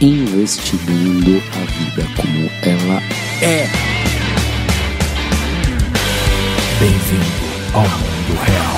[0.00, 3.02] Investigando a vida como ela
[3.42, 3.66] é.
[6.78, 8.76] Bem-vindo ao mundo real.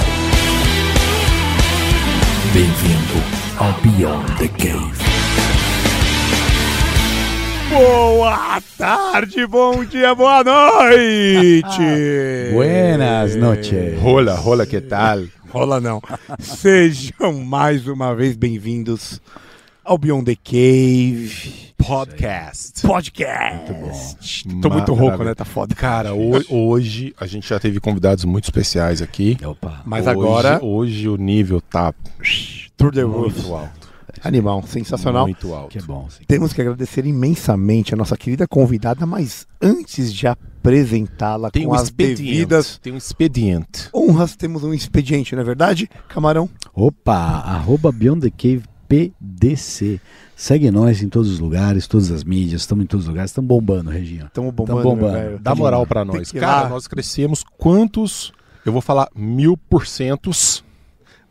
[2.55, 3.21] Bem-vindo
[3.59, 5.01] ao Beyond the Cave.
[7.69, 11.83] Boa tarde, bom dia, boa noite.
[12.55, 14.01] Buenas noches.
[14.01, 15.21] Rola, rola, que tal?
[15.53, 16.01] Rola não.
[16.39, 19.21] Sejam mais uma vez bem-vindos
[19.85, 22.83] ao Beyond the Cave Podcast.
[22.87, 24.45] Podcast.
[24.61, 25.35] Tô muito rouco, né?
[25.35, 25.75] Tá foda.
[25.75, 29.37] Cara, ho- hoje a gente já teve convidados muito especiais aqui.
[29.45, 29.83] Opa.
[29.85, 31.93] Mas Hoje- agora, Hoje o nível tá
[32.77, 33.35] through the roof.
[33.39, 33.91] muito alto.
[34.23, 35.25] Animal, sensacional.
[35.25, 35.71] Muito alto.
[35.71, 36.07] Que é bom.
[36.11, 36.23] sim.
[36.27, 41.89] Temos que agradecer imensamente a nossa querida convidada, mas antes de apresentá-la com um as
[41.91, 43.89] devidas Tem um expediente.
[43.95, 46.51] honras, temos um expediente, não é verdade, Camarão?
[46.75, 50.01] Opa, arroba Beyond the Cave PDC.
[50.37, 53.47] Segue nós em todos os lugares, todas as mídias, estamos em todos os lugares, estamos
[53.49, 54.27] bombando, Reginho.
[54.27, 55.39] Estamos bombando, Tamo.
[55.41, 56.33] Dá moral pra nós.
[56.33, 56.69] Cara, lá.
[56.71, 58.33] nós crescemos quantos?
[58.65, 60.65] Eu vou falar mil porcentos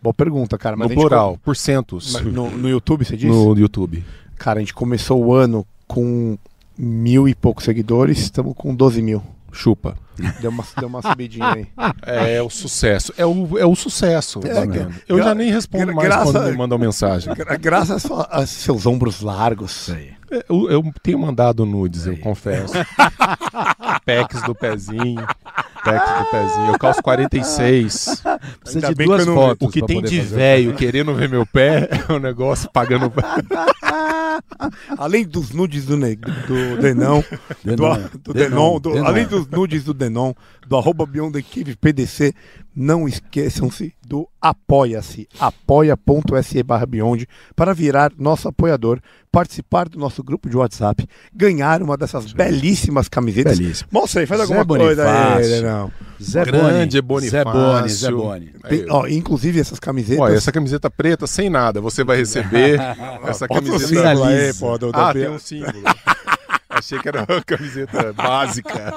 [0.02, 0.78] Boa pergunta, cara.
[0.78, 1.34] Mas no gente plural.
[1.34, 3.28] co- Porcentos No, no YouTube, você disse?
[3.28, 4.02] no YouTube.
[4.38, 6.38] Cara, a gente começou o ano com
[6.78, 9.22] mil e poucos seguidores, estamos com 12 mil.
[9.52, 9.96] Chupa.
[10.42, 11.68] Deu uma, deu uma subidinha aí.
[12.06, 13.14] É o sucesso.
[13.18, 14.40] É o, é o sucesso.
[14.44, 14.94] É, gra- vendo?
[15.08, 17.34] Eu gra- já nem respondo gra- mais graça- quando me mandam mensagem.
[17.34, 19.90] Gra- Graças a, a seus ombros largos.
[19.90, 20.14] É,
[20.50, 22.74] Eu, eu tenho mandado nudes, eu confesso.
[24.06, 25.26] Pecs do pezinho.
[25.84, 26.68] Pecs do pezinho.
[26.74, 28.24] Eu calço 46.
[28.62, 29.68] Precisa Ainda de duas não- fotos.
[29.68, 33.12] O que tem de velho querendo ver meu pé é um negócio pagando.
[34.98, 37.24] Além dos nudes do, ne- do Denão,
[37.64, 38.00] do, Denon.
[38.24, 39.06] do Denon, do- Denon.
[39.08, 40.34] além dos nudes do Denon,
[40.68, 42.34] do arroba Beyond the Cave PDC,
[42.76, 49.00] não esqueçam-se do Apoia-se, apoia.se barra Beyond, para virar nosso apoiador,
[49.32, 53.60] participar do nosso grupo de WhatsApp, ganhar uma dessas belíssimas camisetas.
[53.60, 53.90] Belíssimo.
[53.92, 55.44] Mostra aí, faz Zé alguma coisa aí,
[56.22, 57.30] Zé Grande Boni.
[57.30, 57.44] Zé.
[57.44, 58.54] Boni, Zé Boni.
[58.68, 60.20] Tem- ó, inclusive essas camisetas...
[60.22, 61.80] Olha, essa camiseta preta sem nada.
[61.82, 62.80] Você vai receber
[63.26, 63.88] essa camiseta.
[63.88, 65.82] símbolo aí, pô, do, Ah, tem um símbolo.
[66.70, 68.94] Achei que era uma camiseta básica.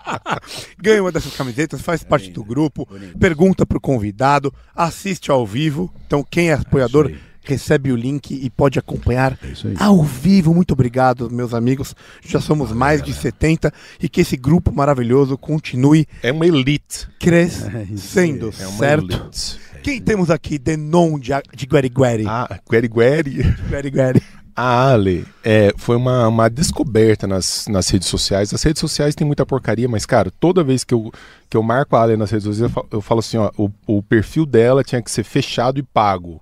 [0.80, 2.86] ganha uma dessas camisetas, faz parte do grupo,
[3.18, 5.92] pergunta pro convidado, assiste ao vivo.
[6.06, 7.18] Então, quem é apoiador aí.
[7.46, 10.54] Recebe o link e pode acompanhar É ao vivo.
[10.54, 11.94] Muito obrigado, meus amigos.
[12.24, 17.08] Já somos mais de 70 e que esse grupo maravilhoso continue É uma elite.
[17.18, 19.12] crescendo, É uma certo?
[19.12, 19.58] elite.
[19.82, 20.58] Quem temos aqui?
[20.58, 22.24] Denon de, de Guerigueri.
[22.26, 23.54] Ah, Gueri Gueri.
[23.70, 24.20] Guerigueri.
[24.54, 28.52] A Ale é, foi uma, uma descoberta nas, nas redes sociais.
[28.52, 31.12] As redes sociais têm muita porcaria, mas, cara, toda vez que eu,
[31.48, 33.70] que eu marco a Ale nas redes sociais, eu falo, eu falo assim, ó, o,
[33.86, 36.40] o perfil dela tinha que ser fechado e pago.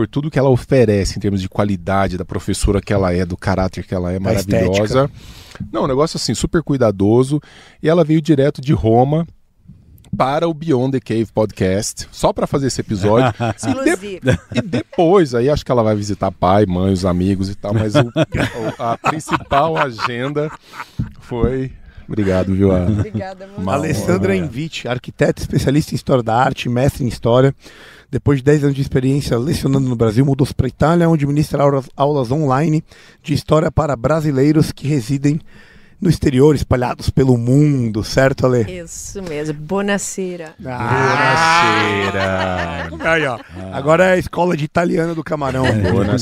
[0.00, 3.36] Por tudo que ela oferece em termos de qualidade, da professora que ela é, do
[3.36, 5.10] caráter que ela é, maravilhosa.
[5.70, 7.38] Não, um negócio assim, super cuidadoso.
[7.82, 9.26] E ela veio direto de Roma
[10.16, 13.30] para o Beyond the Cave podcast, só para fazer esse episódio.
[13.54, 14.38] Exclusivo.
[14.54, 17.94] E depois, aí acho que ela vai visitar pai, mãe, os amigos e tal, mas
[17.94, 20.50] o- o- a principal agenda
[21.20, 21.72] foi.
[22.08, 22.72] Obrigado, viu?
[22.74, 22.86] A...
[22.86, 24.34] Obrigada, Alessandra.
[24.34, 27.54] Invite, arquiteta, especialista em história da arte, mestre em história.
[28.10, 31.62] Depois de 10 anos de experiência lecionando no Brasil, mudou-se para a Itália, onde ministra
[31.62, 32.82] aulas, aulas online
[33.22, 35.40] de história para brasileiros que residem
[36.00, 38.62] no exterior, espalhados pelo mundo, certo, Ale?
[38.82, 39.52] Isso mesmo.
[39.54, 40.54] Bonacera.
[40.58, 42.20] Buonasera.
[43.00, 43.38] Aí, ó.
[43.72, 45.64] Agora é a escola de italiano do Camarão.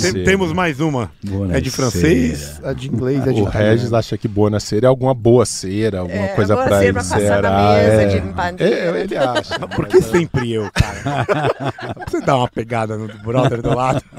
[0.00, 1.10] Tem- temos mais uma.
[1.24, 1.58] Buonasera.
[1.58, 3.76] É de francês, a de inglês, é de O italiano.
[3.76, 7.02] Regis acha que Buonasera é alguma boa cera, alguma É, coisa boa pra cera pra
[7.02, 7.76] passar na encerar.
[7.76, 8.06] mesa é.
[8.08, 8.64] de.
[8.64, 9.58] É, ele acha.
[9.68, 11.24] Por que sempre eu, cara?
[12.08, 14.02] Você dar uma pegada no brother do lado.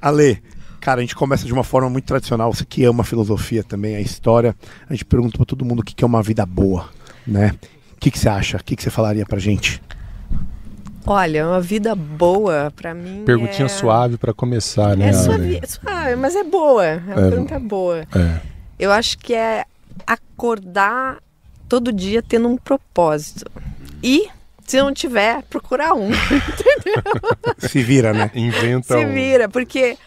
[0.00, 0.40] Ale,
[0.88, 2.50] cara, a gente começa de uma forma muito tradicional.
[2.50, 4.56] Você que ama a filosofia também, a história.
[4.88, 6.88] A gente pergunta pra todo mundo o que que é uma vida boa,
[7.26, 7.54] né?
[7.94, 8.56] O que, que você acha?
[8.56, 9.82] O que, que você falaria pra gente?
[11.06, 13.22] Olha, uma vida boa pra mim.
[13.26, 13.68] Perguntinha é...
[13.68, 15.10] suave pra começar, né?
[15.10, 16.86] É suave, suave, mas é boa.
[16.86, 17.30] É uma É.
[17.30, 17.98] pergunta boa.
[18.14, 18.40] É.
[18.78, 19.66] Eu acho que é
[20.06, 21.18] acordar
[21.68, 23.44] todo dia tendo um propósito.
[24.02, 24.26] E,
[24.64, 26.08] se não tiver, procurar um.
[27.58, 28.30] Se vira, né?
[28.34, 29.98] Inventa Se um- vira, porque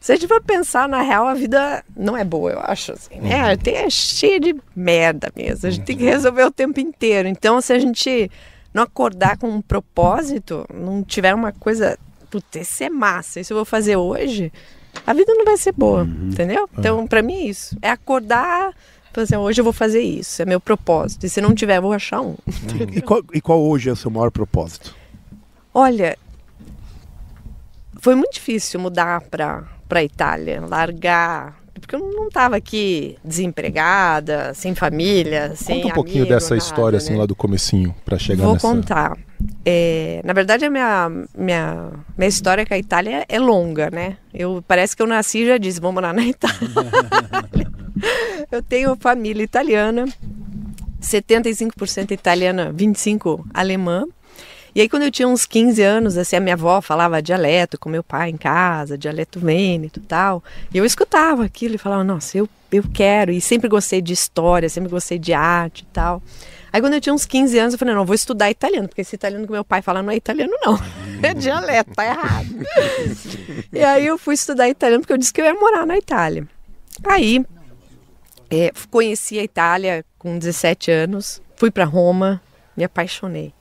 [0.00, 2.92] Se a gente for pensar, na real, a vida não é boa, eu acho.
[2.92, 3.54] Assim, né?
[3.56, 5.68] Tem, é cheia de merda mesmo.
[5.68, 7.28] A gente tem que resolver o tempo inteiro.
[7.28, 8.30] Então, se a gente
[8.72, 11.98] não acordar com um propósito, não tiver uma coisa.
[12.30, 14.52] Putz, isso é massa, isso eu vou fazer hoje,
[15.04, 16.70] a vida não vai ser boa, entendeu?
[16.78, 17.76] Então, pra mim é isso.
[17.82, 18.72] É acordar.
[19.16, 21.26] Assim, hoje eu vou fazer isso, é meu propósito.
[21.26, 22.36] E se não tiver, eu vou achar um.
[22.94, 24.94] E qual, e qual hoje é o seu maior propósito?
[25.74, 26.16] Olha,
[28.00, 34.76] foi muito difícil mudar para para Itália, largar, porque eu não estava aqui desempregada, sem
[34.76, 37.18] família, sem Conta um pouquinho amigo, dessa nada, história, assim, né?
[37.18, 38.68] lá do comecinho, pra chegar Vou nessa...
[38.68, 39.18] contar.
[39.64, 44.16] É, na verdade, a minha, minha, minha história com a Itália é longa, né?
[44.32, 46.70] Eu, parece que eu nasci e já disse, vou morar na Itália.
[48.52, 50.04] eu tenho família italiana,
[51.02, 54.06] 75% italiana, 25% alemã.
[54.74, 57.88] E aí, quando eu tinha uns 15 anos, assim, a minha avó falava dialeto com
[57.88, 60.42] meu pai em casa, dialeto vêneto e tal.
[60.72, 63.32] E eu escutava aquilo e falava, nossa, eu, eu quero.
[63.32, 66.22] E sempre gostei de história, sempre gostei de arte e tal.
[66.72, 69.16] Aí, quando eu tinha uns 15 anos, eu falei, não, vou estudar italiano, porque esse
[69.16, 70.78] italiano que meu pai fala não é italiano, não.
[71.22, 72.48] É dialeto, tá errado.
[73.70, 76.48] e aí, eu fui estudar italiano porque eu disse que eu ia morar na Itália.
[77.04, 77.44] Aí,
[78.50, 82.40] é, conheci a Itália com 17 anos, fui para Roma,
[82.74, 83.52] me apaixonei.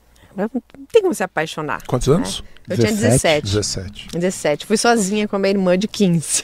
[0.53, 1.81] Não tem como se apaixonar.
[1.87, 2.43] Quantos anos?
[2.69, 3.45] Eu tinha 17.
[3.45, 4.07] 17.
[4.13, 4.65] 17.
[4.65, 6.43] Fui sozinha com a minha irmã de 15.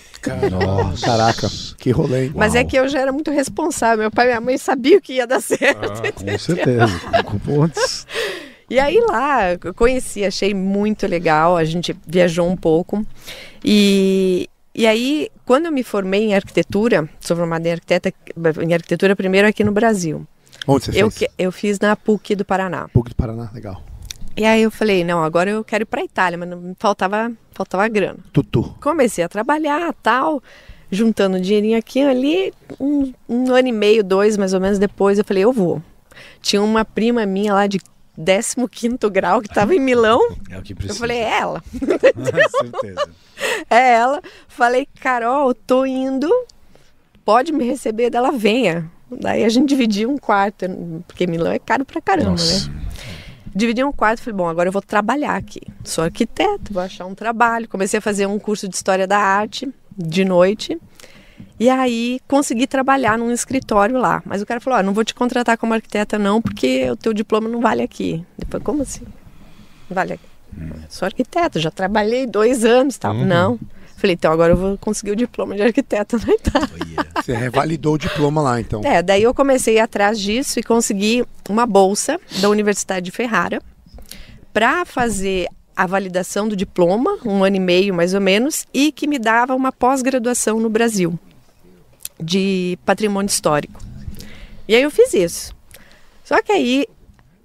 [0.52, 1.06] Nossa.
[1.06, 1.48] Caraca,
[1.78, 2.32] que rolê, hein?
[2.36, 4.00] Mas é que eu já era muito responsável.
[4.00, 6.02] Meu pai e minha mãe sabiam que ia dar certo.
[6.14, 7.00] Com certeza.
[7.26, 8.08] Com pontos.
[8.68, 11.56] E aí lá, eu conheci, achei muito legal.
[11.56, 13.06] A gente viajou um pouco.
[13.64, 18.12] E, e aí, quando eu me formei em arquitetura, sou formada em, arquiteta,
[18.64, 20.26] em arquitetura primeiro aqui no Brasil.
[20.68, 21.32] Onde você Eu, fez?
[21.38, 22.88] eu fiz na PUC do Paraná.
[22.90, 23.82] PUC do Paraná, legal.
[24.38, 27.88] E aí eu falei, não, agora eu quero ir pra Itália, mas não, faltava, faltava
[27.88, 28.20] grana.
[28.34, 28.76] Tutu.
[28.82, 30.44] comecei a trabalhar tal,
[30.92, 32.54] juntando dinheirinho aqui e ali.
[32.80, 35.82] Um, um ano e meio, dois mais ou menos depois, eu falei, eu vou.
[36.42, 37.80] Tinha uma prima minha lá de
[38.18, 40.20] 15 grau que estava em Milão.
[40.50, 41.00] É o que Eu precisa.
[41.00, 41.62] falei, é ela.
[41.72, 43.10] Com certeza.
[43.70, 44.22] É ela.
[44.48, 46.30] Falei, Carol, tô indo.
[47.24, 48.90] Pode me receber dela, venha.
[49.20, 50.66] Daí a gente dividiu um quarto,
[51.08, 52.70] porque Milão é caro pra caramba, Nossa.
[52.70, 52.82] né?
[53.56, 55.62] Dividi um quarto, falei, bom, agora eu vou trabalhar aqui.
[55.84, 57.70] Sou arquiteto, vou achar um trabalho.
[57.70, 60.78] Comecei a fazer um curso de História da Arte, de noite.
[61.58, 64.22] E aí consegui trabalhar num escritório lá.
[64.26, 67.14] Mas o cara falou, ó, não vou te contratar como arquiteta não, porque o teu
[67.14, 68.26] diploma não vale aqui.
[68.38, 69.06] Depois, como assim?
[69.90, 70.26] Não vale aqui?
[70.90, 73.14] Sou arquiteta, já trabalhei dois anos e tal.
[73.14, 73.58] Não.
[74.06, 76.70] Falei, então agora eu vou conseguir o diploma de arquiteta na Itália.
[77.24, 78.82] Você revalidou o diploma lá, então.
[78.84, 83.60] É, daí eu comecei atrás disso e consegui uma bolsa da Universidade de Ferrara
[84.54, 89.08] para fazer a validação do diploma, um ano e meio mais ou menos, e que
[89.08, 91.18] me dava uma pós-graduação no Brasil
[92.22, 93.82] de patrimônio histórico.
[94.68, 95.56] E aí eu fiz isso.
[96.24, 96.86] Só que aí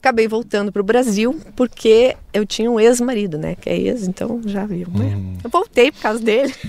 [0.01, 3.55] acabei voltando para o Brasil porque eu tinha um ex-marido, né?
[3.55, 5.37] Que é ex, então já viu, né?
[5.45, 6.53] Eu voltei por causa dele.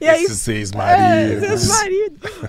[0.00, 1.68] e aí Esses seis é, maridos.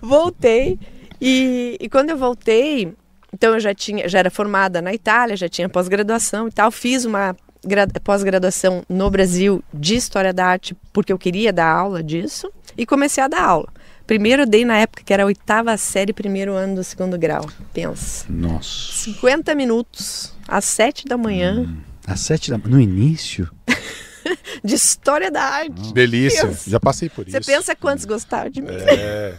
[0.01, 0.79] Voltei.
[1.19, 2.93] E, e quando eu voltei,
[3.33, 6.71] então eu já tinha, já era formada na Itália, já tinha pós-graduação e tal.
[6.71, 7.35] Fiz uma
[7.65, 12.51] gra- pós-graduação no Brasil de História da Arte, porque eu queria dar aula disso.
[12.77, 13.67] E comecei a dar aula.
[14.05, 17.49] Primeiro eu dei na época que era a oitava série, primeiro ano do segundo grau.
[17.73, 18.25] Pensa.
[18.29, 18.93] Nossa.
[18.93, 21.67] 50 minutos, às sete da manhã,
[22.05, 23.49] Às sete da No início?
[24.63, 25.93] de História da Arte.
[25.93, 26.45] Delícia.
[26.45, 26.63] Deus.
[26.67, 27.49] Já passei por Você isso.
[27.49, 28.67] pensa quantos gostavam de mim?
[28.71, 29.35] É.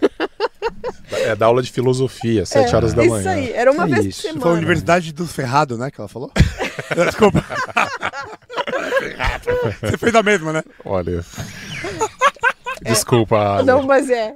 [1.13, 3.31] É da aula de filosofia, sete horas da Isso manhã.
[3.31, 4.23] aí, era uma É vez isso.
[4.23, 4.57] por Foi a semana.
[4.59, 5.91] Universidade do Ferrado, né?
[5.91, 6.33] Que ela falou?
[7.07, 7.45] Desculpa.
[9.83, 10.63] Você fez a mesma, né?
[10.85, 11.25] Olha.
[12.85, 13.67] Desculpa, Ale.
[13.67, 14.35] Não, mas é.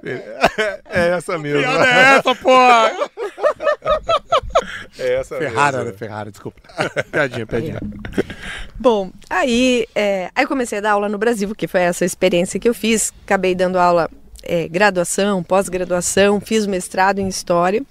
[0.88, 1.61] É essa mesmo.
[1.61, 2.93] Piada é essa, porra!
[4.99, 5.85] É essa Ferrara, né?
[5.85, 5.99] mesmo.
[5.99, 6.61] Ferrara, desculpa.
[7.11, 7.81] Piadinha, piadinha.
[8.78, 12.59] Bom, aí, é, aí eu comecei a dar aula no Brasil, que foi essa experiência
[12.59, 13.12] que eu fiz.
[13.25, 14.11] Acabei dando aula
[14.43, 17.83] é, graduação, pós-graduação, fiz mestrado em História.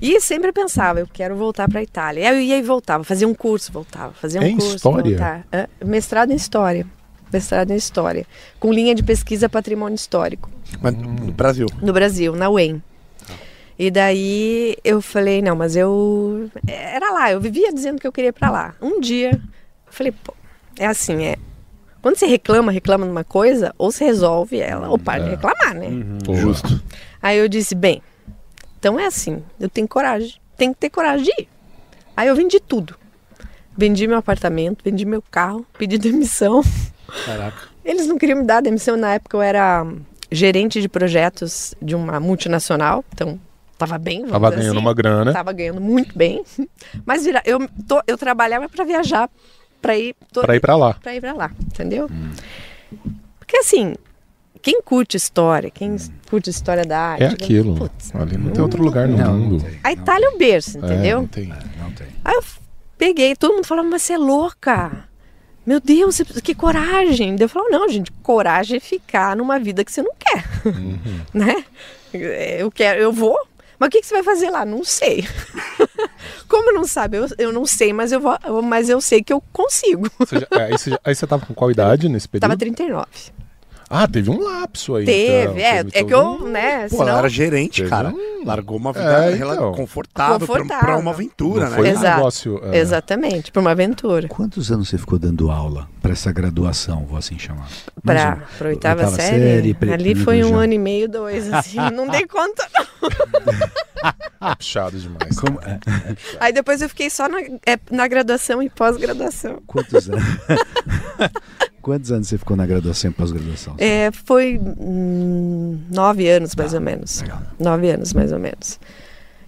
[0.00, 2.28] E sempre pensava, eu quero voltar para a Itália.
[2.30, 5.02] Aí eu ia e voltava, fazia um curso, voltava, fazia um Em curso, História?
[5.02, 5.44] voltava.
[5.50, 6.86] É, mestrado em História.
[7.32, 8.26] Mestrado em História.
[8.58, 10.50] Com linha de pesquisa patrimônio histórico.
[10.80, 11.66] Mas no Brasil.
[11.80, 12.82] no Brasil, na UEM.
[13.78, 16.50] E daí eu falei, não, mas eu.
[16.66, 18.74] Era lá, eu vivia dizendo que eu queria ir pra lá.
[18.82, 20.34] Um dia, eu falei, pô,
[20.76, 21.36] é assim, é.
[22.02, 25.90] Quando você reclama, reclama numa coisa, ou você resolve ela, ou para de reclamar, né?
[26.24, 26.38] Boa.
[26.38, 26.82] Justo.
[27.22, 28.02] Aí eu disse, bem,
[28.78, 31.48] então é assim, eu tenho coragem, tenho que ter coragem de ir.
[32.16, 32.96] Aí eu vendi tudo.
[33.76, 36.62] Vendi meu apartamento, vendi meu carro, pedi demissão.
[37.24, 37.68] Caraca.
[37.84, 38.96] Eles não queriam me dar demissão.
[38.96, 39.86] Na época eu era
[40.30, 43.40] gerente de projetos de uma multinacional, então
[43.78, 44.18] tava bem.
[44.18, 44.86] vamos Tava dizer ganhando assim.
[44.86, 45.32] uma grana.
[45.32, 46.44] Tava ganhando muito bem.
[47.06, 49.30] Mas vira, eu, tô- eu trabalhava para viajar,
[49.80, 50.94] para ir, to- Pra ir pra lá.
[50.94, 52.10] pra ir pra lá, entendeu?
[53.38, 53.94] Porque assim,
[54.60, 55.96] quem curte história, quem
[56.28, 57.22] curte história da arte.
[57.24, 57.74] É aquilo.
[57.76, 59.52] putz, Ali não tem outro lugar no Não, mundo.
[59.52, 59.80] não tem.
[59.82, 61.20] a Itália é o berço, É, entendeu?
[61.22, 61.46] não tem.
[61.78, 62.06] Não tem.
[62.24, 62.42] Aí eu
[62.98, 65.07] peguei, todo mundo falava, mas você é louca.
[65.68, 67.36] Meu Deus, que coragem.
[67.38, 70.42] Eu falava, não, gente, coragem é ficar numa vida que você não quer.
[71.34, 71.62] né?
[72.10, 73.38] Eu quero, eu vou.
[73.78, 74.64] Mas o que, que você vai fazer lá?
[74.64, 75.28] Não sei.
[76.48, 77.18] Como não sabe?
[77.18, 80.10] Eu, eu não sei, mas eu vou, mas eu sei que eu consigo.
[80.52, 82.48] É, aí, você, aí você tava com qual idade nesse período?
[82.48, 83.06] Tava 39.
[83.90, 85.04] Ah, teve um lapso aí.
[85.06, 85.56] Teve, então.
[85.58, 87.08] é, Teve é que eu, um- né, Pô, senão...
[87.08, 88.10] ela era gerente, Teve cara.
[88.10, 89.72] um- Largou uma vida É, então.
[89.72, 90.98] confortável, pra- Pra, Confortável.
[91.00, 91.76] uma aventura, Não né?
[91.76, 92.16] foi um Exato.
[92.16, 92.60] negócio.
[92.64, 94.28] é, Exatamente, para uma aventura.
[94.28, 97.66] Quantos anos você ficou dando aula para essa graduação, vou assim chamar?
[98.04, 98.56] Pra, um.
[98.58, 100.56] pra oitava, Oitava série, série, ali foi um já.
[100.56, 102.66] ano e meio, dois, assim, não dei conta.
[104.58, 105.38] Puxado demais.
[105.40, 105.78] Como- é,
[106.38, 109.60] Aí depois eu fiquei só na, é, na graduação e pós-graduação.
[109.66, 110.22] quantos anos?
[111.88, 113.74] quantos anos você ficou na graduação e pós-graduação?
[113.78, 117.20] É, foi hum, nove anos, mais ou menos.
[117.22, 117.42] Legal.
[117.58, 118.78] Nove anos, mais ou menos.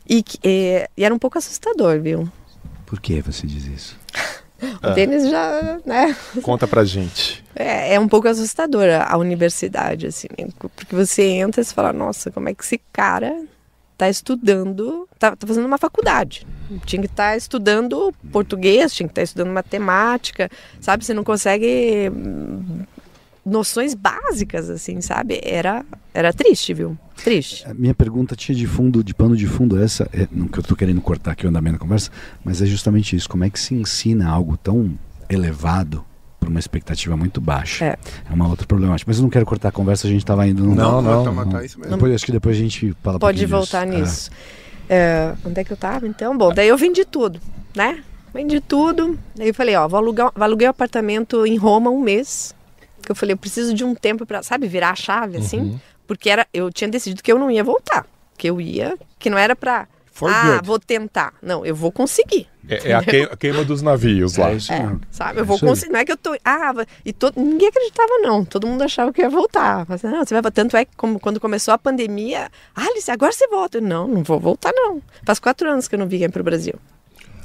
[0.09, 2.28] E, que- é, e era um pouco assustador, viu?
[2.87, 3.97] Por que você diz isso?
[4.82, 6.14] O Denis já, né?
[6.42, 7.42] Conta pra gente.
[7.56, 10.49] É, é um pouco assustador a, a universidade, assim, né?
[10.59, 13.35] porque você entra e você fala, nossa, como é que esse cara
[13.97, 16.47] tá estudando, tá, tá fazendo uma faculdade.
[16.85, 20.50] Tinha que estar estudando português, tinha que estar estudando matemática,
[20.81, 21.05] sabe?
[21.05, 22.85] Você não consegue hum,
[23.45, 25.41] noções básicas, assim, sabe?
[25.43, 25.85] Era,
[26.15, 26.97] era triste, viu?
[27.23, 27.67] Triste.
[27.67, 30.62] A minha pergunta tinha de fundo, de pano de fundo, essa, é, não que eu
[30.62, 32.11] estou querendo cortar aqui o andamento da conversa,
[32.45, 33.29] mas é justamente isso.
[33.29, 34.93] Como é que se ensina algo tão
[35.29, 36.05] elevado
[36.39, 37.85] para uma expectativa muito baixa?
[37.85, 37.99] É.
[38.33, 39.11] uma outra problemática.
[39.11, 40.75] Mas eu não quero cortar a conversa, a gente estava indo num...
[40.75, 41.49] Não, não, tá- não.
[41.50, 41.95] tá isso mesmo.
[41.95, 43.99] Depois, acho que depois a gente fala Pode voltar disso.
[43.99, 44.31] nisso.
[44.31, 44.70] É,
[45.44, 46.06] onde é que eu tava?
[46.06, 47.40] Então, bom, daí eu vendi tudo,
[47.75, 48.02] né?
[48.32, 49.18] Vendi tudo.
[49.35, 52.54] Daí eu falei, ó, vou alugar, aluguei um apartamento em Roma um mês.
[53.02, 55.80] Que eu falei, eu preciso de um tempo para, sabe, virar a chave, assim.
[56.06, 58.06] Porque era, eu tinha decidido que eu não ia voltar.
[58.37, 59.87] Que eu ia, que não era pra,
[60.21, 60.67] For ah, good.
[60.67, 61.33] vou tentar.
[61.41, 62.47] Não, eu vou conseguir.
[62.69, 64.50] É, é a, queima, a queima dos navios lá.
[64.50, 65.39] É É, sabe?
[65.39, 65.93] Eu É vou conseguir.
[65.93, 66.37] Não é que eu tô.
[66.45, 66.75] Ah,
[67.07, 68.45] e todo, ninguém acreditava, não.
[68.45, 69.87] Todo mundo achava que eu ia voltar.
[69.89, 70.53] Mas, não, você vai.
[70.53, 73.79] Tanto é que como, quando começou a pandemia, ah, Alice, agora você volta.
[73.79, 75.00] Eu, não, não vou voltar, não.
[75.25, 76.75] Faz quatro anos que eu não vim pro Brasil.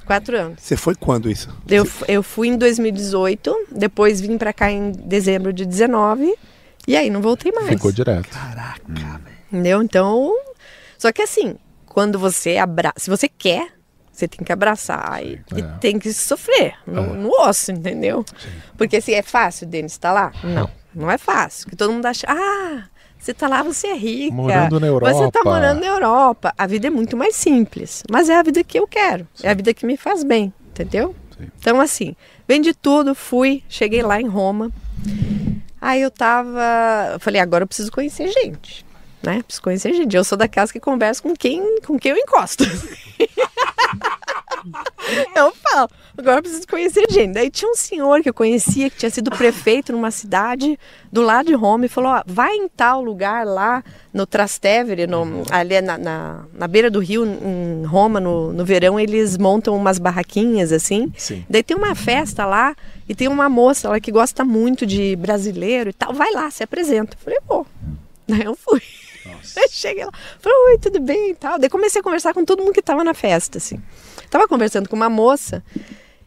[0.06, 0.62] Quatro anos.
[0.62, 1.48] Você foi quando isso?
[1.70, 6.36] Eu, eu fui em 2018, depois vim pra cá em dezembro de 19,
[6.86, 7.70] e aí não voltei mais.
[7.70, 8.28] Ficou direto.
[8.28, 9.38] Caraca, velho.
[9.50, 9.82] Entendeu?
[9.82, 10.38] Então.
[10.98, 11.56] Só que assim,
[11.96, 12.96] quando você abraça.
[13.00, 13.70] Se você quer,
[14.12, 15.64] você tem que abraçar e, e É.
[15.80, 18.26] tem que sofrer no, no osso, entendeu?
[18.78, 20.34] Porque assim, é fácil, Denis, estar lá?
[20.44, 21.64] Não, não é fácil.
[21.64, 22.28] Porque todo mundo acha.
[22.30, 22.84] Ah,
[23.18, 24.36] você tá lá, você é rica.
[24.36, 26.54] Morando na Você tá Europa." morando na Europa.
[26.58, 28.04] A vida é muito mais simples.
[28.12, 29.26] Mas é a vida que eu quero.
[29.42, 31.16] É a vida que me faz bem, entendeu?
[31.38, 31.48] Sim.
[31.58, 32.14] Então, assim,
[32.46, 34.70] vendi tudo, fui, cheguei lá em Roma.
[35.80, 36.60] Aí eu tava.
[37.14, 38.85] Eu falei, agora eu preciso conhecer gente.
[39.26, 39.42] Né?
[39.44, 40.16] Preciso conhecer gente.
[40.16, 42.64] Eu sou daquelas que converso com quem, com quem eu encosto.
[45.36, 47.34] eu falo, agora eu preciso conhecer gente.
[47.34, 50.80] Daí tinha um senhor que eu conhecia, que tinha sido prefeito numa cidade
[51.12, 55.44] do lado de Roma, e falou: ó, vai em tal lugar lá no Trastevere, no,
[55.50, 60.00] ali na, na, na beira do rio, em Roma, no, no verão, eles montam umas
[60.00, 61.12] barraquinhas assim.
[61.18, 61.46] Sim.
[61.50, 62.76] Daí tem uma festa lá
[63.08, 66.14] e tem uma moça lá que gosta muito de brasileiro e tal.
[66.14, 67.16] Vai lá, se apresenta.
[67.16, 67.66] Eu falei, pô.
[68.28, 68.82] Daí eu fui.
[69.58, 71.58] Aí cheguei lá, falei, oi, tudo bem e tal.
[71.60, 73.82] Daí comecei a conversar com todo mundo que tava na festa, assim.
[74.30, 75.64] Tava conversando com uma moça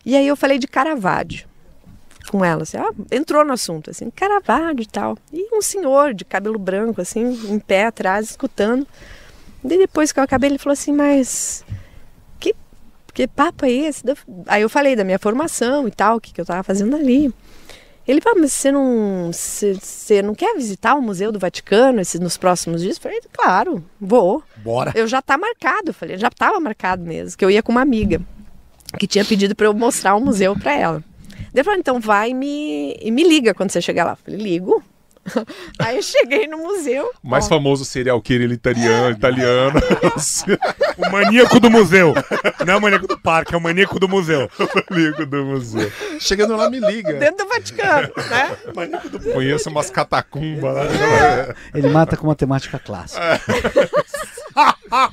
[0.05, 1.47] e aí eu falei de Caravaggio
[2.31, 2.77] com ela, assim,
[3.11, 5.17] entrou no assunto, assim, Caravaggio e tal.
[5.33, 8.87] E um senhor de cabelo branco, assim, em pé atrás, escutando.
[9.65, 11.65] Daí depois que eu acabei, ele falou assim, mas
[12.39, 12.55] que,
[13.15, 14.07] que papo é esse?
[14.07, 16.95] Eu- Aí eu falei da minha formação e tal, o que, que eu tava fazendo
[16.97, 17.33] ali.
[18.09, 22.19] Ele falou, mas você não, você, você não quer visitar o Museu do Vaticano esses,
[22.19, 22.97] nos próximos dias?
[22.97, 24.43] Eu falei, claro, vou.
[24.57, 24.93] Bora.
[24.95, 28.23] Eu já tá marcado, falei, já estava marcado mesmo, que eu ia com uma amiga
[28.99, 31.05] que tinha pedido para eu mostrar o museu para ela.
[31.53, 34.13] Ele falou, então vai e me, e me liga quando você chegar lá.
[34.13, 34.83] Eu falei, ligo.
[35.79, 37.11] Aí eu cheguei no museu.
[37.23, 39.11] O mais ó, famoso serial killer italiano.
[39.11, 39.81] italiano.
[40.99, 42.13] O maníaco do museu.
[42.67, 44.51] Não é o maníaco do parque, é o maníaco do museu.
[44.91, 45.93] amigo do museu.
[46.19, 47.13] Chegando lá, me liga.
[47.13, 48.57] dentro do Vaticano, né?
[49.33, 51.55] Conheço umas catacumbas lá.
[51.73, 53.41] Ele mata com matemática clássica.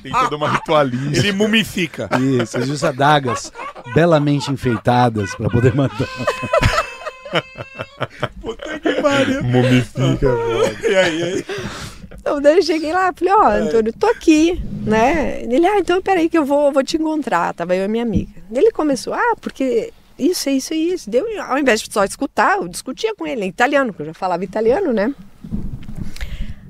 [0.02, 1.18] Tem toda uma ritualística.
[1.18, 2.08] Ele mumifica.
[2.42, 3.52] Isso, ele usa adagas
[3.94, 5.72] belamente enfeitadas para poder
[9.02, 9.42] mandar.
[9.42, 10.88] Mumifica, pô.
[10.88, 11.44] E aí, e aí?
[12.18, 15.42] Então, daí eu cheguei lá, falei, ó, Antônio, tô aqui, né?
[15.42, 17.54] Ele, ah, então peraí que eu vou, vou te encontrar.
[17.54, 18.32] Tava eu e minha amiga.
[18.52, 21.08] Ele começou, ah, porque isso, isso e isso.
[21.08, 24.14] Deu, ao invés de só escutar, eu discutia com ele em italiano, porque eu já
[24.14, 25.14] falava italiano, né?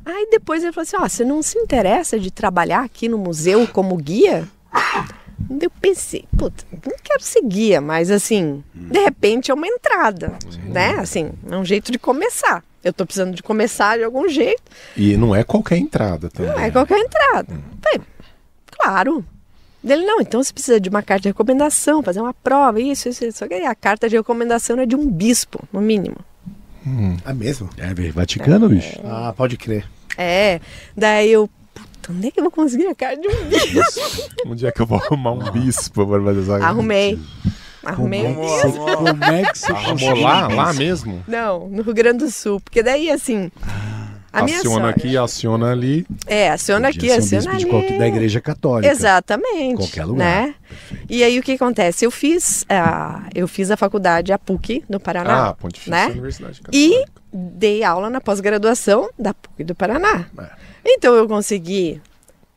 [0.05, 3.67] Aí depois ele falou assim, ó, você não se interessa de trabalhar aqui no museu
[3.67, 4.47] como guia?
[5.61, 10.33] Eu pensei, puta, não quero ser guia, mas assim, de repente é uma entrada,
[10.65, 10.97] né?
[10.99, 12.65] Assim, é um jeito de começar.
[12.83, 14.63] Eu tô precisando de começar de algum jeito.
[14.97, 16.53] E não é qualquer entrada também.
[16.53, 17.49] Não é qualquer entrada.
[17.83, 18.01] Falei,
[18.71, 19.25] claro.
[19.83, 23.25] Dele, não, então você precisa de uma carta de recomendação, fazer uma prova, isso, isso,
[23.25, 23.39] isso.
[23.39, 26.17] Só que aí a carta de recomendação é de um bispo, no mínimo.
[27.25, 27.69] É mesmo?
[27.77, 29.01] É, Vaticano, bicho.
[29.05, 29.85] Ah, pode crer.
[30.17, 30.61] É,
[30.97, 31.51] daí eu,
[32.07, 34.31] puta, onde é que eu vou conseguir a carta de um bispo?
[34.47, 37.19] Onde é que eu vou arrumar um bispo para fazer essa Arrumei.
[37.85, 38.97] Arrumei um Como é que bispo.
[38.97, 41.25] como é que você Arrumou lá, lá mesmo?
[41.29, 42.61] Não, no Rio Grande do Sul.
[42.61, 43.51] Porque daí, assim,
[44.33, 45.07] a minha aciona sorte...
[45.07, 46.07] aqui, aciona ali.
[46.27, 47.71] É, aciona aqui, um aciona bispo de ali.
[47.71, 48.93] qualquer, da igreja católica.
[48.93, 49.77] Exatamente.
[49.77, 50.47] Qualquer lugar.
[50.47, 50.55] Né?
[51.09, 52.05] E aí o que acontece?
[52.05, 55.49] Eu fiz, a, eu fiz a faculdade a PUC no Paraná.
[55.51, 56.07] Ah, Pontifícia né?
[56.07, 57.13] Universidade E Católica.
[57.33, 60.27] dei aula na pós-graduação da PUC do Paraná.
[60.39, 60.67] É.
[60.87, 62.01] Então eu consegui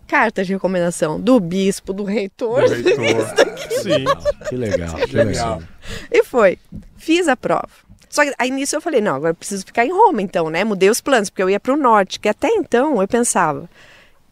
[0.07, 3.35] carta de recomendação do bispo, do reitor, Do reitor.
[3.81, 4.05] Sim.
[4.49, 5.61] Que legal, que Legal.
[6.11, 6.57] e foi.
[6.97, 7.69] Fiz a prova.
[8.09, 10.63] Só que aí nisso eu falei, não, agora eu preciso ficar em Roma então, né?
[10.63, 13.69] Mudei os planos, porque eu ia para o norte, que até então eu pensava,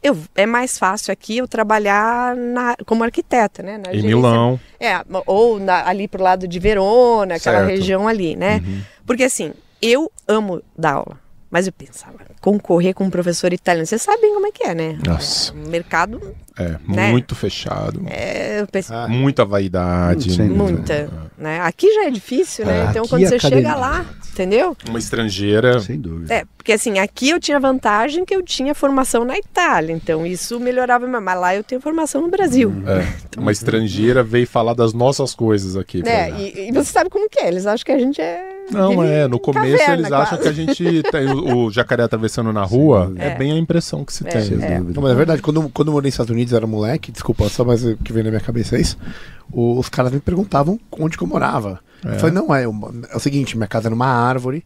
[0.02, 3.78] eu, é mais fácil aqui eu trabalhar na- como arquiteta, né?
[3.78, 4.02] Na Em.
[4.02, 4.60] Milão.
[4.80, 7.70] É, ou na- ali pro lado de Verona, aquela Certo.
[7.70, 8.64] região ali, né?
[9.06, 11.20] Porque assim, eu amo dar aula.
[11.50, 15.00] Mas eu pensava, concorrer com um professor italiano, vocês sabem como é que é, né?
[15.06, 15.54] Nossa.
[15.54, 16.20] O mercado
[16.60, 17.10] É, Né?
[17.12, 18.04] muito fechado.
[18.10, 19.08] é, eu pensei, Ah.
[19.08, 20.34] Muita vaidade.
[20.36, 20.64] Sem dúvida.
[20.64, 21.62] muita, né?
[21.62, 22.88] Aqui já é difícil, né?
[22.88, 24.76] É, então quando a você academia- chega lá, entendeu?
[24.90, 25.80] Uma estrangeira.
[25.80, 26.34] Sem dúvida.
[26.34, 30.60] É, porque assim, aqui eu tinha vantagem que eu tinha formação na Itália, então isso
[30.60, 32.74] melhorava, mas lá eu tenho formação no Brasil.
[32.88, 36.04] É, uma estrangeira veio falar das nossas coisas aqui.
[36.04, 36.32] Né?
[36.32, 36.58] gente.
[36.60, 38.57] E, e você sabe como que é, eles acham que a gente é...
[38.72, 40.44] Não, é, no começo caverna, eles acham quase.
[40.44, 43.14] que a gente tem o, o jacaré atravessando na rua.
[43.18, 43.36] É, É.
[43.36, 44.42] bem a impressão que se tem.
[44.42, 44.80] Sem é.
[44.80, 47.64] Não, mas é verdade, quando, quando eu morei nos Estados Unidos, era moleque, desculpa, só
[47.64, 48.98] mais o que vem na minha cabeça é isso.
[49.52, 51.80] os caras me perguntavam onde que eu morava.
[52.06, 52.68] Eu falei, não, é, é
[53.16, 54.64] o seguinte, minha casa é numa árvore,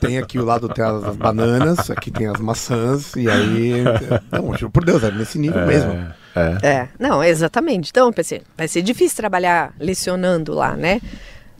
[0.00, 3.82] tem aqui o lado tem as bananas, aqui tem as maçãs, e aí.
[4.30, 5.90] Não, juro por Deus, é nesse nível mesmo.
[5.92, 6.58] É.
[6.62, 7.90] É, não, exatamente.
[7.90, 11.00] Então eu pensei, vai ser difícil trabalhar lecionando lá, né?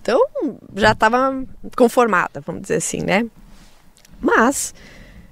[0.02, 0.20] Então
[0.74, 1.44] já estava
[1.76, 3.24] conformada, vamos dizer assim, né?
[4.20, 4.74] Mas,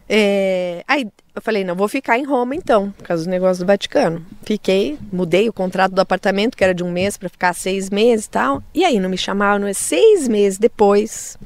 [0.09, 3.67] é, aí eu falei, não, vou ficar em Roma então, por causa dos negócios do
[3.67, 4.25] Vaticano.
[4.45, 8.27] Fiquei, mudei o contrato do apartamento, que era de um mês, para ficar seis meses
[8.27, 8.63] e tal.
[8.73, 11.37] E aí não me chamaram, é seis meses depois,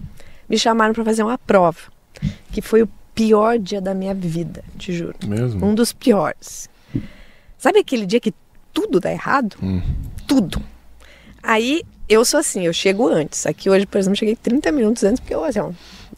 [0.48, 1.80] me chamaram para fazer uma prova,
[2.52, 5.16] que foi o pior dia da minha vida, te juro.
[5.26, 5.64] Mesmo?
[5.64, 6.68] Um dos piores.
[7.56, 8.34] Sabe aquele dia que
[8.72, 9.56] tudo dá errado?
[9.62, 9.80] Hum.
[10.26, 10.60] Tudo.
[11.42, 13.46] Aí eu sou assim, eu chego antes.
[13.46, 15.70] Aqui hoje, por exemplo, cheguei 30 minutos antes, porque eu, assim, ó,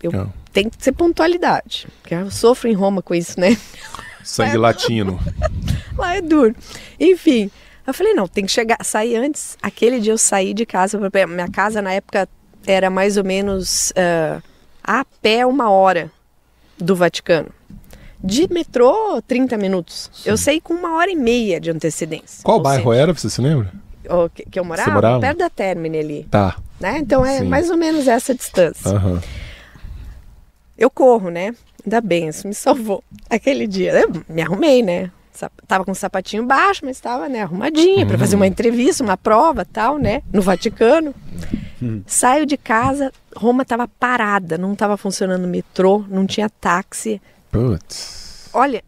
[0.03, 0.33] eu Não.
[0.53, 1.87] tenho que ser pontualidade.
[2.01, 3.57] Porque eu sofro em Roma com isso, né?
[4.23, 5.21] Sangue latino.
[5.97, 6.55] Lá é duro.
[6.99, 7.51] Enfim,
[7.87, 9.57] eu falei, não, tem que chegar, sair antes.
[9.63, 12.29] Aquele dia eu saí de casa, minha casa na época
[12.67, 14.43] era mais ou menos ah,
[14.83, 16.11] a pé uma hora
[16.77, 17.51] do Vaticano.
[18.23, 20.11] De metrô, 30 minutos.
[20.25, 22.43] Eu saí com uma hora e meia de antecedência.
[22.43, 23.73] Qual bairro seja, era, você se lembra?
[24.31, 24.91] Que, eu morava?
[24.91, 25.21] morava?
[25.21, 26.29] Perto da Termine ali.
[26.31, 26.57] Tá.
[26.81, 26.99] Né?
[26.99, 27.49] Então é Sim.
[27.49, 28.91] mais ou menos essa distância.
[28.91, 29.21] Aham.
[30.77, 31.55] Eu corro, né?
[31.85, 33.03] Ainda bem, isso me salvou.
[33.31, 35.11] Aquele dia, eu me arrumei, né?
[35.67, 39.65] Tava com o sapatinho baixo, mas estava né, arrumadinha para fazer uma entrevista, uma prova
[39.65, 40.23] tal, né?
[40.33, 41.15] No Vaticano.
[42.07, 47.21] Saio de casa, Roma tava parada, não tava funcionando o metrô, não tinha táxi.
[47.53, 48.49] Putz.
[48.53, 48.83] Olha,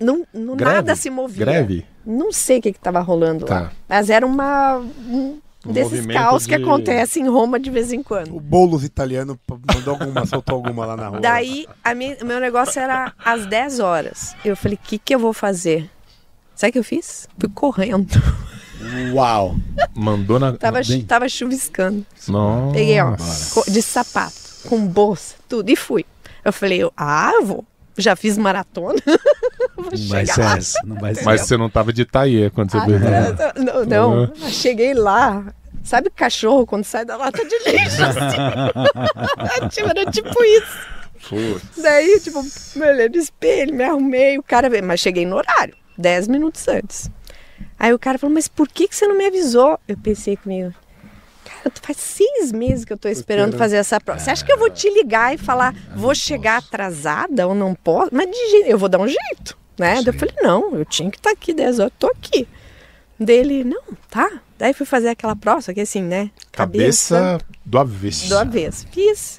[0.00, 1.44] não, não nada se movia.
[1.44, 1.86] Greve?
[2.06, 3.62] Não sei o que estava rolando lá.
[3.62, 3.72] Tá.
[3.88, 8.02] Mas era uma, um Um desses caos que de- acontece em Roma de vez em
[8.02, 8.36] quando.
[8.36, 9.38] O Boulos italiano
[9.74, 11.20] mandou alguma, soltou alguma lá na rua.
[11.20, 14.34] Daí, a minha- o meu negócio era às 10 horas.
[14.44, 15.90] Eu falei, o que, que eu vou fazer?
[16.54, 17.28] Sabe o que eu fiz?
[17.38, 18.06] Fui correndo.
[19.14, 19.56] Uau!
[19.94, 20.52] Mandou na.
[20.52, 22.04] Tava, tava chuviscando.
[22.28, 22.72] Nossa.
[22.74, 23.16] Peguei, ó,
[23.66, 24.34] de sapato,
[24.68, 26.04] com bolsa, tudo, e fui.
[26.44, 27.64] Eu falei, eu, ah, eu vou.
[27.96, 28.98] Já fiz maratona.
[29.76, 30.56] vou Não vai chegar ser lá.
[30.56, 30.78] essa.
[30.84, 33.00] Não vai ser Mas você não tava de taie quando você Ah, veio.
[33.64, 34.24] não, não, não.
[34.24, 35.44] Eu Cheguei lá.
[35.82, 38.02] Sabe cachorro quando sai da lata de lixo?
[38.02, 39.68] assim?
[39.70, 40.78] Tipo, era tipo isso.
[41.28, 41.82] Putz.
[41.82, 42.42] Daí, tipo,
[42.76, 46.66] me olhei no espelho, me arrumei, o cara veio, mas cheguei no horário, 10 minutos
[46.68, 47.10] antes.
[47.78, 49.78] Aí o cara falou, mas por que, que você não me avisou?
[49.88, 50.72] Eu pensei comigo,
[51.70, 54.20] tu faz seis meses que eu tô esperando fazer essa prova.
[54.20, 58.10] Você acha que eu vou te ligar e falar, vou chegar atrasada ou não posso?
[58.12, 60.02] Mas de jeito, eu vou dar um jeito, né?
[60.02, 62.46] Daí eu falei, não, eu tinha que estar aqui 10 horas, tô aqui.
[63.18, 64.30] Dele, não, tá.
[64.58, 66.30] Daí fui fazer aquela prova, só que assim, né?
[66.52, 68.28] Cabeça do avesso.
[68.28, 68.86] do avesso.
[68.90, 69.38] Fiz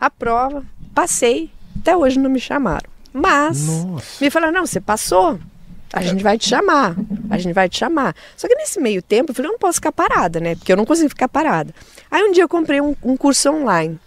[0.00, 2.88] a prova, passei, até hoje não me chamaram.
[3.12, 4.24] Mas Nossa.
[4.24, 5.38] me falaram, não, você passou,
[5.98, 6.94] a gente vai te chamar,
[7.30, 8.14] a gente vai te chamar.
[8.36, 10.54] Só que nesse meio tempo eu falei, eu não posso ficar parada, né?
[10.54, 11.74] Porque eu não consigo ficar parada.
[12.10, 13.98] Aí um dia eu comprei um, um curso online.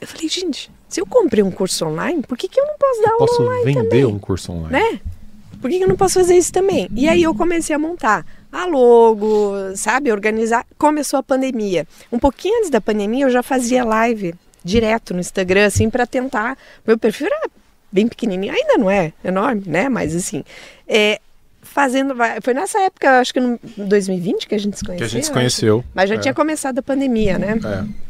[0.00, 3.02] Eu falei, gente, se eu comprei um curso online, por que, que eu não posso
[3.02, 4.04] dar aula Posso online vender também?
[4.04, 4.72] um curso online.
[4.72, 5.00] né?
[5.60, 6.88] Por que que eu não posso fazer isso também?
[6.94, 10.64] E aí eu comecei a montar a logo, sabe, organizar.
[10.78, 11.86] Começou a pandemia.
[12.12, 16.56] Um pouquinho antes da pandemia eu já fazia live direto no Instagram, assim, para tentar.
[16.86, 17.50] Meu perfil era
[17.90, 19.88] bem pequenininho, ainda não é enorme, né?
[19.88, 20.44] Mas assim,
[20.86, 21.20] é,
[21.62, 22.14] fazendo.
[22.42, 24.98] Foi nessa época, acho que no 2020 que a gente se conheceu.
[24.98, 25.84] Que a gente se eu conheceu.
[25.94, 26.18] Mas já É.
[26.18, 27.58] tinha começado a pandemia, né?
[27.64, 28.08] É.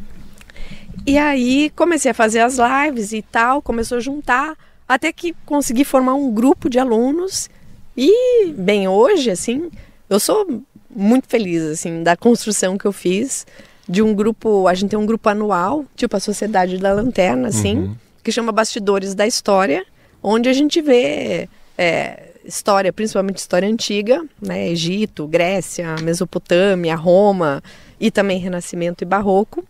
[1.07, 4.57] E aí comecei a fazer as lives e tal, começou a juntar,
[4.89, 7.49] até que consegui formar um grupo de alunos.
[7.97, 9.71] E, bem, hoje, assim,
[10.09, 10.63] eu sou
[10.95, 13.47] muito feliz, assim, da construção que eu fiz
[13.89, 17.97] de um grupo, a gente tem um grupo anual, tipo a Sociedade da Lanterna, assim,
[18.29, 19.87] que chama Bastidores da História,
[20.23, 27.63] onde a gente vê é, história, principalmente história antiga, né, Egito, Grécia, Mesopotâmia, Roma,
[27.99, 29.65] e também Renascimento e Barroco.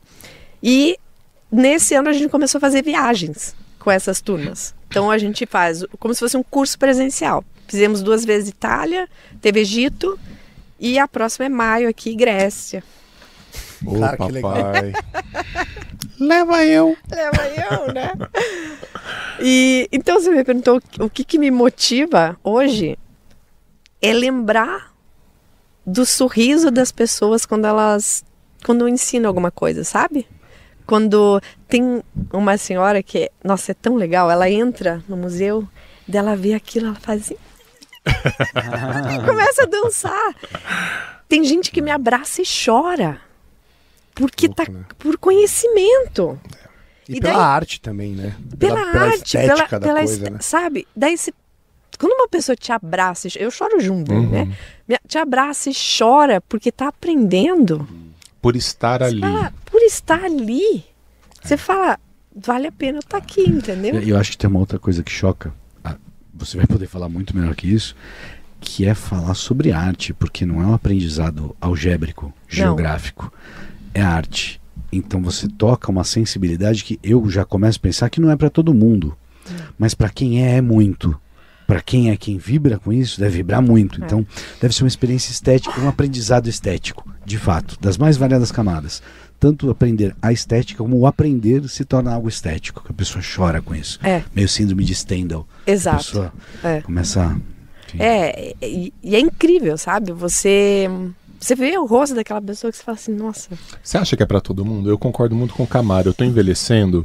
[0.60, 0.98] E
[1.52, 4.74] nesse ano a gente começou a fazer viagens com essas turmas.
[4.88, 7.44] Então a gente faz como se fosse um curso presencial.
[7.68, 9.08] Fizemos duas vezes Itália,
[9.40, 10.18] teve Egito
[10.80, 12.82] e a próxima é maio aqui, Grécia.
[13.84, 14.52] Ô, Cara, que legal.
[14.52, 14.92] papai.
[16.20, 16.96] Leva eu.
[17.10, 18.12] Leva eu, né?
[19.40, 22.98] E então você me perguntou o que, que me motiva hoje
[24.02, 24.92] é lembrar
[25.86, 28.24] do sorriso das pessoas quando elas
[28.64, 30.26] quando eu ensino alguma coisa, sabe?
[30.84, 35.68] Quando tem uma senhora que, nossa, é tão legal, ela entra no museu,
[36.06, 37.36] dela vê aquilo, ela faz assim,
[39.14, 40.34] e começa a dançar.
[41.28, 43.20] Tem gente que me abraça e chora.
[44.18, 44.84] Porque Louco, tá né?
[44.98, 46.38] por conhecimento.
[47.08, 48.34] E, E pela daí- arte também, né?
[48.58, 50.38] pela, arte, pela, estética da pela coisa, este- né?
[50.40, 50.86] sabe?
[50.94, 51.32] Daí se,
[51.98, 54.28] quando uma pessoa te abraça, eu choro junto, Uhum.
[54.28, 54.44] né?
[54.86, 57.88] Me- Te abraça e chora porque tá aprendendo.
[58.42, 59.20] Por estar Você ali.
[59.20, 60.84] fala, por estar ali,
[61.42, 61.98] você fala,
[62.36, 64.02] vale a pena eu estar aqui, entendeu?
[64.02, 65.52] E eu acho que tem uma outra coisa que choca.
[65.82, 65.96] Ah,
[66.34, 67.96] Você vai poder falar muito melhor que isso,
[68.60, 73.32] que é falar sobre arte, porque não é um aprendizado algébrico, geográfico,
[73.94, 74.60] é arte.
[74.92, 78.48] Então você toca uma sensibilidade que eu já começo a pensar que não é para
[78.50, 79.16] todo mundo,
[79.78, 81.18] mas para quem é é muito.
[81.66, 84.00] Para quem é quem vibra com isso, deve vibrar muito.
[84.00, 84.04] É.
[84.06, 84.26] Então,
[84.58, 89.02] deve ser uma experiência estética, um aprendizado estético, de fato, das mais variadas camadas.
[89.38, 93.60] Tanto aprender a estética, como o aprender se torna algo estético, que a pessoa chora
[93.60, 93.98] com isso.
[94.02, 94.22] É.
[94.34, 95.46] Meio síndrome de Stendhal.
[95.66, 95.98] A Exato.
[95.98, 96.32] pessoa
[96.64, 96.80] É.
[96.80, 97.22] começa.
[97.22, 97.36] a-.
[98.02, 100.10] É, e, e é incrível, sabe?
[100.12, 100.88] Você
[101.38, 103.48] você vê o rosto daquela pessoa que você fala assim, nossa,
[103.82, 104.90] Você acha que é pra todo mundo?
[104.90, 106.10] Eu concordo muito com o Camaro.
[106.10, 107.04] Eu tô envelhecendo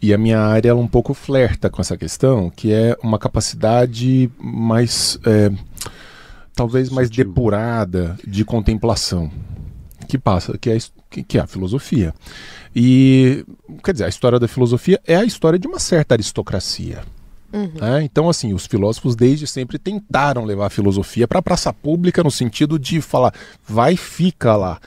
[0.00, 4.30] e a minha área ela um pouco flerta com essa questão, que é uma capacidade
[4.38, 5.18] mais.
[5.26, 5.50] é,
[6.54, 7.24] talvez mais Sutil.
[7.24, 9.30] depurada de contemplação.
[10.08, 10.78] Que passa, que é,
[11.26, 12.14] que é a filosofia.
[12.74, 13.44] E,
[13.82, 17.02] quer dizer, a história da filosofia é a história de uma certa aristocracia.
[17.52, 18.02] Né?
[18.02, 22.30] Então, assim, os filósofos desde sempre tentaram levar a filosofia para a praça pública no
[22.30, 23.32] sentido de falar,
[23.66, 24.80] vai e fica lá.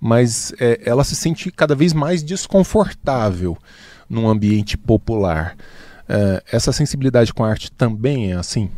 [0.00, 3.56] Mas é, ela se sente cada vez mais desconfortável
[4.08, 5.56] num ambiente popular.
[6.08, 8.70] É, essa sensibilidade com a arte também é assim?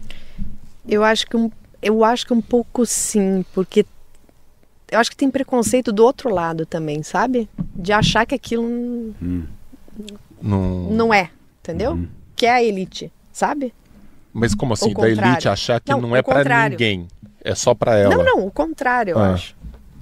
[0.88, 1.50] eu acho que um,
[1.82, 3.86] eu acho que um pouco sim, porque
[4.90, 7.48] eu acho que tem preconceito do outro lado também, sabe?
[7.74, 8.68] De achar que aquilo
[9.20, 9.46] não,
[10.42, 10.90] Não...
[10.90, 11.92] não é, entendeu?
[11.92, 12.08] Uhum.
[12.36, 13.74] Que é a elite, sabe?
[14.32, 14.90] Mas como assim?
[14.90, 17.06] O Da elite achar que não, Não, é para ninguém.
[17.44, 18.14] É só para ela.
[18.16, 19.32] Não, não, o contrário, eu Ah.
[19.34, 19.54] acho.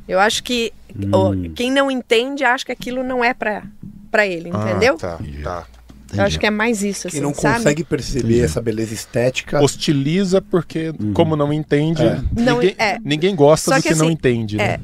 [0.06, 0.72] Eu acho que
[1.12, 3.64] o- quem não entende acha que aquilo não é pra,
[4.10, 4.96] pra ele, Ah, entendeu?
[4.96, 5.66] tá, tá.
[6.14, 7.56] Eu acho que é mais isso, assim, Quem não sabe?
[7.56, 9.58] consegue perceber essa beleza estética.
[9.60, 12.20] Hostiliza porque, como não entende, É.
[12.32, 12.98] Não, ninguém, é.
[13.02, 14.60] ninguém gosta Só do que que, não assim, entende.
[14.60, 14.76] é.
[14.78, 14.80] Né?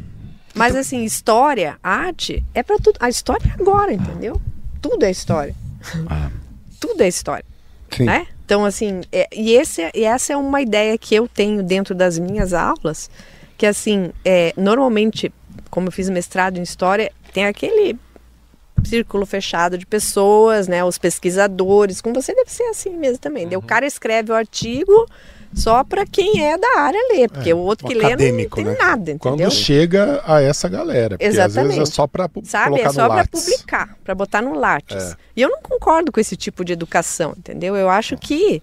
[0.54, 2.96] Mas assim, história, arte, é pra tudo.
[3.00, 4.40] A história é agora, entendeu?
[4.80, 5.54] Tudo é história.
[6.08, 6.30] Ah.
[6.80, 7.44] Tudo é história,
[7.90, 8.04] Sim.
[8.04, 8.26] né?
[8.48, 12.18] Então, assim, é- e, esse, e essa é uma ideia que eu tenho dentro das
[12.18, 13.10] minhas aulas,
[13.58, 15.30] que assim, é, normalmente,
[15.70, 17.94] como eu fiz mestrado em história, tem aquele
[18.82, 20.82] círculo fechado de pessoas, né?
[20.82, 23.46] Os pesquisadores, com você deve ser assim mesmo também.
[23.46, 25.06] daí O cara escreve o artigo,
[25.54, 28.76] só para quem é da área ler, porque o outro que lê não tem né?
[28.78, 29.18] nada, entendeu?
[29.46, 31.10] Quando chega a essa galera.
[31.16, 31.76] Porque às Exatamente.
[31.78, 32.70] vezes é só pra pu- Sabe?
[32.70, 35.12] colocar É só para publicar, para botar no Lattes.
[35.12, 35.16] É.
[35.36, 37.74] E eu não concordo com esse tipo de educação, entendeu?
[37.76, 38.62] Eu acho que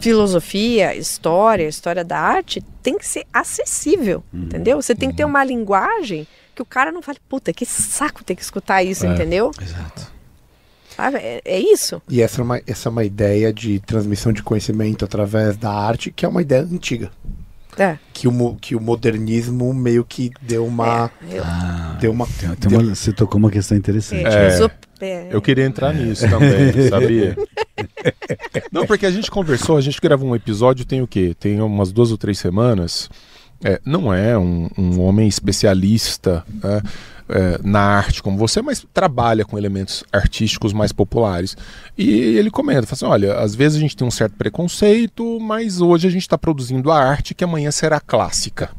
[0.00, 4.42] filosofia, história, história da arte tem que ser acessível, Uhum.
[4.44, 4.80] entendeu?
[4.80, 8.34] Você tem que ter uma linguagem que o cara não fale, puta, que saco ter
[8.34, 9.10] que escutar isso, É.
[9.14, 9.50] entendeu?
[9.60, 10.10] Exato.
[10.98, 11.16] Sabe?
[11.18, 12.02] É, é isso.
[12.10, 16.10] E essa é, uma, essa é uma ideia de transmissão de conhecimento através da arte,
[16.10, 17.10] que é uma ideia antiga.
[17.78, 17.96] É.
[18.12, 21.08] Que o, que o modernismo meio que deu uma.
[21.30, 22.26] Eu, Ah, Deu uma.
[22.26, 24.26] tem- tem deu- uma- você tocou uma questão interessante.
[24.26, 24.48] é,
[25.00, 25.06] É.
[25.06, 27.36] é, Eu queria entrar nisso também, sabia?
[28.72, 31.36] Não, porque a gente conversou, a gente gravou um episódio, tem o quê?
[31.38, 33.08] Tem umas duas ou três semanas.
[33.62, 36.80] É, não é um, um homem especialista né,
[37.28, 41.56] é, na arte como você, mas trabalha com elementos artísticos mais populares.
[41.96, 45.80] E ele comenta, fala assim, olha, às vezes a gente tem um certo preconceito, mas
[45.80, 48.70] hoje a gente está produzindo a arte que amanhã será clássica.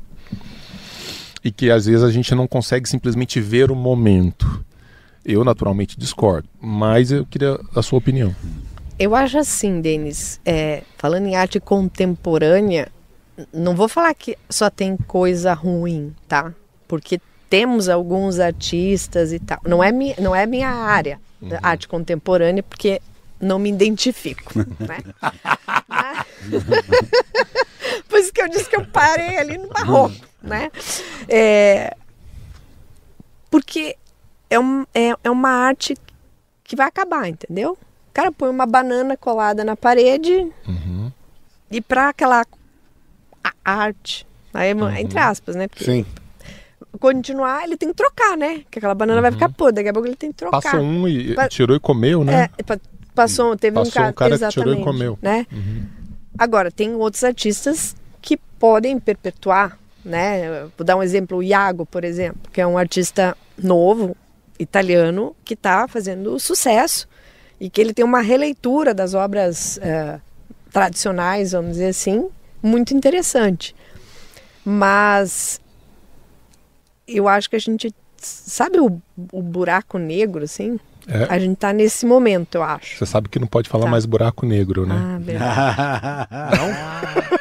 [1.43, 4.63] E que às vezes a gente não consegue simplesmente ver o momento.
[5.23, 8.35] Eu naturalmente discordo, mas eu queria a sua opinião.
[8.97, 12.89] Eu acho assim, Denis, é, falando em arte contemporânea,
[13.53, 16.53] não vou falar que só tem coisa ruim, tá?
[16.87, 19.59] Porque temos alguns artistas e tal.
[19.65, 23.01] Não é, mi, não é minha área, da arte contemporânea, porque
[23.39, 24.97] não me identifico, né?
[25.87, 26.25] Mas-
[28.07, 30.69] Por isso que eu disse que eu parei ali no barroco, né?
[31.27, 31.95] É,
[33.49, 33.95] porque
[34.49, 35.95] é, um, é, é uma arte
[36.63, 37.73] que vai acabar, entendeu?
[37.73, 40.51] O cara põe uma banana colada na parede
[41.71, 42.45] e para aquela
[43.63, 45.67] arte, aí, entre aspas, né?
[45.67, 46.05] Porque Sim.
[46.99, 48.63] Continuar, ele tem que trocar, né?
[48.71, 50.61] Que aquela banana vai ficar podre, daqui a pouco ele tem que trocar.
[50.61, 52.49] Passou um e Pa- tirou e comeu, né?
[52.57, 52.79] É, pa-
[53.13, 55.19] passou, teve um Passou cara, um cara que tirou e comeu.
[55.21, 55.45] né?
[56.37, 60.67] Agora tem outros artistas que podem perpetuar, né?
[60.77, 64.15] Vou dar um exemplo, o Iago, por exemplo, que é um artista novo,
[64.57, 67.07] italiano, que está fazendo sucesso
[67.59, 70.19] e que ele tem uma releitura das obras eh,
[70.71, 72.29] tradicionais, vamos dizer assim,
[72.63, 73.75] muito interessante.
[74.65, 75.59] Mas
[77.17, 80.79] eu acho que a gente sabe o, o buraco negro, assim?
[81.07, 81.23] É.
[81.33, 82.97] A gente tá nesse momento, eu acho.
[82.97, 83.91] Você sabe que não pode falar Tá.
[83.91, 84.95] mais buraco negro, né?
[84.95, 86.27] Ah, verdade.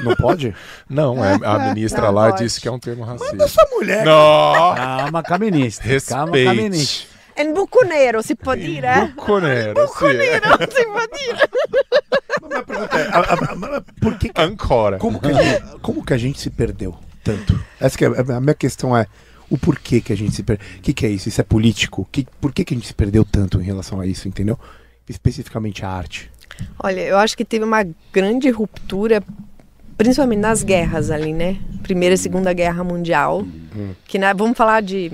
[0.02, 0.54] Não pode?
[0.88, 2.44] Não, é, a ministra Não lá pode.
[2.44, 3.44] disse que é um termo racista.
[3.44, 4.04] Essa mulher.
[4.04, 4.74] Não!
[4.74, 5.82] Calma, caminista.
[6.08, 6.56] Calma, Respeite.
[6.56, 7.06] caminista.
[7.36, 8.88] En buconero, si può dire?
[9.14, 9.86] Buconero, sim.
[9.86, 11.48] Buconero, si può dire?
[12.48, 14.98] Minha pergunta é, a- a- a- por que, Ancora.
[14.98, 17.56] como, que a gente, como que a gente se perdeu tanto?
[17.78, 19.06] Essa que é, a minha questão é
[19.50, 20.66] o porquê que a gente se perdeu.
[20.78, 21.28] O que, que é isso?
[21.28, 22.06] Isso é político?
[22.12, 24.58] Que, por que, que a gente se perdeu tanto em relação a isso, entendeu?
[25.08, 26.30] Especificamente a arte.
[26.78, 29.22] Olha, eu acho que teve uma grande ruptura,
[29.96, 31.58] principalmente nas guerras ali, né?
[31.82, 33.46] Primeira e Segunda Guerra Mundial.
[34.06, 35.12] Que na, vamos falar de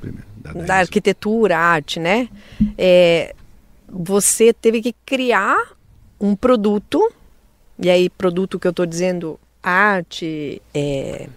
[0.00, 0.70] Primeiro, da dez.
[0.70, 2.28] arquitetura, arte, né?
[2.76, 3.34] É,
[3.88, 5.56] você teve que criar
[6.20, 7.12] um produto,
[7.78, 11.28] e aí produto que eu estou dizendo, arte, é,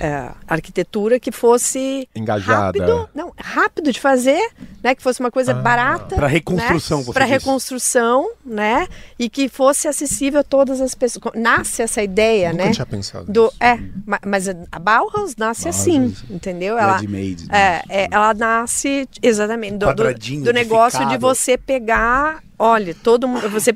[0.00, 2.64] é, arquitetura que fosse Engajada.
[2.84, 4.40] rápido, não, rápido de fazer,
[4.82, 4.94] né?
[4.94, 8.86] Que fosse uma coisa barata, Pra reconstrução, você para reconstrução, né?
[9.18, 11.24] E que fosse acessível a todas as pessoas.
[11.34, 12.70] Nasce essa ideia, Nunca né?
[12.72, 13.56] tinha pensado Do, nisso.
[13.60, 16.26] é, ma- mas a Bauhaus nasce Bauhaus, assim, isso.
[16.30, 16.76] entendeu?
[16.78, 17.82] Ela, Ready-made, né?
[17.88, 23.48] é, é, ela nasce exatamente do, do, do negócio de você pegar, olha, todo mundo,
[23.48, 23.72] você,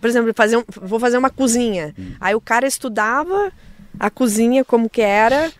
[0.00, 1.94] por exemplo, fazer um, vou fazer uma cozinha.
[2.20, 3.50] Aí o cara estudava
[4.00, 5.52] a cozinha como que era,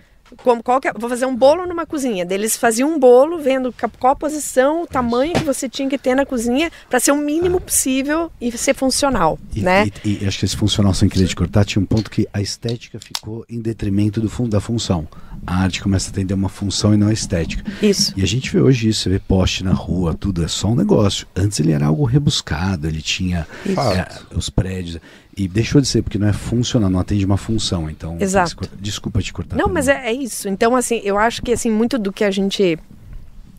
[0.44, 2.24] como qual que é, vou fazer um bolo numa cozinha.
[2.31, 6.14] Eles faziam um bolo vendo qual a posição, o tamanho que você tinha que ter
[6.14, 9.88] na cozinha para ser o mínimo possível e ser funcional, E, né?
[10.05, 12.40] e- e acho que esse funcional, sem querer te cortar, tinha um ponto que a
[12.40, 15.07] estética ficou em detrimento do da função.
[15.46, 17.64] A arte começa a atender uma função e não a estética.
[17.83, 18.12] Isso.
[18.16, 20.76] E a gente vê hoje isso, você vê poste na rua, tudo é só um
[20.76, 21.26] negócio.
[21.35, 24.98] Antes ele era algo rebuscado, ele tinha é, os prédios.
[25.42, 27.88] E deixou de ser, porque não é funcional, não atende uma função.
[27.88, 28.68] Então, Exato.
[28.79, 29.57] desculpa te cortar.
[29.57, 30.48] Não, mas é, é isso.
[30.50, 32.79] Então, assim, eu acho que assim, muito do que a gente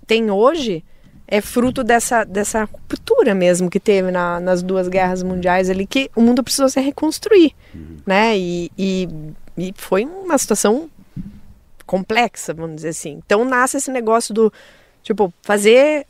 [0.05, 0.83] tem hoje
[1.27, 6.11] é fruto dessa, dessa ruptura mesmo que teve na- nas duas guerras mundiais ali, que
[6.15, 7.53] o mundo precisou se reconstruir,
[8.05, 8.37] né?
[8.37, 9.07] E, e,
[9.57, 10.87] e foi uma situação
[11.85, 13.19] complexa, vamos dizer assim.
[13.25, 14.53] Então nasce esse negócio do,
[15.01, 16.05] tipo, fazer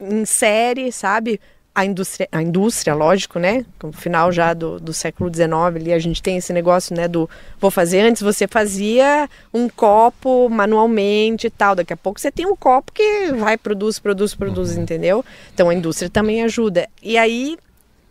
[0.00, 1.40] em série, sabe?
[1.74, 3.64] A indústria, a indústria, lógico, né?
[3.80, 7.06] No final já do, do século XIX ali, a gente tem esse negócio, né?
[7.06, 11.76] Do vou fazer antes, você fazia um copo manualmente e tal.
[11.76, 15.24] Daqui a pouco você tem um copo que vai, produz, produz, produz, entendeu?
[15.54, 16.88] Então a indústria também ajuda.
[17.00, 17.56] E aí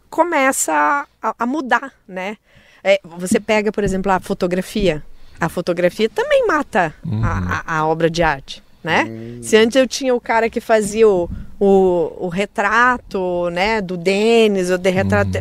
[0.10, 2.38] começa a, a mudar, né?
[2.84, 5.04] É, você pega, por exemplo, a fotografia.
[5.40, 9.40] A fotografia também mata a, a- a obra de arte, né?
[9.42, 14.70] Se antes eu tinha o cara que fazia o, o, o retrato, né, do Denis,
[14.72, 15.40] ou de retrato...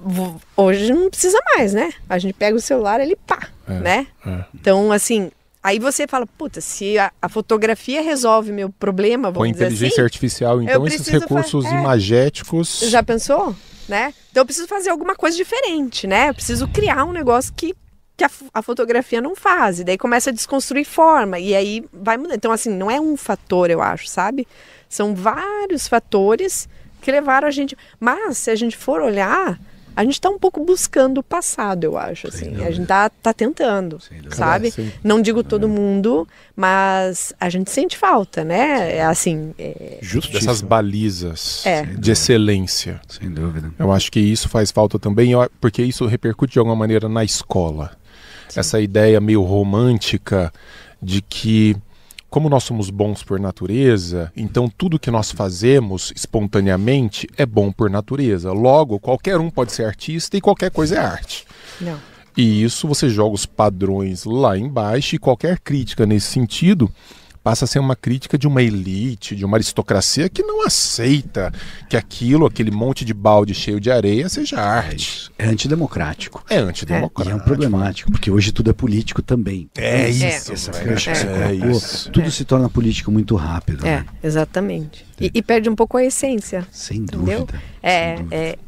[0.00, 1.90] Vo- Hoje não precisa mais, né?
[2.08, 4.06] A gente pega o celular, ele pá, né?
[4.26, 4.44] é.
[4.54, 5.30] Então, assim,
[5.62, 9.94] aí você fala, puta, se a, a fotografia resolve meu problema, Com vamos dizer inteligência
[9.94, 11.70] assim, artificial, então esses recursos é.
[11.70, 12.80] imagéticos.
[12.84, 13.54] já pensou?
[13.88, 14.12] Né?
[14.30, 16.30] Então eu preciso fazer alguma coisa diferente, né?
[16.30, 17.74] Eu preciso criar um negócio que,
[18.16, 19.80] que a, a fotografia não faz.
[19.80, 21.38] E daí começa a desconstruir forma.
[21.38, 22.36] E aí vai mudando.
[22.36, 24.46] Então, assim, não é um fator, eu acho, sabe?
[24.88, 26.68] São vários fatores
[27.00, 27.76] que levaram a gente.
[27.98, 29.58] Mas, se a gente for olhar,
[29.96, 32.28] a gente tá um pouco buscando o passado, eu acho.
[32.28, 32.64] Assim.
[32.64, 33.98] A gente tá, tá tentando,
[34.30, 34.72] sabe?
[34.78, 34.84] É.
[35.02, 38.96] Não digo todo mundo, mas a gente sente falta, né?
[38.96, 39.52] É assim.
[39.58, 40.38] é- Justiça.
[40.38, 41.82] Dessas balizas É.
[41.82, 43.00] de excelência.
[43.08, 43.72] Sem dúvida.
[43.78, 47.96] Eu acho que isso faz falta também, porque isso repercute de alguma maneira na escola.
[48.54, 50.52] Essa ideia meio romântica
[51.00, 51.76] de que,
[52.30, 57.90] como nós somos bons por natureza, então tudo que nós fazemos espontaneamente é bom por
[57.90, 58.52] natureza.
[58.52, 61.44] Logo, qualquer um pode ser artista e qualquer coisa é arte.
[61.80, 61.98] Não.
[62.36, 66.90] E isso você joga os padrões lá embaixo e qualquer crítica nesse sentido
[67.44, 71.52] passa a ser uma crítica de uma elite, de uma aristocracia que não aceita
[71.90, 74.96] que aquilo, aquele monte de balde cheio de areia, seja É arte.
[74.96, 75.32] isso.
[75.38, 76.42] É antidemocrático.
[76.48, 77.36] É E antidemocrático.
[77.36, 79.68] é um problemático, porque hoje tudo é político também.
[79.76, 82.10] É isso, Essa que você É colocou, isso.
[82.10, 83.86] tudo se torna político muito rápido.
[83.86, 84.06] É, né?
[84.22, 85.04] exatamente.
[85.20, 86.66] E, e perde um pouco a essência.
[86.72, 87.40] Sem Entendeu?
[87.40, 87.62] dúvida.
[87.82, 88.36] É, sem dúvida.
[88.36, 88.58] é,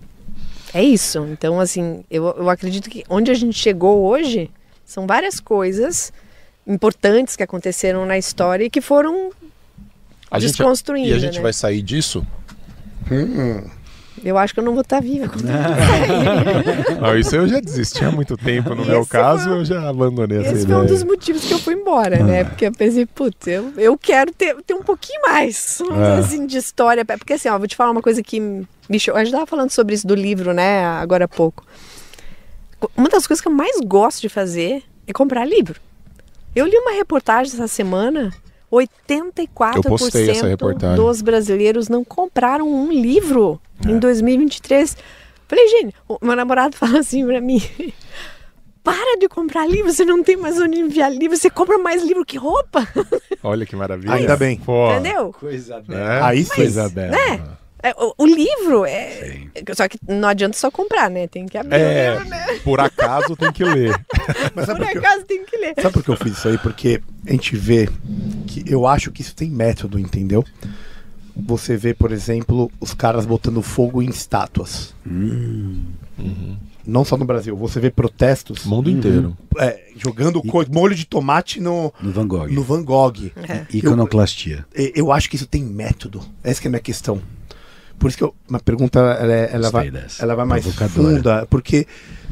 [0.74, 1.26] é isso.
[1.32, 4.50] Então, assim, eu, eu acredito que onde a gente chegou hoje
[4.84, 6.12] são várias coisas
[6.66, 9.30] importantes que aconteceram na história e que foram
[10.30, 11.08] A gente- desconstruindo.
[11.08, 11.42] E a gente né?
[11.42, 12.26] vai sair disso?
[14.24, 15.44] Eu acho que eu não vou estar viva quando
[17.00, 18.74] Não, isso eu já desisti há muito tempo.
[18.74, 20.78] No Esse meu caso, foi- eu já abandonei essa Esse ideia.
[20.78, 22.42] foi um dos motivos que eu fui embora, né?
[22.44, 26.18] Porque eu pensei, putz, eu, eu quero ter, ter um pouquinho mais, É.
[26.18, 27.04] assim, de história.
[27.04, 29.70] Porque assim, ó, vou te falar uma coisa que me cho- A gente tava falando
[29.70, 31.64] sobre isso do livro, né, agora há pouco.
[32.96, 35.78] Uma das coisas que eu mais gosto de fazer é comprar livro.
[36.56, 38.32] Eu li uma reportagem essa semana,
[38.72, 40.96] 84% Eu postei essa reportagem.
[40.96, 43.90] dos brasileiros não compraram um livro É.
[43.90, 44.96] em 2023.
[45.46, 47.62] Falei, gente, o meu namorado fala assim pra mim:
[48.82, 52.24] para de comprar livro, você não tem mais onde enviar livro, você compra mais livro
[52.24, 52.88] que roupa.
[53.42, 54.14] Olha que maravilha.
[54.14, 54.56] Ainda bem.
[54.58, 55.32] Pô, Entendeu?
[55.38, 56.22] Coisa né?
[56.22, 56.54] Aí sim.
[56.54, 57.58] Coisa bela.
[57.88, 59.42] É, o, o livro é.
[59.74, 61.26] Só que não adianta só comprar, né?
[61.26, 62.46] Tem que abrir o É, livro, né?
[62.64, 63.96] por acaso tem que ler.
[64.54, 65.74] Por que eu- acaso tem que ler.
[65.80, 66.58] Sabe por que eu fiz isso aí?
[66.58, 67.88] Porque a gente vê
[68.46, 70.44] que eu acho que isso tem método, entendeu?
[71.36, 74.94] Você vê, por exemplo, os caras botando fogo em estátuas.
[76.86, 79.36] Não só no Brasil, você vê protestos Mundo inteiro.
[79.58, 82.46] é, jogando co- molho de tomate no, No Van Gogh.
[82.48, 83.30] no Van Gogh.
[83.72, 84.64] Iconoclastia.
[84.74, 86.20] E- Eu acho que isso tem método.
[86.44, 87.20] Essa que é a minha questão.
[87.98, 89.86] Por isso que eu, uma pergunta ela, é- ela vai,
[90.20, 90.64] ela vai mais
[91.14, 91.46] funda.
[91.50, 91.86] Porque,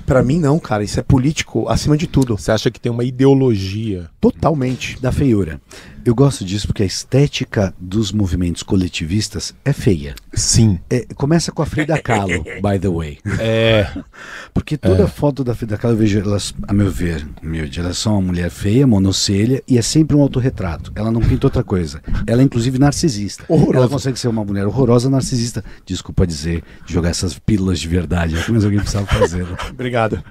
[0.07, 0.85] pra mim, não, cara.
[0.85, 2.37] Isso é político acima de tudo.
[2.38, 4.09] Você acha que tem uma ideologia?
[4.20, 5.00] Totalmente.
[5.00, 5.61] Da feiura.
[6.05, 10.14] Eu gosto disso porque a estética dos movimentos coletivistas é feia.
[10.35, 10.79] Sim.
[10.90, 13.19] É, começa com a Frida Kahlo, by the way.
[13.38, 13.90] É.
[14.53, 18.14] Porque toda foto da Frida Kahlo eu vejo elas, a meu ver, humilde, elas são
[18.14, 20.93] uma mulher feia, monocelha e é sempre um autorretrato.
[20.95, 22.03] Ela não pinta outra coisa.
[22.27, 23.45] Ela é inclusive narcisista.
[23.49, 23.79] Horrorosa.
[23.79, 25.64] Ela consegue ser uma mulher horrorosa narcisista.
[25.87, 29.45] Desculpa dizer, jogar essas pílulas de verdade aqui, mas alguém precisava fazer.
[29.45, 29.57] né?
[29.71, 30.23] Obrigado.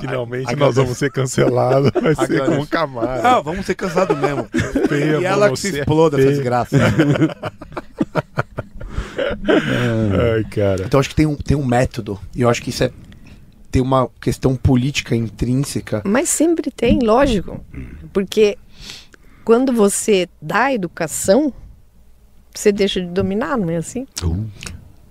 [0.00, 1.90] Finalmente nós vamos ser cancelados.
[2.00, 2.50] Vai ser Agradeço.
[2.52, 3.20] como Camara.
[3.22, 4.48] Ah, vamos ser cansados mesmo.
[4.88, 6.76] Feia, e ela que se exploda essa desgraça.
[10.34, 10.84] Ai, cara.
[10.84, 12.18] Então acho que tem um, tem um método.
[12.34, 12.90] E eu acho que isso é.
[13.70, 16.02] Tem uma questão política intrínseca.
[16.04, 17.64] Mas sempre tem, lógico.
[18.12, 18.58] Porque
[19.44, 21.52] quando você dá educação,
[22.54, 24.06] você deixa de dominar, não é assim?
[24.22, 24.46] Uh,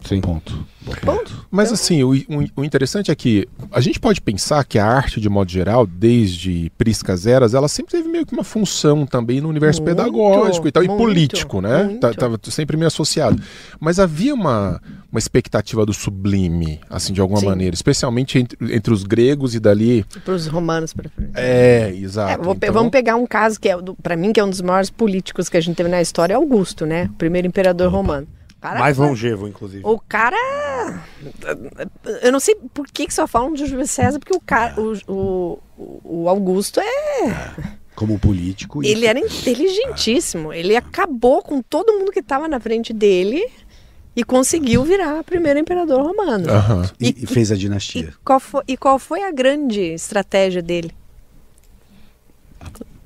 [0.03, 0.19] Sim.
[0.21, 0.65] ponto.
[1.05, 1.45] Ponto.
[1.51, 2.09] Mas assim, o,
[2.55, 6.71] o- interessante é que a gente pode pensar que a arte, de modo geral, desde
[6.75, 10.71] priscas eras, ela sempre teve meio que uma função também no universo Muito, pedagógico e
[10.71, 11.83] tal, muito, e político, né?
[11.83, 11.99] muito.
[11.99, 13.39] Tá- Tava sempre meio associado.
[13.79, 17.45] Mas havia uma, uma expectativa do sublime, assim, de alguma Sim.
[17.45, 20.03] maneira, especialmente entre, entre os gregos e dali.
[20.25, 21.31] Para os romanos, para frente.
[21.35, 22.41] É, exato.
[22.41, 24.61] É, vou Então, Vamos pegar um caso que é, para mim, que é um dos
[24.61, 27.05] maiores políticos que a gente teve na história, Augusto, né?
[27.05, 28.27] O primeiro imperador romano.
[28.61, 29.81] Cara Mais longevo, inclusive.
[29.83, 30.37] O cara.
[32.21, 34.79] Eu não sei por que, que só falam de Júlio César, porque o cara.
[34.79, 37.55] O, o, o Augusto é.
[37.95, 38.83] Como político.
[38.83, 40.53] Ele isso- era inteligentíssimo.
[40.53, 43.43] Ele acabou com todo mundo que estava na frente dele
[44.15, 46.47] e conseguiu virar primeiro imperador romano.
[46.49, 46.89] Aham.
[46.99, 48.13] E, E- e fez a E dinastia.
[48.23, 50.91] qual, foi, e qual foi a grande estratégia dele?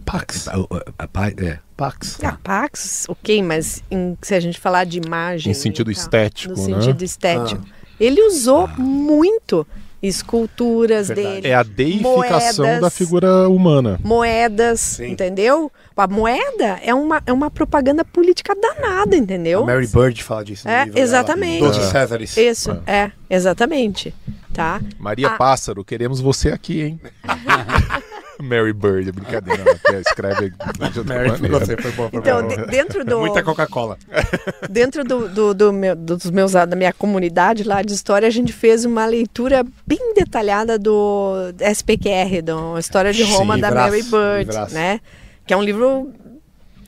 [0.06, 0.48] Pax.
[0.50, 0.56] A-
[1.00, 1.60] a- a é.
[1.78, 2.20] Pax.
[2.24, 5.52] Ah, Pax, ok, mas em- se a gente falar de imagem.
[5.52, 6.82] Em sentido tal, estético, No né?
[6.82, 7.62] sentido estético.
[8.00, 9.66] Ele usou muito
[10.02, 11.36] esculturas Verdade.
[11.42, 11.48] dele.
[11.48, 14.00] É a deificação moedas, da figura humana.
[14.04, 15.12] Moedas, Sim.
[15.12, 15.72] entendeu?
[15.98, 19.64] A moeda é uma, é uma propaganda política danada, entendeu?
[19.64, 21.04] A Mary Bird fala disso no É, livro dela.
[21.06, 21.60] exatamente.
[21.60, 21.84] Doze É.
[21.84, 22.38] Césares.
[22.38, 24.14] Isso, é, exatamente.
[24.54, 24.80] Tá?
[25.00, 25.38] Maria Ah.
[25.38, 27.00] Pássaro, queremos você aqui, hein?
[28.44, 29.62] Mary Bird, é brincadeira.
[29.62, 30.50] Ela até escreve
[30.92, 32.48] de outra Mary, você foi boa pra Então, mim.
[32.56, 33.20] de- dentro do.
[33.20, 33.98] Muita Coca-Cola.
[34.70, 38.52] Dentro do, do, do meu, dos meus, da minha comunidade lá de história, a gente
[38.52, 44.44] fez uma leitura bem detalhada do SPQR, da História de Roma Sim, da livraço, Mary
[44.46, 45.00] Bird, né?
[45.46, 46.12] Que é um livro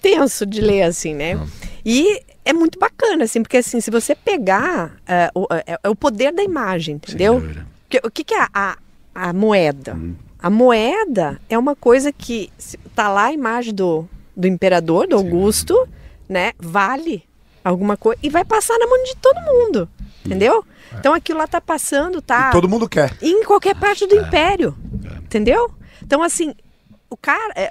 [0.01, 1.39] tenso de ler, assim, né?
[1.85, 5.95] E é muito bacana, assim, porque assim, se você pegar é, o, é, é o
[5.95, 7.41] poder da imagem, entendeu?
[8.03, 8.77] o que, que é a, a,
[9.29, 9.97] a moeda?
[10.47, 12.49] A moeda é uma coisa que
[12.95, 15.75] tá lá a imagem do, do imperador, do Augusto,
[16.29, 16.53] né?
[16.57, 17.25] Vale
[17.65, 19.89] alguma coisa e vai passar na mão de todo mundo,
[20.25, 20.63] entendeu?
[20.97, 22.47] Então aquilo lá tá passando, tá?
[22.47, 23.13] E todo mundo quer.
[23.21, 24.73] em qualquer parte do império,
[25.21, 25.69] entendeu?
[26.01, 26.55] Então assim,
[27.09, 27.63] o cara, é,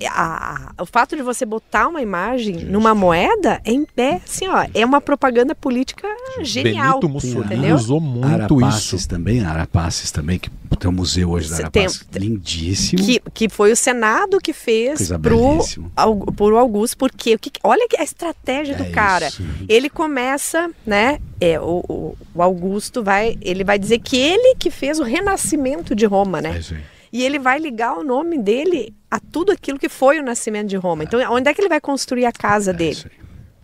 [0.00, 4.20] é, a- a- o fato de você botar uma imagem numa moeda é, em pé,
[4.24, 6.06] assim, ó, é uma propaganda política
[6.42, 7.74] genial, Benito Mussolini entendeu?
[7.76, 9.08] usou muito Arapaces isso.
[9.08, 12.06] também, Arapaces também, que tem um museu hoje da Você tem- Arapaces.
[12.14, 13.02] Lindíssimo.
[13.04, 15.58] Que, que foi o Senado que fez pro.
[15.96, 19.28] Au- pro Augusto, porque o que, olha que a estratégia do É cara.
[19.28, 19.42] isso.
[19.68, 21.18] Ele começa, né?
[21.40, 25.94] É, o, o- o Augusto vai, ele vai dizer que ele que fez o renascimento
[25.94, 26.56] de Roma, né?
[26.56, 26.80] É isso aí.
[27.14, 30.76] E ele vai ligar o nome dele a tudo aquilo que foi o nascimento de
[30.76, 31.04] Roma.
[31.04, 33.04] Então, onde é que ele vai construir a casa É dele?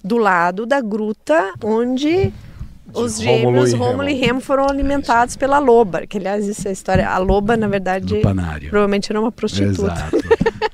[0.05, 2.32] Do lado da gruta onde
[2.94, 4.24] os gêmeos e Rômulo e Remo.
[4.24, 6.07] Remo foram alimentados pela loba.
[6.07, 7.09] Que, aliás, isso é a história.
[7.09, 8.20] A loba, na verdade,
[8.68, 9.94] provavelmente era uma prostituta.
[9.94, 10.16] Exato.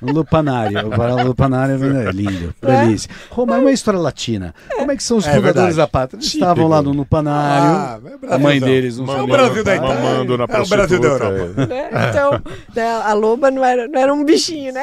[0.03, 0.79] Lupanário.
[0.89, 2.55] O lupanário é lindo.
[2.63, 3.11] Delícia.
[3.31, 4.55] Roma é uma história latina.
[4.77, 5.77] Como é que são os É fundadores verdade.
[5.77, 6.17] da pátria?
[6.19, 6.45] Eles Típico.
[6.45, 7.69] estavam lá no lupanário.
[7.69, 7.99] Ah,
[8.31, 9.77] é a mãe deles não É o Brasil da.
[9.77, 9.95] Itália.
[9.95, 11.63] Mamando na É o Brasil da Europa.
[11.63, 11.67] é.
[11.67, 11.91] né?
[12.11, 12.43] Então,
[12.75, 14.83] né, a loba não era, não era um bichinho, né?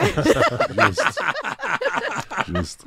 [2.47, 2.86] Justo.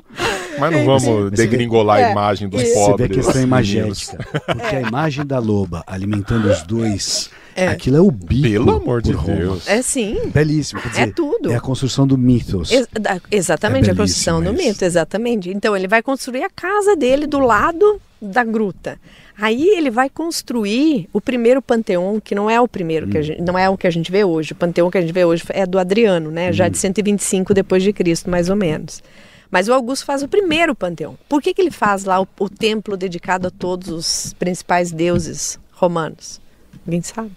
[0.59, 2.05] Mas não vamos degringolar É.
[2.05, 3.11] a imagem dos vê Você vê a pobres.
[3.17, 4.17] questão imagética.
[4.45, 7.67] Porque a imagem da loba alimentando os dois, É.
[7.69, 8.43] aquilo é o bico.
[8.49, 9.35] Pelo amor de Roma.
[9.35, 9.67] Deus.
[9.67, 10.17] É sim.
[10.33, 10.79] Belíssimo.
[10.81, 11.51] Quer dizer, É tudo.
[11.51, 12.71] É a construção do mitos.
[12.71, 15.49] Ex- da- exatamente, É a construção do mito, exatamente.
[15.49, 18.99] Então, ele vai construir a casa dele do lado da gruta.
[19.39, 23.09] Aí ele vai construir o primeiro panteão, que não é o primeiro, Hum.
[23.09, 24.53] que a gente, não é o que a gente vê hoje.
[24.53, 26.49] O panteão que a gente vê hoje é do Adriano, né?
[26.49, 26.53] Hum.
[26.53, 29.03] Já de 125 depois de Cristo, mais ou menos.
[29.49, 31.17] Mas o Augusto faz o primeiro panteão.
[31.29, 35.57] Por que, que ele faz lá o, o templo dedicado a todos os principais deuses
[35.71, 36.41] romanos?
[36.85, 37.31] Ninguém sabe.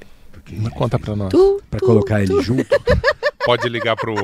[0.75, 1.31] Conta pra nós.
[1.31, 2.33] Tu, Pra tu, colocar tu.
[2.33, 2.67] ele junto.
[3.45, 4.15] Pode ligar pro.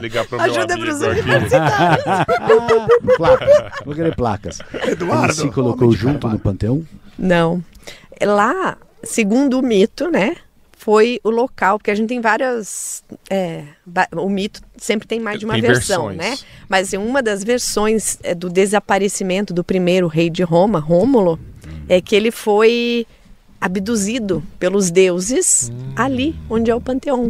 [0.00, 1.20] ligar pro meu Ajuda amigo pros aqui.
[1.20, 2.04] universitários.
[3.16, 3.48] placas.
[3.84, 4.58] Vou querer placas.
[4.88, 5.24] Eduardo.
[5.26, 6.82] Ele se colocou junto no panteão.
[7.18, 7.62] Não.
[8.22, 10.36] Lá, segundo o mito, né?
[10.72, 13.04] Foi o local, porque a gente tem várias.
[13.28, 13.64] é,
[14.16, 16.40] o mito sempre tem mais de uma Tem versão, versões.
[16.40, 16.46] né?
[16.70, 21.38] Mas assim, uma das versões é, do desaparecimento do primeiro rei de Roma, Rômulo,
[21.86, 23.06] é que ele foi
[23.60, 27.28] abduzido pelos deuses ali onde é o panteão.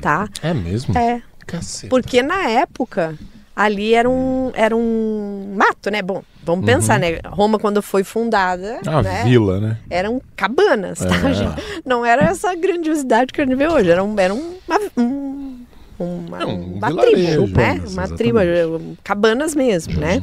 [0.00, 0.28] Tá?
[0.42, 0.96] É mesmo?
[0.96, 1.22] É.
[1.46, 1.88] Caceta.
[1.88, 3.16] Porque na época
[3.54, 6.00] ali era um, era um mato, né?
[6.02, 7.18] Bom, vamos pensar, né?
[7.26, 8.78] Roma, quando foi fundada.
[8.86, 8.98] Uhum.
[8.98, 9.24] A né?
[9.24, 9.78] vila, né?
[9.90, 11.34] Eram cabanas, tá, É.
[11.34, 11.62] gente?
[11.84, 13.90] Não era essa grandiosidade que a gente vê hoje.
[13.90, 15.64] Era, um, era um- uma, um,
[15.98, 17.52] uma, É, um uma tribo, né?
[17.74, 18.16] cabanas, Uma exatamente.
[18.16, 20.22] tribo, cabanas mesmo, né?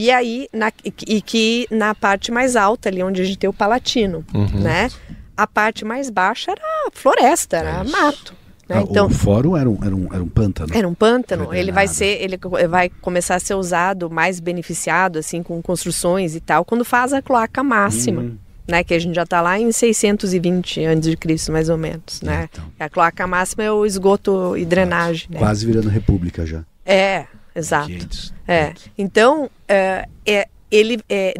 [0.00, 3.52] E aí, na, e que- na parte mais alta, ali onde a gente tem o
[3.52, 4.60] Palatino, Uhum.
[4.60, 4.88] né?
[5.36, 8.34] A parte mais baixa era floresta, era mato.
[8.68, 8.76] Né?
[8.78, 10.72] Ah, Então, O fórum era um, era um, era um pântano.
[10.76, 11.52] era um pântano.
[11.54, 12.38] Ele vai ser, ele
[12.68, 17.22] vai começar a ser usado mais beneficiado assim com construções e tal quando faz a
[17.22, 18.36] cloaca máxima, Uhum.
[18.68, 18.84] né?
[18.84, 22.48] Que a gente já está lá em 620 antes de Cristo mais ou menos, né?
[22.52, 22.64] então.
[22.78, 25.38] A cloaca máxima é o esgoto e drenagem, né?
[25.38, 26.62] Quase virando república já.
[26.84, 27.24] É,
[27.58, 27.88] exato.
[27.88, 28.34] 500.
[28.46, 28.72] É.
[28.96, 31.34] Então, é, é, ele é,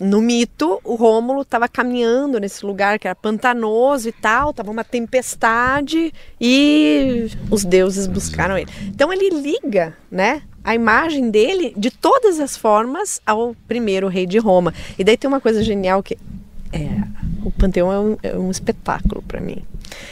[0.00, 4.84] no mito, o Rômulo estava caminhando nesse lugar que era pantanoso e tal, tava uma
[4.84, 8.70] tempestade e os deuses buscaram ele.
[8.86, 14.38] Então ele liga, né, a imagem dele de todas as formas ao primeiro rei de
[14.38, 14.74] Roma.
[14.98, 16.18] E daí tem uma coisa genial que
[16.72, 16.88] é,
[17.44, 19.62] o Panteão é um, é um espetáculo para mim.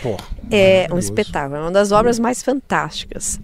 [0.03, 0.17] Pô,
[0.51, 3.39] É um espetáculo, é uma das obras mais fantásticas.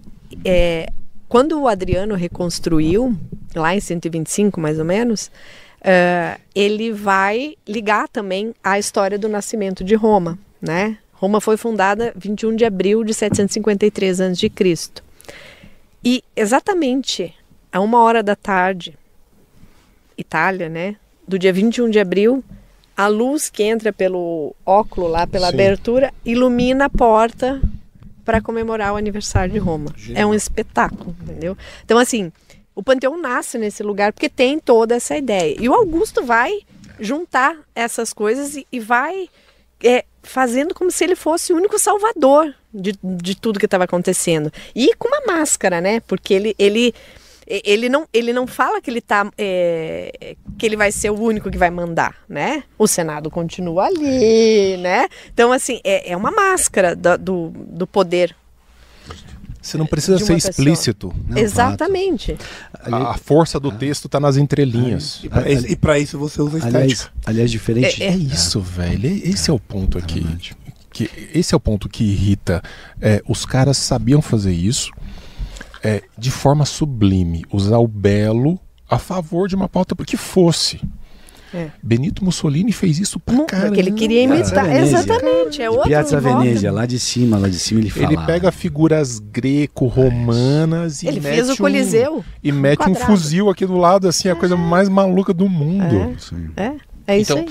[0.45, 0.89] É,
[1.31, 3.17] quando o Adriano reconstruiu,
[3.55, 5.31] lá em 125 mais ou menos,
[5.81, 10.99] eh, ele vai ligar também à história do nascimento de Roma, né?
[11.13, 14.51] Roma foi fundada 21 de abril de 753 a.C.
[16.05, 17.33] E exatamente
[17.71, 18.99] a uma hora da tarde,
[20.19, 20.97] Itália, né?
[21.29, 22.43] Do dia 21 de abril,
[22.97, 25.55] a luz que entra pelo óculo lá, pela Sim.
[25.55, 27.63] abertura, ilumina a porta
[28.25, 29.95] para comemorar o aniversário de Roma.
[30.15, 31.57] É um espetáculo, entendeu?
[31.85, 32.33] Então, assim,
[32.75, 35.57] o Panteão nasce nesse lugar porque tem toda essa ideia.
[35.59, 36.61] E o Augusto vai
[36.99, 39.29] juntar essas coisas e, e vai
[39.83, 44.53] é, fazendo como se ele fosse o único salvador de, de tudo que estava acontecendo.
[44.75, 46.01] E com uma máscara, né?
[46.01, 46.95] Porque ele, ele,
[47.65, 49.31] ele, não, ele não fala que ele tá.
[49.37, 52.63] é, que ele vai ser o único que vai mandar, né?
[52.79, 55.09] O Senado continua ali, né?
[55.33, 58.35] Então, assim, é, é uma máscara da- do, do poder.
[59.63, 60.51] Você não precisa ser pessoa.
[60.51, 61.15] explícito.
[61.29, 62.37] Não, Exatamente.
[62.73, 65.23] A, a força do texto está nas entrelinhas.
[65.47, 66.79] E isso, e pra isso você usa estética.
[66.81, 68.03] aliás, aliás, diferente.
[68.03, 69.07] É- É isso, velho.
[69.07, 70.27] E- Esse é o ponto aqui.
[70.93, 72.63] Que, esse é o ponto que irrita.
[73.01, 74.91] É, os caras sabiam fazer isso
[75.83, 78.59] é, de forma sublime, usar o belo
[78.89, 80.81] a favor de uma pauta que fosse.
[81.53, 81.67] É.
[81.83, 83.69] Benito Mussolini fez isso pra Mu- caramba.
[83.69, 84.65] Porque ele queria imitar.
[84.67, 84.99] Venezia.
[84.99, 85.61] Exatamente.
[85.61, 86.21] É De outro Piazza.
[86.21, 88.07] Venezia, lá de cima, lá de cima ele fala.
[88.13, 92.25] Ele pega figuras greco-romanas e Ele mete fez o um- Coliseu.
[92.43, 93.07] e mete um quadrado.
[93.07, 96.15] fuzil aqui do lado, assim, a coisa mais maluca do mundo.
[96.21, 96.51] Sim.
[96.57, 96.73] É,
[97.07, 97.45] é isso Então,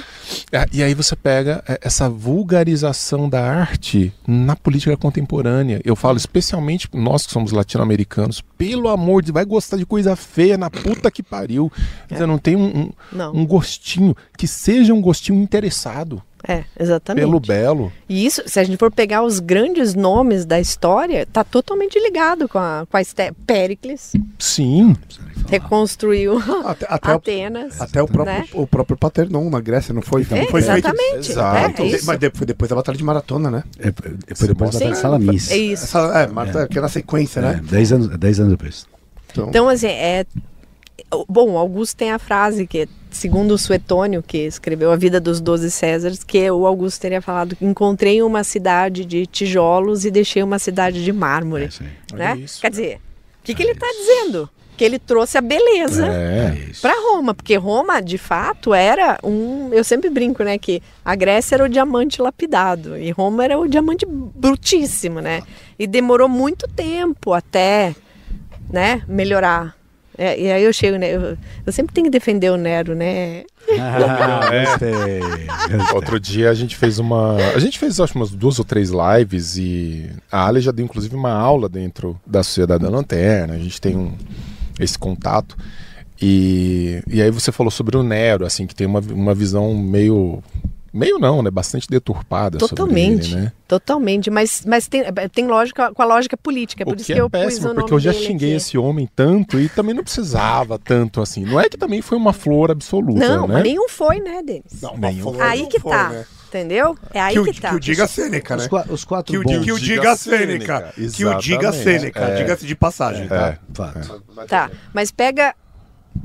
[0.52, 0.62] aí.
[0.62, 5.82] É, E aí você pega é, essa vulgarização da arte na política contemporânea.
[5.84, 10.58] Eu falo especialmente nós que somos latino-americanos, pelo amor de vai gostar de coisa feia
[10.58, 11.72] na puta que pariu.
[12.10, 13.34] Você não tem um, um, Não.
[13.34, 17.25] um gostinho, que seja um gostinho interessado É, exatamente.
[17.25, 17.91] pelo belo.
[18.07, 22.47] E isso, se a gente for pegar os grandes nomes da história, tá totalmente ligado
[22.47, 24.95] com a, com a esté- Péricles, Sim,
[25.49, 27.81] reconstruiu Até, até, o, Atenas.
[27.81, 28.45] até o, próprio, né?
[28.53, 30.21] o próprio Paternon na Grécia, não foi?
[30.31, 31.31] É, Não foi feito- exatamente.
[31.31, 31.81] Exato.
[31.83, 31.99] É, é.
[32.05, 33.63] Mas de- foi depois da Batalha de Maratona, né?
[33.79, 34.85] É, é, foi depois da Sim.
[34.85, 35.51] Batalha de Salamis.
[35.51, 35.83] É isso.
[35.85, 37.61] Essa, é, Marta, aquela sequência, É, né?
[37.63, 38.85] dez anos, dez anos depois.
[39.31, 40.25] Então, Então, assim, é.
[41.27, 45.72] Bom, Augusto tem a frase que, segundo o Suetônio, que escreveu A Vida dos Doze
[45.72, 51.03] Césares, que o Augusto teria falado: encontrei uma cidade de tijolos e deixei uma cidade
[51.03, 51.70] de mármore.
[52.14, 52.38] É né?
[52.38, 52.62] Isso.
[52.62, 52.95] Quer dizer,
[53.41, 54.49] o que, que ele está dizendo?
[54.78, 56.70] Que ele trouxe a beleza é.
[56.70, 59.74] É para Roma, porque Roma, de fato, era um.
[59.74, 60.57] Eu sempre brinco, né?
[60.57, 65.43] Que a Grécia era o diamante lapidado e Roma era o diamante brutíssimo, né?
[65.78, 67.93] E demorou muito tempo até,
[68.72, 69.78] né, melhorar.
[70.22, 71.15] É, e aí eu chego, né?
[71.15, 73.45] Eu, eu sempre tenho que defender o Nero, né?
[73.80, 75.20] Ah, gostei.
[75.22, 75.95] gostei.
[75.95, 77.38] Outro dia a gente fez uma.
[77.55, 81.15] A gente fez acho umas duas ou três lives e a Ale já deu inclusive
[81.15, 83.53] uma aula dentro da Sociedade da Lanterna.
[83.53, 84.13] A gente tem um,
[84.78, 85.55] esse contato.
[86.22, 90.43] E, e aí você falou sobre o Nero, assim, que tem uma, uma visão meio.
[90.93, 91.51] Meio não, né?
[91.51, 93.25] Bastante deturpada Totalmente.
[93.25, 93.51] sobre ele, né?
[93.67, 94.29] Totalmente.
[94.29, 96.83] Mas, mas tem, tem lógica com a lógica política.
[96.83, 98.13] É por o isso que que, é eu pus o péssimo, nome porque eu já
[98.13, 98.57] xinguei aqui.
[98.57, 101.45] esse homem tanto e também não precisava tanto assim.
[101.45, 103.61] Não é que também foi uma flor absoluta, Não, né?
[103.63, 104.81] nenhum foi, né, Denis?
[104.81, 105.39] não, nenhum.
[105.41, 106.09] Aí que foi, tá.
[106.09, 106.25] né?
[106.47, 106.97] Entendeu?
[107.13, 107.69] É aí Que, que, tá.
[107.69, 108.69] que o diga Sêneca, Os, né?
[108.69, 109.63] qua- os quatro Que o, bons.
[109.63, 110.91] que o Diga Sêneca.
[111.15, 111.71] Que o diga.
[111.71, 112.19] Sêneca.
[112.21, 112.35] É.
[112.37, 113.49] Diga-se de passagem, tá?
[113.49, 113.57] É.
[113.71, 114.23] Fato.
[114.47, 115.53] Tá, mas pega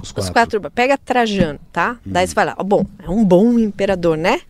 [0.02, 0.32] Os os quatro.
[0.32, 0.70] quatro.
[0.70, 1.98] Pega Trajano, tá?
[2.06, 2.54] Daí você vai lá.
[2.54, 4.40] Bom, é um bom imperador, né?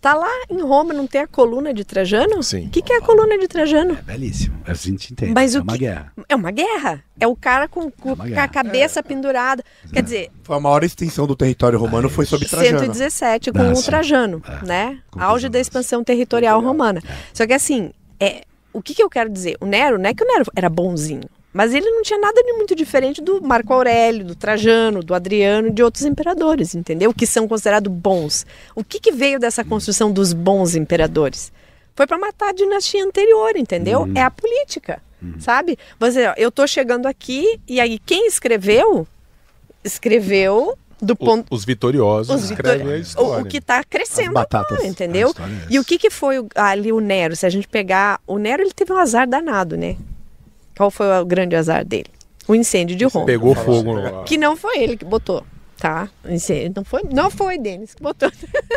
[0.00, 2.42] Tá lá em Roma, não tem a coluna de Trajano?
[2.42, 2.66] Sim.
[2.66, 3.94] O que, que é a coluna de Trajano?
[3.98, 4.56] É belíssimo.
[4.66, 5.32] A gente entende.
[5.32, 6.12] Mas é o uma que- guerra.
[6.28, 7.04] É uma guerra.
[7.18, 9.62] É o cara com, com- com a cabeça pendurada.
[9.92, 12.78] Quer dizer, Foi a maior extensão do território romano, foi sob Trajano.
[12.78, 13.82] 117 com Ah, o.
[13.82, 14.66] Trajano, É.
[14.66, 14.98] né?
[15.12, 17.02] Auge da expansão territorial romana.
[17.34, 17.90] Só que assim,
[18.20, 18.42] é,
[18.72, 19.56] o que, que eu quero dizer?
[19.60, 22.52] O Nero, não é que o Nero era bonzinho, mas ele não tinha nada de
[22.52, 27.12] muito diferente do Marco Aurélio, do Trajano, do Adriano e de outros imperadores, entendeu?
[27.14, 28.46] Que são considerados bons.
[28.74, 31.50] O que, que veio dessa construção dos bons imperadores?
[31.96, 34.02] Foi para matar a dinastia anterior, entendeu?
[34.02, 34.12] Uhum.
[34.14, 35.02] É a política,
[35.40, 35.76] sabe?
[35.98, 39.06] Você, ó, eu tô chegando aqui e aí quem escreveu
[39.84, 43.42] escreveu do ponto os vitoriosos os escrevem vitor- a história.
[43.44, 44.72] o, o que está crescendo batatas.
[44.72, 45.30] agora, entendeu?
[45.38, 47.36] É E o que, que foi ali o Nero?
[47.36, 48.20] Se a gente pegar.
[48.26, 49.96] O Nero ele teve um azar danado, né?
[50.78, 52.06] Qual foi o grande azar dele?
[52.46, 53.26] O incêndio de Roma.
[53.26, 54.22] Pegou fogo lá.
[54.22, 55.44] Que não foi ele que botou,
[55.76, 56.08] tá?
[56.24, 58.30] Incêndio não foi, não foi Denis que botou.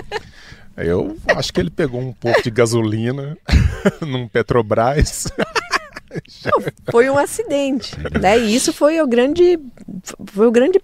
[0.75, 3.37] Eu acho que ele pegou um pouco de gasolina
[4.01, 5.27] num Petrobras.
[6.89, 8.37] Foi um acidente, né?
[8.37, 9.57] E isso foi o grande.
[10.25, 10.81] Foi o grande.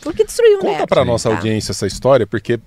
[0.00, 0.60] Foi o que destruiu.
[0.60, 1.34] Conta pra nossa tá?
[1.34, 2.60] audiência essa história, porque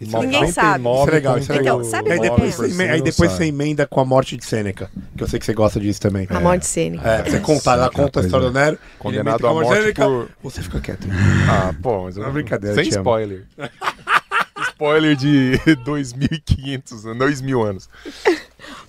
[0.00, 0.84] Ninguém sabe.
[0.84, 1.84] Isso é legal, isso é Então, legal.
[1.90, 5.22] sabe aí depois, você, eme- aí depois você emenda com a morte de Sêneca, que
[5.22, 6.26] eu sei que você gosta disso também.
[6.28, 7.08] A morte cênica.
[7.08, 8.78] É, você conta, ela conta a história do Nero.
[8.98, 11.06] Condenado emenda à morte Sêneca, por- Você fica quieto.
[11.48, 12.24] Ah, pô, mas eu...
[12.24, 13.44] Não, brincadeira, Sem spoiler.
[14.70, 17.14] spoiler de 2500, né?
[17.14, 17.88] 2000 anos.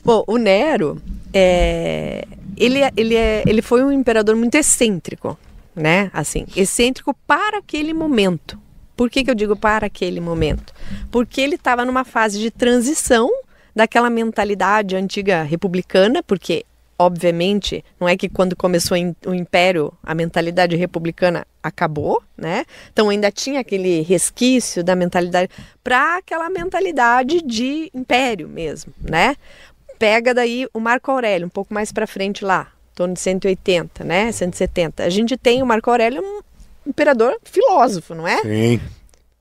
[0.04, 1.02] Bom, o Nero,
[1.34, 2.26] é,
[2.58, 5.38] ele, é- ele, é, ele foi um imperador muito excêntrico,
[5.76, 6.10] né?
[6.14, 8.58] Assim, excêntrico para aquele momento.
[8.98, 10.74] Por que, que eu digo para aquele momento?
[11.12, 13.30] Porque ele estava numa fase de transição
[13.76, 16.66] daquela mentalidade antiga republicana, porque,
[16.98, 22.66] obviamente, não é que quando começou o império a mentalidade republicana acabou, né?
[22.92, 25.52] Então ainda tinha aquele resquício da mentalidade
[25.84, 29.36] para aquela mentalidade de império mesmo, né?
[30.00, 34.32] Pega daí o Marco Aurélio, um pouco mais para frente lá, torno de 180, né?
[34.32, 35.04] 170.
[35.04, 36.42] A gente tem o Marco Aurélio, um
[36.88, 38.42] imperador filósofo, não é?
[38.42, 38.80] Sim.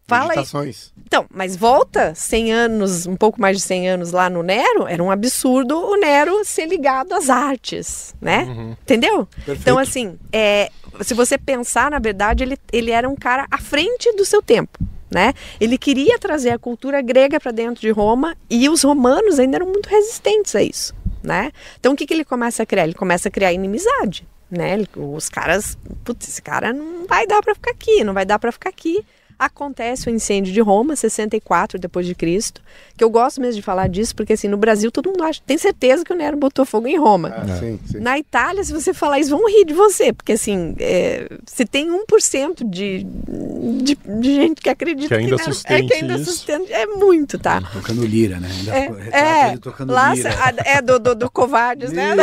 [0.07, 0.39] Fala aí.
[0.39, 0.93] Meditações.
[1.05, 5.03] Então, mas volta 100 anos, um pouco mais de 100 anos lá no Nero, era
[5.03, 8.77] um absurdo o Nero ser ligado às artes, né?
[8.83, 9.29] Entendeu?
[9.49, 10.71] Então, assim, é,
[11.01, 14.79] se você pensar, na verdade, ele, ele era um cara à frente do seu tempo.
[15.09, 15.33] Né?
[15.61, 19.67] Ele queria trazer a cultura grega para dentro de Roma e os romanos ainda eram
[19.67, 20.95] muito resistentes a isso.
[21.23, 21.53] Né?
[21.79, 22.85] Então o que, que ele começa a criar?
[22.85, 24.27] Ele começa a criar inimizade.
[24.51, 24.85] Né?
[24.97, 28.53] Os caras, putz, esse cara não vai dar para ficar aqui, não vai dar para
[28.53, 29.05] ficar aqui.
[29.39, 32.63] Acontece o incêndio de Roma, 64 depois de Cristo,
[32.97, 35.59] que eu gosto mesmo de falar disso, porque assim, no Brasil todo mundo acha, tem
[35.59, 37.35] certeza que o Nero botou fogo em Roma.
[37.37, 37.99] Ah, sim, sim.
[38.01, 41.87] Na Itália, se você falar isso, vão rir de você, porque assim, é, se tem
[41.91, 46.25] 1% de, de, de gente que acredita Que ainda Nero- é, que ainda isso.
[46.33, 47.61] sustenta, é muito, tá?
[47.75, 48.49] Tocando lira, né?
[48.51, 48.75] Ainda
[49.11, 50.31] É, é, tocando lá, lira.
[50.65, 52.15] é do, do, do Covardes, né?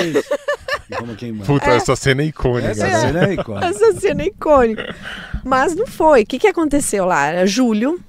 [1.18, 1.46] Quem manda.
[1.46, 2.68] Puta, essa cena é icônica.
[2.70, 3.00] Essa né?
[3.02, 3.66] cena é icônica.
[3.68, 4.96] Essa cena é icônica.
[5.44, 6.24] Mas não foi.
[6.24, 7.26] O que, que aconteceu lá?
[7.28, 8.00] Era julho,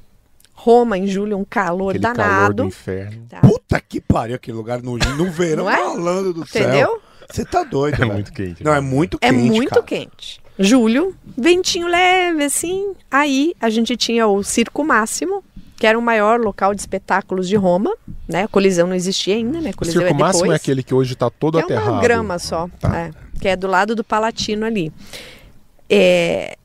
[0.53, 2.17] Roma em julho, um calor Aquele calor
[2.51, 2.65] do danado.
[2.65, 3.27] inferno.
[3.29, 3.41] tá?
[3.41, 5.77] Puta que pariu aquele lugar no, no verão, Não é?
[5.77, 6.63] falando do céu.
[6.63, 7.03] Entendeu?
[7.31, 8.13] Você tá doido, É velho.
[8.13, 8.63] muito quente.
[8.63, 8.81] Não, é né?
[8.81, 9.83] muito É quente, muito cara.
[9.83, 10.41] quente.
[10.59, 12.93] Julho, ventinho leve, assim.
[13.11, 15.43] Aí a gente tinha o Circo Máximo,
[15.77, 17.93] que era o maior local de espetáculos de Roma,
[18.29, 18.45] né?
[18.45, 19.69] A colisão não existia ainda, né?
[19.71, 20.35] A O colisão circo é depois.
[20.35, 21.93] máximo é aquele que hoje tá todo que é aterrado.
[21.93, 22.97] uma grama só, Tá.
[22.97, 23.11] é,
[23.41, 24.93] que é do lado do Palatino ali.
[25.89, 26.57] É,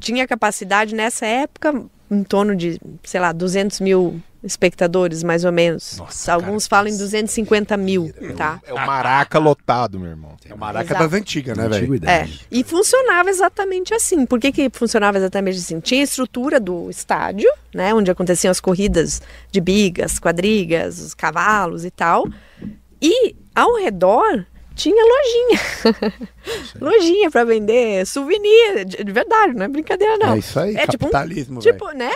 [0.00, 1.84] tinha capacidade nessa época
[2.14, 5.96] em torno de, sei lá, 200 mil espectadores, mais ou menos.
[5.98, 8.60] Nossa, Alguns cara, falam em 250 mil, tá?
[8.66, 10.36] É o maraca lotado, meu irmão.
[10.48, 11.04] É o maraca Exato.
[11.04, 11.94] das antigas, né, velho?
[12.04, 14.26] É, e funcionava exatamente assim.
[14.26, 15.78] Por que, que funcionava exatamente assim?
[15.78, 21.84] Tinha a estrutura do estádio, né, onde aconteciam as corridas de bigas, quadrigas, os cavalos
[21.84, 22.26] e tal.
[23.00, 24.44] E ao redor
[24.74, 25.60] tinha lojinha.
[26.80, 30.34] lojinha para vender souvenir, de, de verdade, não é brincadeira não.
[30.34, 31.60] É isso aí, É tipo um- capitalismo.
[31.60, 32.10] Tipo, né?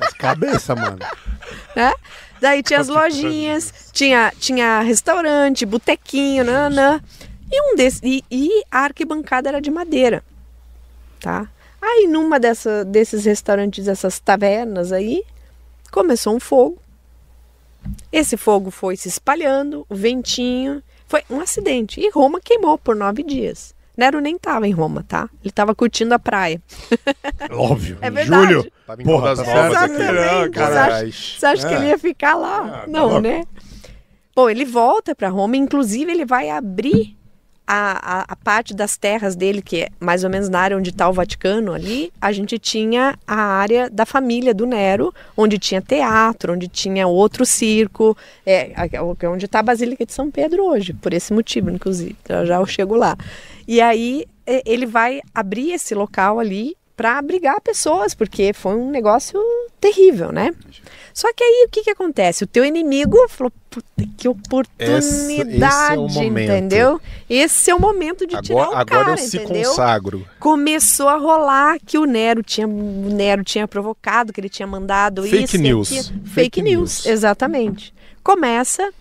[0.00, 0.98] As cabeça, mano.
[1.74, 1.92] né?
[2.40, 7.00] Daí tinha as lojinhas, tinha, tinha restaurante, botequinho, nanã.
[7.50, 8.00] E um desses.
[8.02, 10.22] E, e a arquibancada era de madeira.
[11.20, 11.48] Tá?
[11.80, 15.22] Aí numa dessa, desses restaurantes, dessas tavernas aí,
[15.90, 16.78] começou um fogo.
[18.10, 20.82] Esse fogo foi se espalhando, o ventinho.
[21.06, 22.00] Foi um acidente.
[22.00, 23.74] E Roma queimou por nove dias.
[23.96, 25.28] Nero nem tava em Roma, tá?
[25.42, 26.60] Ele tava curtindo a praia.
[27.52, 27.96] Óbvio.
[28.00, 28.72] É verdade.
[28.86, 29.92] Tava em Porra, tá novas aqui.
[29.94, 30.12] Exatamente.
[30.32, 30.96] Não, Você cara.
[30.96, 31.76] acha, você acha que É.
[31.76, 32.68] ele ia ficar lá?
[32.68, 33.20] Tá Não, louco.
[33.20, 33.44] né?
[34.34, 37.16] Bom, ele volta para Roma, inclusive ele vai abrir
[37.66, 40.90] a, a, a parte das terras dele, que é mais ou menos na área onde
[40.90, 45.80] está o Vaticano ali, a gente tinha a área da família do Nero, onde tinha
[45.80, 50.92] teatro, onde tinha outro circo, é, a- onde está a Basílica de São Pedro hoje,
[50.92, 52.16] por esse motivo, inclusive.
[52.28, 53.16] Já, já eu chego lá.
[53.66, 58.90] E aí é, ele vai abrir esse local ali para abrigar pessoas, porque foi um
[58.90, 59.40] negócio
[59.80, 60.52] terrível, né?
[61.12, 62.44] Só que aí o que, que acontece?
[62.44, 67.00] O teu inimigo falou, puta, que oportunidade, esse é entendeu?
[67.28, 69.70] Esse é o momento de tirar Agora, o agora cara, eu se entendeu?
[69.70, 70.26] consagro.
[70.38, 75.22] Começou a rolar que o Nero tinha, o Nero tinha provocado, que ele tinha mandado
[75.24, 75.88] Fake isso news.
[75.88, 77.06] Fake Fake, news, news.
[77.06, 77.92] exatamente.
[78.22, 78.92] Começa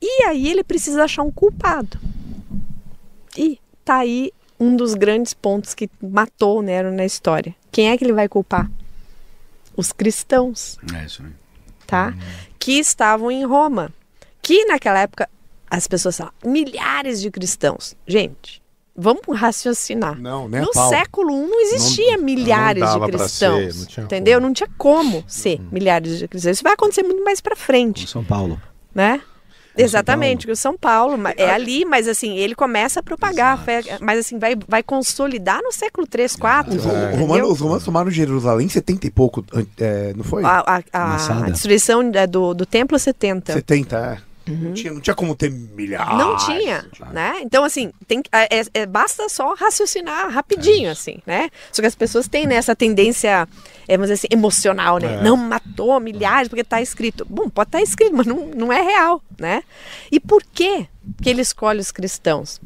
[0.00, 1.98] e aí ele precisa achar um culpado.
[3.36, 7.54] E tá aí um dos grandes pontos que matou o Nero na história.
[7.70, 8.70] Quem é que ele vai culpar?
[9.76, 11.30] Os cristãos É isso aí.
[11.86, 12.14] tá?
[12.58, 13.92] Que estavam em Roma.
[14.46, 15.28] Que naquela época
[15.68, 17.96] as pessoas falavam, milhares de cristãos.
[18.06, 18.62] Gente,
[18.96, 20.16] vamos raciocinar.
[20.20, 20.88] Não, a no pau.
[20.88, 23.74] século I não existia milhares não de cristãos.
[23.74, 24.34] ser, não tinha entendeu?
[24.38, 24.46] como.
[24.46, 26.58] Não tinha como ser milhares de cristãos.
[26.58, 28.60] Isso vai acontecer muito mais pra Em frente, São Paulo.
[28.94, 29.20] né?
[29.78, 34.20] Exatamente, o São Paulo, é ali, mas assim, ele começa a propagar a fé, mas
[34.20, 36.74] assim, vai, vai consolidar no século 3, 4.
[36.76, 39.44] Os, o- romanos, os romanos tomaram Jerusalém em 70 e pouco,
[39.78, 40.42] é, não foi?
[40.44, 41.50] A, a- a Massada.
[41.50, 43.52] destruição é, do, do templo 70.
[43.52, 44.26] 70, é.
[44.46, 46.12] Não, tinha, não tinha como ter milhares.
[46.12, 46.18] Uhum.
[46.18, 47.40] Não tinha, né?
[47.42, 51.50] Então, assim, tem, que- é- é- basta só raciocinar rapidinho, assim, né?
[51.72, 53.48] Só que as pessoas têm né, essa tendência,
[53.88, 55.20] é, vamos dizer assim, emocional, né?
[55.22, 57.26] Não matou milhares porque tá escrito.
[57.28, 59.62] Bom, pode estar escrito, mas não, não é real, né?
[60.12, 60.86] E por que
[61.22, 62.60] que ele escolhe os cristãos?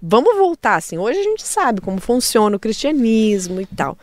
[0.00, 3.96] Vamos voltar, assim, hoje a gente sabe como funciona o cristianismo e tal.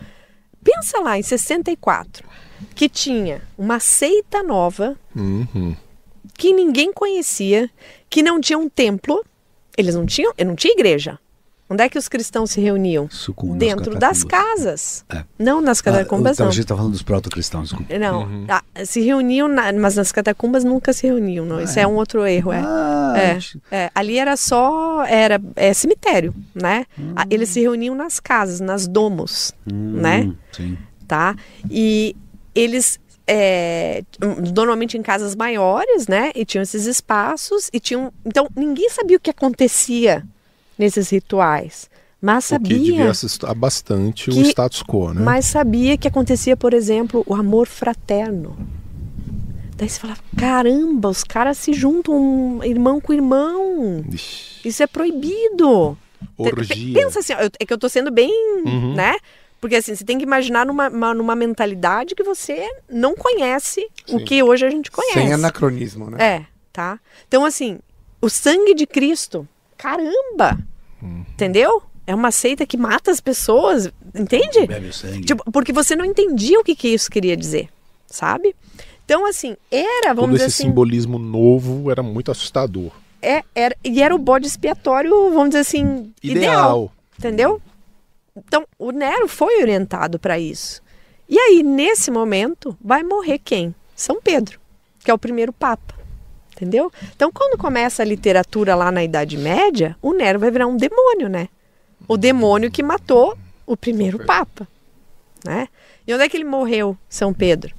[0.63, 2.27] Pensa lá, em 64,
[2.75, 5.75] que tinha uma seita nova Uhum.
[6.41, 7.69] Que ninguém conhecia,
[8.09, 9.23] que não tinha um templo,
[9.77, 11.19] eles não tinham, não tinha igreja.
[11.69, 13.07] Onde é que os cristãos se reuniam?
[13.57, 15.05] Dentro das casas.
[15.07, 15.23] É.
[15.37, 16.51] Não nas catacumbas, então, não.
[16.51, 17.97] A gente tá falando dos proto-cristãos, desculpa.
[17.99, 21.61] Não, ah, se reuniam, na- mas nas catacumbas nunca se reuniam, não.
[21.61, 22.59] Isso é um outro erro, é.
[22.65, 26.85] Ah, É, gente, é, ali era só era é, cemitério, né?
[27.15, 30.23] Ah, Eles se reuniam nas casas, nas domos, né?
[30.23, 30.77] hum, Sim.
[31.07, 31.35] tá?
[31.69, 32.15] E
[32.55, 32.99] eles
[33.33, 34.03] é,
[34.53, 36.31] normalmente em casas maiores, né?
[36.35, 38.11] E tinham esses espaços e tinham.
[38.25, 40.23] Então ninguém sabia o que acontecia
[40.77, 41.89] nesses rituais,
[42.21, 43.11] mas O que devia sabia.
[43.11, 45.21] assustar bastante o que- status quo, né?
[45.21, 48.57] Mas sabia que acontecia, por exemplo, o amor fraterno.
[49.77, 54.03] Daí você falava, caramba, os caras se juntam irmão com irmão.
[54.11, 55.97] Ixi, Isso é proibido.
[56.37, 56.93] orgia.
[56.93, 58.31] Pensa assim, ó, é que eu tô sendo bem,
[58.65, 58.93] Uhum.
[58.93, 59.15] né?
[59.61, 64.17] Porque assim, você tem que imaginar numa, uma- numa mentalidade que você não conhece o
[64.19, 64.25] Sim.
[64.25, 65.13] que hoje a gente conhece.
[65.13, 66.17] Sem anacronismo, né?
[66.19, 66.99] É, tá?
[67.27, 67.77] Então, assim,
[68.19, 69.47] o sangue de Cristo,
[69.77, 70.57] caramba!
[71.01, 71.23] Uhum.
[71.33, 71.81] Entendeu?
[72.07, 74.65] É uma seita que mata as pessoas, entende?
[74.65, 75.23] Bebe o sangue.
[75.25, 77.69] Tipo, porque você não entendia o que, que isso queria dizer,
[78.07, 78.55] sabe?
[79.05, 82.91] Então, assim, era, Todo vamos esse dizer assim, simbolismo novo era muito assustador.
[83.21, 86.41] é, era, e era o bode expiatório, vamos dizer assim, ideal.
[86.43, 86.91] Ideal.
[87.19, 87.61] Entendeu?
[88.47, 90.81] Então, o Nero foi orientado para isso.
[91.27, 93.73] E aí, nesse momento, vai morrer quem?
[93.95, 94.59] São Pedro,
[94.99, 95.95] que é o primeiro papa.
[96.53, 96.91] Entendeu?
[97.15, 101.29] Então, quando começa a literatura lá na Idade Média, o Nero vai virar um demônio,
[101.29, 101.47] né?
[102.07, 104.67] O demônio que matou o primeiro papa,
[105.43, 105.67] né?
[106.05, 107.73] E onde é que ele morreu, São Pedro?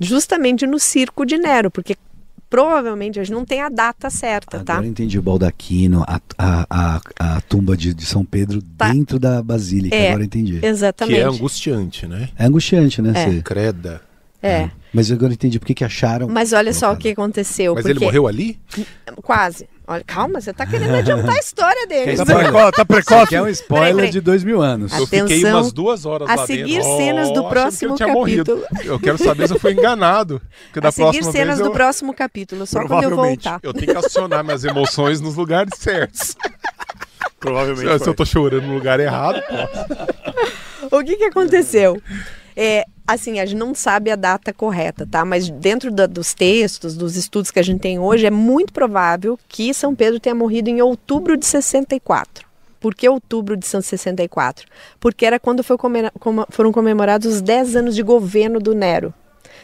[0.00, 1.96] Justamente no circo de Nero, porque
[2.54, 4.74] provavelmente a gente não tem a data certa, tá?
[4.74, 7.00] Agora eu entendi o baldaquino, a, a, a,
[7.36, 8.92] a tumba de, de São Pedro Tá.
[8.92, 9.96] dentro da basílica.
[9.96, 10.10] É.
[10.10, 10.60] Agora entendi.
[10.64, 11.16] Exatamente.
[11.16, 12.28] Que é angustiante, né?
[12.38, 13.12] É angustiante, né?
[13.16, 13.30] É.
[13.30, 14.00] Cê- Creda.
[14.40, 14.70] É.
[14.94, 16.28] Mas agora eu entendi por que que acharam.
[16.28, 17.74] Mas olha só o que aconteceu.
[17.74, 17.98] Mas porque...
[17.98, 18.58] ele morreu ali?
[19.22, 19.68] Quase.
[19.86, 22.16] Olha, calma, você tá querendo adiantar a história dele.
[22.16, 23.26] Tá precoce, tá precoce.
[23.28, 24.10] Que é um spoiler Peraí, peraí.
[24.12, 24.92] de dois mil anos.
[24.94, 26.96] A- Eu fiquei Atenção umas duas horas a lá seguir dentro.
[26.96, 28.64] cenas do Oh, próximo que eu tinha morrido.
[28.84, 30.40] Eu quero saber se eu fui enganado.
[30.66, 33.58] Porque da A seguir próxima cenas vez do eu, próximo capítulo, só quando eu voltar.
[33.62, 36.34] eu tenho que acionar minhas emoções nos lugares certos.
[37.38, 37.92] Provavelmente.
[37.98, 39.42] Se, se eu tô chorando no lugar errado,
[40.88, 40.96] pô.
[40.98, 42.00] O que que aconteceu?
[42.56, 45.24] É, assim, a gente não sabe a data correta, tá?
[45.24, 49.38] Mas dentro da- dos textos, dos estudos que a gente tem hoje, é muito provável
[49.48, 52.46] que São Pedro tenha morrido em outubro de 64.
[52.80, 54.66] Por que outubro de 64?
[55.00, 56.12] Porque era quando comemora-
[56.50, 59.12] foram comemorados os 10 anos de governo do Nero.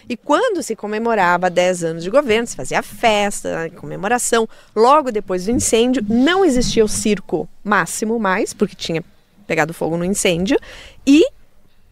[0.08, 4.48] E quando se comemorava 10 anos de governo, se fazia festa, comemoração.
[4.74, 9.04] Logo depois do incêndio, não existia o circo máximo mais, porque tinha
[9.46, 10.58] pegado fogo no incêndio.
[11.06, 11.24] E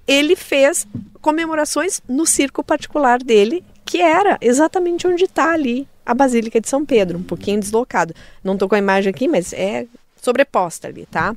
[0.09, 0.89] ele fez
[1.21, 6.87] comemorações no circo particular dele, que era exatamente onde está ali a Basílica de São
[6.87, 8.15] Pedro, um pouquinho deslocado.
[8.43, 9.87] Não estou com a imagem aqui, mas é
[10.17, 11.37] sobreposta ali, tá?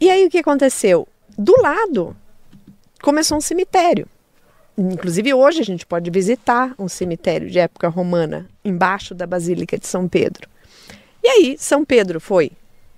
[0.00, 1.08] E aí o que aconteceu?
[1.36, 2.16] Do lado
[3.02, 4.06] começou um cemitério.
[4.78, 9.86] Inclusive hoje a gente pode visitar um cemitério de época romana embaixo da Basílica de
[9.86, 10.48] São Pedro.
[11.22, 12.52] E aí São Pedro foi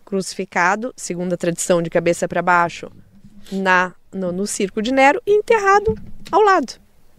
[0.05, 2.91] crucificado, segundo a tradição de cabeça para baixo,
[3.53, 5.97] na no, no circo de Nero e enterrado
[6.31, 6.75] ao lado.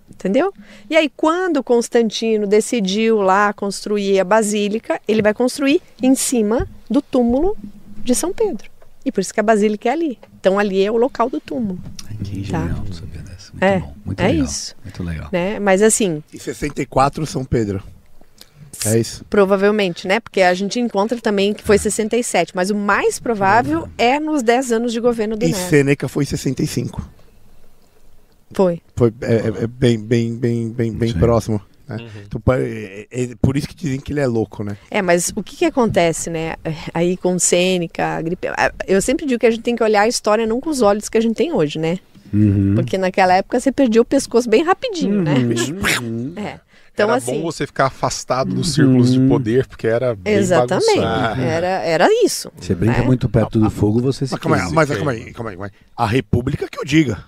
[0.10, 0.54] Entendeu?
[0.90, 7.02] E aí, quando Constantino decidiu lá construir a basílica, ele vai construir em cima do
[7.02, 7.58] túmulo
[8.04, 8.70] de São Pedro.
[9.04, 10.20] E por isso que a basílica é ali.
[10.40, 11.80] Então, ali é o local do túmulo.
[12.24, 12.60] Que Tá.
[12.62, 13.52] genial, não sabia dessa.
[13.52, 14.46] Muito É, bom, muito é legal.
[14.46, 14.76] isso.
[14.84, 15.30] Muito legal.
[15.32, 15.60] Né?
[15.60, 17.84] Mas assim, E 64 São Pedro.
[18.86, 19.24] É isso.
[19.30, 20.20] provavelmente, né?
[20.20, 24.72] Porque a gente encontra também que foi 67, mas o mais provável é nos 10
[24.72, 25.70] anos de governo do E Nero.
[25.70, 27.08] Sêneca foi 65.
[28.54, 28.82] Foi.
[28.96, 31.20] Foi é, é- é bem, bem, bem, bem, bem Sim.
[31.20, 31.62] próximo.
[31.88, 31.98] né?
[32.26, 34.76] Então, pa- é- é- é por isso que dizem que ele é louco, né?
[34.90, 36.56] É, mas o que, que acontece, né?
[36.94, 38.48] Aí com Sêneca, gripe.
[38.88, 41.10] Eu sempre digo que a gente tem que olhar a história não com os olhos
[41.10, 42.00] que a gente tem hoje, né?
[42.34, 42.74] Uhum.
[42.76, 45.36] Porque naquela época você perdia o pescoço bem rapidinho, né?
[46.38, 46.60] É.
[46.96, 47.40] Então, era assim.
[47.42, 50.96] bom você ficar afastado dos círculos de poder, porque era bem Exatamente.
[50.96, 51.42] bagunçado.
[51.42, 52.50] Era, era isso.
[52.58, 53.06] Você brinca né?
[53.06, 55.66] muito perto do fogo, você se Mas calma aí, mas calma aí, calma aí, calma
[55.66, 55.72] aí.
[55.98, 57.22] A República que o diga.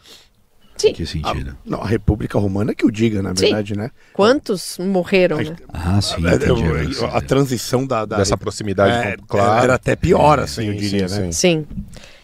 [0.78, 0.94] Sim.
[0.94, 1.58] Que sentido?
[1.66, 3.46] Não, a República Romana que o diga, na Sim.
[3.46, 3.90] verdade, né?
[4.14, 5.56] Quantos morreram, né?
[5.74, 6.64] Ah, sim, É, entendi.
[6.64, 9.64] agora, a transição da, da Dessa proximidade, é, com- claro.
[9.64, 11.32] era até pior, assim, Sim, eu diria, sim, né?
[11.32, 11.32] sim.
[11.32, 11.66] Sim.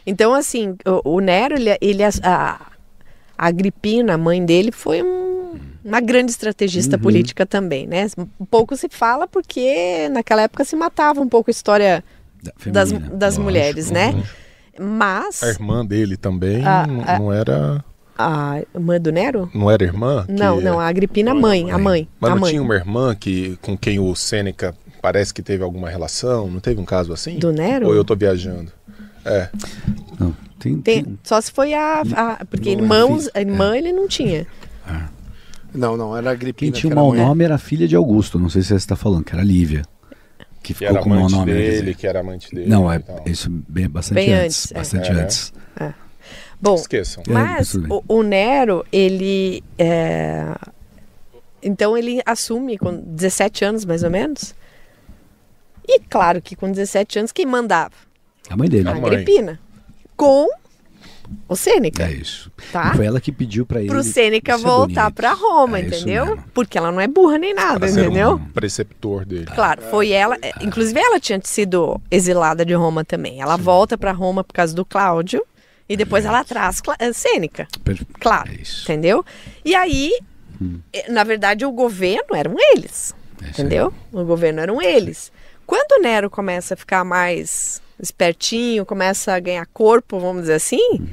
[0.05, 2.67] Então, assim, o, o Nero, ele, ele a, a
[3.37, 5.22] Agripina, a mãe dele, foi um-
[5.84, 8.07] uma grande estrategista política também, né?
[8.39, 12.03] Um pouco se fala porque naquela época se matava um pouco a história
[12.65, 13.43] das, Feminina, das lógico.
[13.43, 14.23] mulheres, né?
[14.79, 17.19] Mas A irmã dele também Ah, não, ah.
[17.19, 17.86] não era.
[18.17, 19.49] a irmã do Nero?
[19.53, 20.25] Não era irmã?
[20.27, 22.07] Não, não, a Agripina, a mãe, a mãe.
[22.19, 22.51] Mas a não mãe.
[22.51, 26.49] tinha uma irmã que, com quem o Sêneca parece que teve alguma relação?
[26.49, 27.38] Não teve um caso assim?
[27.38, 27.88] Do Nero?
[27.88, 28.71] Ou eu tô viajando?
[29.25, 29.49] É.
[30.19, 32.01] Não, tem, Tem- tem- só se foi a.
[32.15, 34.45] a- porque Não é irmãos, a irmã ele não tinha.
[35.74, 36.71] Não, não, era a Agripina.
[36.71, 38.69] Quem tinha que o era mau nome era a filha de Augusto, não sei se
[38.69, 39.84] você está falando, que era Lívia.
[40.61, 41.51] Que Que ficou com o mau nome.
[41.51, 41.95] dele, dizer.
[41.95, 42.69] que era amante dele.
[42.69, 43.21] Não, é então.
[43.26, 44.65] isso bem, bastante Bem antes.
[44.65, 44.76] antes, é.
[44.76, 45.13] Bastante É.
[45.13, 45.53] antes.
[46.61, 47.24] Bom, Esqueçam.
[47.28, 49.61] É, Mas o, o Nero, ele.
[49.78, 50.45] é,
[51.61, 54.55] Então ele assume com 17 anos, mais ou menos.
[55.86, 57.91] E claro que com 17 anos, quem mandava?
[58.49, 58.88] A mãe dele.
[58.88, 59.05] A A mãe.
[59.07, 59.59] Agripina.
[60.15, 60.47] Com
[61.47, 62.51] o Sêneca, É isso.
[62.71, 62.93] tá?
[62.95, 63.89] Foi ela que pediu pra ele.
[63.89, 66.38] Pro Sêneca voltar pra Roma, É entendeu?
[66.53, 68.34] Porque ela não é burra nem nada, Pra ser entendeu?
[68.36, 69.45] um preceptor dele.
[69.47, 70.38] Claro, foi ela.
[70.41, 73.41] é, Inclusive, ela tinha sido exilada de Roma também.
[73.41, 75.43] Ela volta pra Roma por causa do Cláudio.
[75.89, 77.67] E depois ela traz eh, Sêneca.
[77.84, 78.49] Per- Claro.
[78.49, 78.84] É isso.
[78.84, 79.23] Entendeu?
[79.65, 80.11] E aí,
[80.93, 83.13] eh, na verdade, o governo eram eles.
[83.41, 83.67] É isso aí.
[83.67, 83.93] Entendeu?
[84.11, 85.29] O governo eram eles.
[85.67, 91.07] Quando o Nero começa a ficar mais espertinho, começa a ganhar corpo, vamos dizer assim,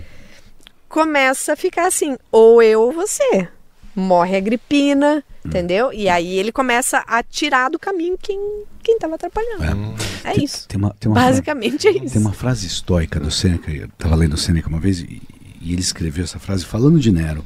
[0.88, 3.48] começa a ficar assim, ou eu ou você.
[3.94, 5.92] Morre a Agripina, entendeu?
[5.92, 8.38] E aí ele começa a tirar do caminho quem
[8.82, 9.94] quem estava atrapalhando.
[10.24, 10.66] É, Tem- isso.
[10.66, 12.12] Tem uma, tem uma fra- Basicamente é isso.
[12.14, 15.20] Tem uma frase estoica do Sêneca, eu estava lendo o Sêneca uma vez e,
[15.60, 17.44] e ele escreveu essa frase falando de Nero.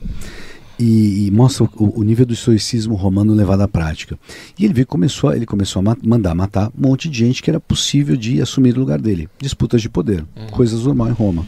[0.87, 4.19] E, e mostra o, o nível do estoicismo romano levado à prática.
[4.59, 7.43] E ele veio, começou, a- ele começou a ma- mandar matar um monte de gente
[7.43, 9.29] que era possível de assumir o lugar dele.
[9.41, 11.47] Disputas de poder, coisas normais em Roma.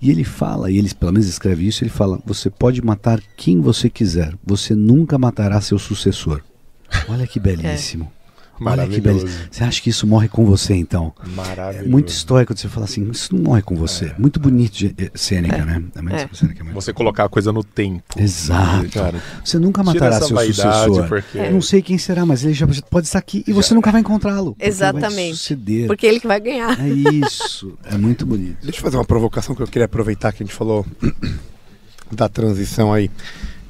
[0.00, 3.60] E ele fala, e ele pelo menos escreve isso, ele fala: você pode matar quem
[3.60, 6.40] você quiser, você nunca matará seu sucessor.
[7.08, 8.04] Olha que belíssimo.
[8.04, 8.21] Olha que
[8.62, 9.00] Maravilhoso.
[9.26, 9.44] belíssimo.
[9.50, 11.12] Você acha que isso morre com você então?
[11.24, 11.90] É Maravilhoso.
[11.90, 14.12] muito estoico de você falar assim, isso não morre com você.
[14.18, 15.82] Muito bonito de eh, Sêneca, né?
[15.94, 16.28] É muito- É.
[16.32, 18.02] Sêneca é muito- Você colocar a coisa no tempo.
[18.16, 18.88] Exato.
[18.90, 21.08] Cara, Você nunca matará seu sucessor.
[21.08, 23.90] porque- Eu Não sei quem será, mas ele já pode estar aqui e você nunca
[23.90, 24.56] vai encontrá-lo.
[24.58, 25.36] Vai Exatamente.
[25.36, 25.86] suceder.
[25.86, 26.78] Porque ele que vai ganhar.
[26.80, 27.76] É isso.
[27.84, 28.58] É muito bonito.
[28.62, 30.86] Deixa eu fazer uma provocação que eu queria aproveitar que a gente falou
[32.10, 33.10] da transição aí,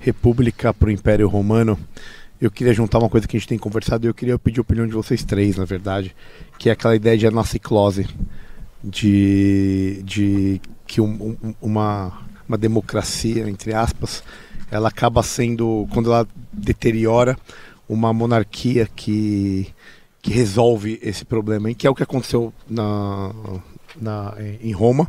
[0.01, 1.79] República para o Império Romano.
[2.43, 4.63] Eu queria juntar uma coisa que a gente tem conversado e eu queria pedir a
[4.63, 6.13] opinião de vocês três, na verdade,
[6.59, 8.05] que é aquela ideia de anaciclose,
[8.83, 14.25] de, de que um- um- uma, uma democracia, entre aspas,
[14.73, 17.39] ela acaba sendo, quando ela deteriora,
[17.89, 19.69] uma monarquia que,
[20.21, 23.33] que resolve esse problema, que é o que aconteceu na,
[24.01, 25.09] na, em Roma.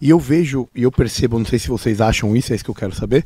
[0.00, 2.70] E eu vejo, e eu percebo, não sei se vocês acham isso, é isso que
[2.70, 3.24] eu quero saber.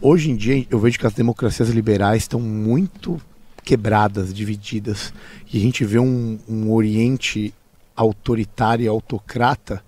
[0.00, 3.20] Hoje em dia eu vejo que as democracias liberais estão muito
[3.64, 5.12] quebradas, divididas.
[5.52, 7.52] E a gente vê um, um Oriente
[7.96, 9.82] autoritário e autocrata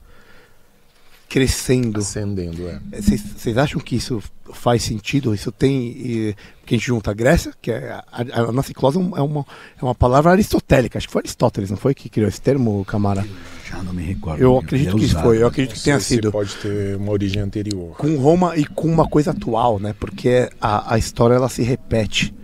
[1.31, 2.01] crescendo.
[2.01, 2.81] Acendendo, é.
[3.01, 4.21] Vocês acham que isso
[4.53, 5.33] faz sentido?
[5.33, 5.81] Isso tem.
[5.81, 7.93] E, que a gente junta a Grécia, que é.
[7.93, 9.47] A, a, a nossa close é uma,
[9.81, 10.99] é uma palavra aristotélica.
[10.99, 11.95] Acho que foi Aristóteles, não foi?
[11.95, 13.25] Que criou esse termo, Camara?
[13.65, 14.43] Já não me recordo.
[14.43, 15.25] Eu Ele acredito é que isso usado.
[15.25, 15.41] foi.
[15.41, 16.33] Eu acredito que tenha sido.
[16.33, 17.97] pode ter uma origem anterior.
[17.97, 19.95] Com Roma e com uma coisa atual, né?
[19.99, 22.35] Porque a, a história ela se repete.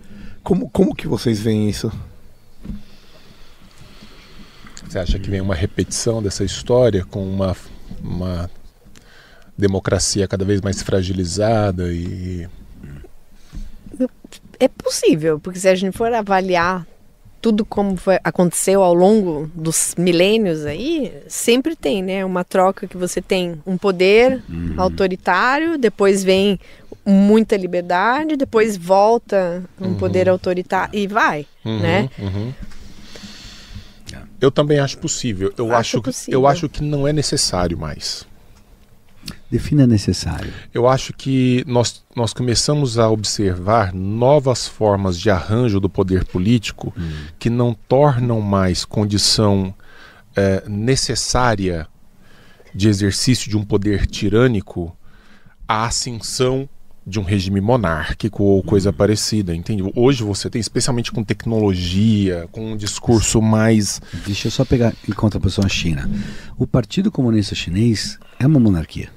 [0.41, 1.91] Como, como que vocês veem isso?
[4.87, 7.53] Você acha que vem uma repetição dessa história com uma,
[8.01, 8.49] uma
[9.57, 12.47] democracia cada vez mais fragilizada e
[14.59, 16.85] É possível, porque se a gente for avaliar
[17.39, 22.25] tudo como foi- aconteceu ao longo dos milênios aí, sempre tem, né?
[22.25, 24.43] Uma troca que você tem um poder
[24.75, 26.59] autoritário, depois vem
[27.05, 32.09] muita liberdade, depois volta um poder autoritário e vai, né?
[32.19, 32.53] Uhum.
[34.41, 35.51] Eu também acho possível.
[35.57, 36.39] Eu Acho acho, possível.
[36.41, 38.26] eu acho que não é necessário mais.
[39.49, 40.51] Defina necessário.
[40.73, 46.93] Eu acho que nós, nós começamos a observar novas formas de arranjo do poder político
[47.39, 49.73] que não tornam mais condição
[50.35, 51.87] eh, necessária
[52.75, 54.95] de exercício de um poder tirânico
[55.67, 56.69] a ascensão
[57.07, 59.81] de um regime monárquico ou coisa parecida, entende?
[59.95, 64.01] Hoje você tem, especialmente com tecnologia, com um discurso mais.
[64.25, 66.09] Deixa eu só pegar em contraposição a China.
[66.57, 69.09] O Partido Comunista Chinês é uma monarquia.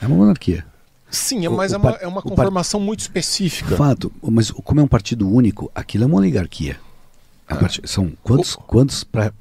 [0.00, 0.64] É uma monarquia.
[1.10, 3.76] Sim, O- mas o é uma, é uma o conformação muito específica.
[3.76, 6.78] Fato, mas como é um partido único, aquilo é uma oligarquia.
[7.48, 9.32] A partir- são quantos, quantos para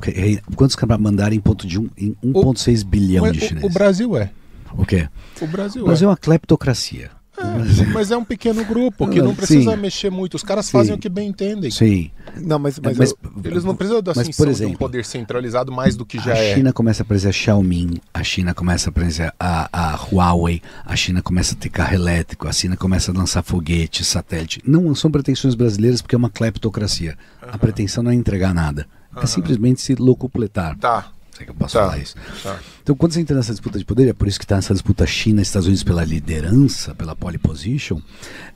[0.55, 3.69] quantos para mandar em ponto de um, em 1,6 bilhão de o- chineses?
[3.69, 4.31] o, Brasil é.
[4.75, 5.07] O quê?
[5.39, 6.05] O Brasil Mas é.
[6.05, 7.11] é uma cleptocracia.
[7.39, 9.77] É, mas é um pequeno grupo que não precisa sim.
[9.77, 10.35] mexer muito.
[10.35, 10.71] Os caras Sim.
[10.73, 11.71] fazem o que bem entendem.
[11.71, 12.11] Sim.
[12.37, 13.17] Não, mas, mas, Mas- eu-
[13.51, 16.55] Eles não precisam da por de um poder centralizado mais do que já a é.
[16.55, 20.95] China começa a aparecer a Xiaomi, a China começa a aparecer a, a Huawei, a
[20.95, 24.61] China começa a ter carro elétrico, a China começa a lançar foguete, satélite.
[24.65, 27.17] Não são pretensões brasileiras porque é uma cleptocracia.
[27.41, 28.85] A pretensão não é entregar nada.
[29.21, 30.77] É simplesmente se locupletar.
[30.77, 31.07] Tá.
[31.39, 31.85] Sei que eu posso Tá.
[31.85, 32.15] falar isso.
[32.43, 32.59] Tá.
[32.83, 35.07] Então, quando você entra nessa disputa de poder, é por isso que está nessa disputa
[35.07, 38.01] China e Estados Unidos pela liderança, pela pole position,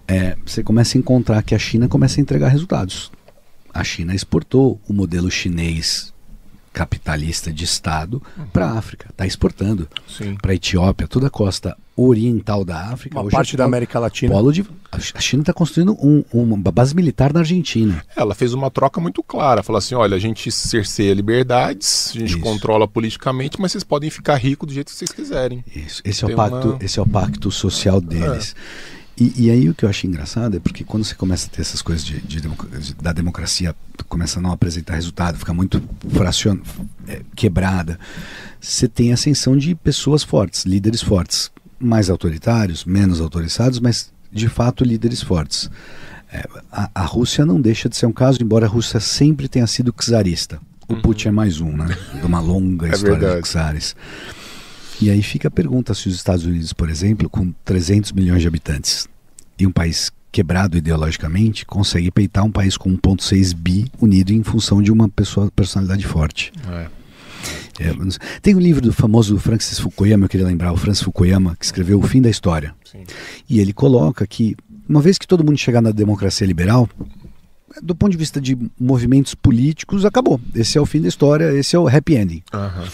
[0.05, 3.09] é, você começa a encontrar que a China começa a entregar resultados.
[3.73, 6.12] A China exportou o modelo chinês
[6.73, 8.21] capitalista de Estado
[8.51, 9.87] para a África, está exportando
[10.41, 13.19] para a Etiópia, toda a costa oriental da África.
[13.21, 14.33] uma parte é da América Latina.
[14.33, 18.03] Polo de, a China está construindo um- uma base militar na Argentina.
[18.15, 19.61] Ela fez uma troca muito clara.
[19.61, 22.39] Falou assim: olha, a gente cerceia liberdades, a gente Isso.
[22.39, 25.63] controla politicamente, mas vocês podem ficar ricos do jeito que vocês quiserem.
[25.75, 28.55] Isso, esse é, o pacto, uma- esse é o pacto social deles.
[29.15, 31.61] E, e aí o que eu acho engraçado é porque quando você começa a ter
[31.61, 33.75] essas coisas de, de de- da democracia,
[34.09, 36.57] começa a não apresentar resultado, fica muito fracion,
[37.07, 37.99] é, quebrada,
[38.59, 44.47] você tem a ascensão de pessoas fortes, líderes fortes, mais autoritários, menos autorizados, mas de
[44.49, 45.69] fato líderes fortes.
[46.31, 49.67] É, a, a Rússia não deixa de ser um caso, embora a Rússia sempre tenha
[49.67, 50.59] sido czarista.
[50.87, 51.87] O Putin é mais um, né?
[52.19, 53.43] De uma longa É história verdade.
[53.43, 53.95] de czares.
[55.01, 58.47] E aí fica a pergunta se os Estados Unidos, por exemplo, com 300 milhões de
[58.47, 59.07] habitantes
[59.57, 64.81] e um país quebrado ideologicamente, consegue peitar um país com 1.6 bi unido em função
[64.81, 66.51] de uma pessoa personalidade forte.
[66.71, 66.87] É.
[67.79, 67.91] É,
[68.41, 71.99] tem um livro do famoso Francis Fukuyama, eu queria lembrar, o Francis Fukuyama, que escreveu
[71.99, 72.73] O Fim da História.
[72.85, 73.03] Sim.
[73.49, 74.55] E ele coloca que,
[74.87, 76.87] uma vez que todo mundo chegar na democracia liberal,
[77.81, 80.39] do ponto de vista de movimentos políticos, acabou.
[80.53, 82.43] Esse é o fim da história, esse é o happy ending.
[82.53, 82.87] Aham.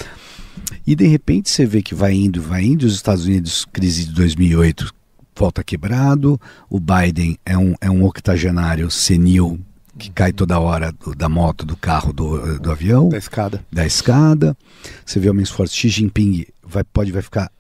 [0.86, 4.14] E de repente você vê que vai indo, vai indo, os Estados Unidos, crise de
[4.14, 4.94] 2008,
[5.36, 6.40] volta quebrado,
[6.70, 9.60] o Biden é um, é um octogenário senil
[9.98, 13.66] que cai toda hora do- da moto, do carro, do, do avião, da escada.
[13.72, 14.58] da escada.
[15.06, 17.52] Você vê homens fortes, Xi Jinping vai, pode, vai ficar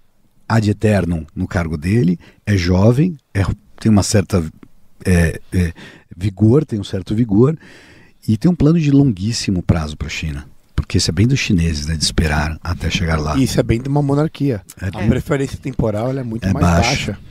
[0.47, 3.45] ad eternum no cargo dele, é jovem, é-
[3.80, 4.43] tem uma certa
[5.05, 5.74] é, é,
[6.16, 7.57] vigor, tem um certo vigor,
[8.28, 10.45] e tem um plano de longuíssimo prazo para a China.
[10.82, 11.95] Porque isso é bem dos chineses, né?
[11.95, 13.38] De esperar até chegar lá.
[13.38, 14.61] E Isso é bem de uma monarquia.
[14.82, 17.11] É A preferência temporal ela é muito É mais baixa.
[17.11, 17.30] baixa.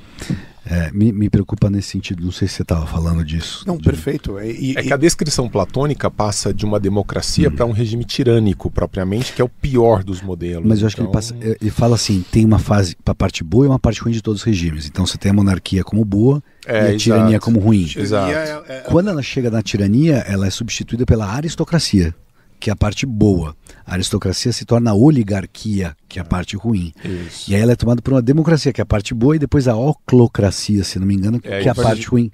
[0.70, 2.22] É, me, me preocupa nesse sentido.
[2.22, 3.64] Não sei se você estava falando disso.
[3.66, 4.38] Não, De- perfeito.
[4.38, 8.70] E, e- É que a descrição platônica passa de uma democracia para um regime tirânico,
[8.70, 10.66] propriamente, que é o pior dos modelos.
[10.68, 13.12] Mas eu acho que ele, Então, passa, é, ele fala assim: tem uma fase para
[13.12, 14.84] a parte boa e uma parte ruim de todos os regimes.
[14.86, 16.98] Então você tem a monarquia como boa É, e a exato.
[16.98, 17.90] tirania como ruim.
[17.96, 18.30] Exato.
[18.30, 22.14] É- é- Quando ela chega na tirania, ela é substituída pela aristocracia,
[22.60, 23.56] que é a parte boa.
[23.86, 26.92] A aristocracia se torna a oligarquia, que é a parte ruim.
[27.04, 27.50] Isso.
[27.50, 29.68] E aí ela é tomada por uma democracia, que é a parte boa, e depois
[29.68, 32.30] a oclocracia, se não me engano, É, que é a parte ruim.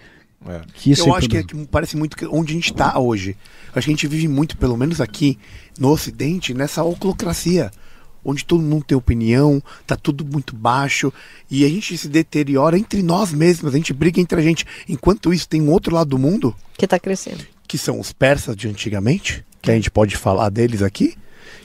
[0.46, 0.60] É.
[0.74, 1.64] Que isso eu é acho que, é problema.
[1.66, 3.36] que parece muito que onde a gente está hoje.
[3.74, 5.38] Acho que a gente vive muito, pelo menos aqui
[5.78, 7.70] no Ocidente, nessa oclocracia.
[8.26, 11.12] Onde todo mundo tem opinião, tá tudo muito baixo
[11.50, 14.64] e a gente se deteriora entre nós mesmos, a gente briga entre a gente.
[14.88, 17.44] Enquanto isso, tem um outro lado do mundo, Que tá crescendo.
[17.68, 21.16] que são os persas de antigamente, que a gente pode falar deles aqui,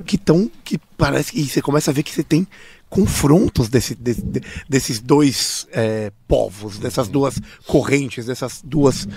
[0.05, 2.47] que estão, que parece que você começa a ver que você tem
[2.89, 9.07] confrontos desse, desse- de- desses dois é, povos, dessas duas correntes, dessas duas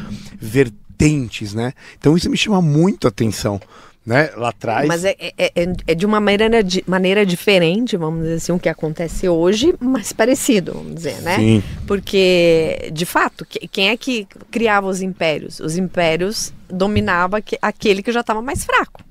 [0.40, 1.72] vertentes, né?
[1.98, 3.60] Então isso me chama muito a atenção,
[4.04, 4.30] né?
[4.36, 4.86] Lá atrás.
[4.88, 8.58] Mas é, é, é- é de uma maneira, di- maneira diferente, vamos dizer assim, o
[8.58, 11.36] que acontece hoje, mas parecido, vamos dizer, né?
[11.36, 11.62] Sim.
[11.86, 15.60] Porque, de fato, que- quem é que criava os impérios?
[15.60, 19.04] Os impérios dominava aque- aquele que já estava mais fraco.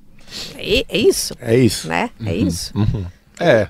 [0.57, 1.87] É, é isso, É isso.
[1.87, 2.09] né?
[2.25, 2.71] É isso.
[2.77, 3.05] Uhum.
[3.39, 3.67] É.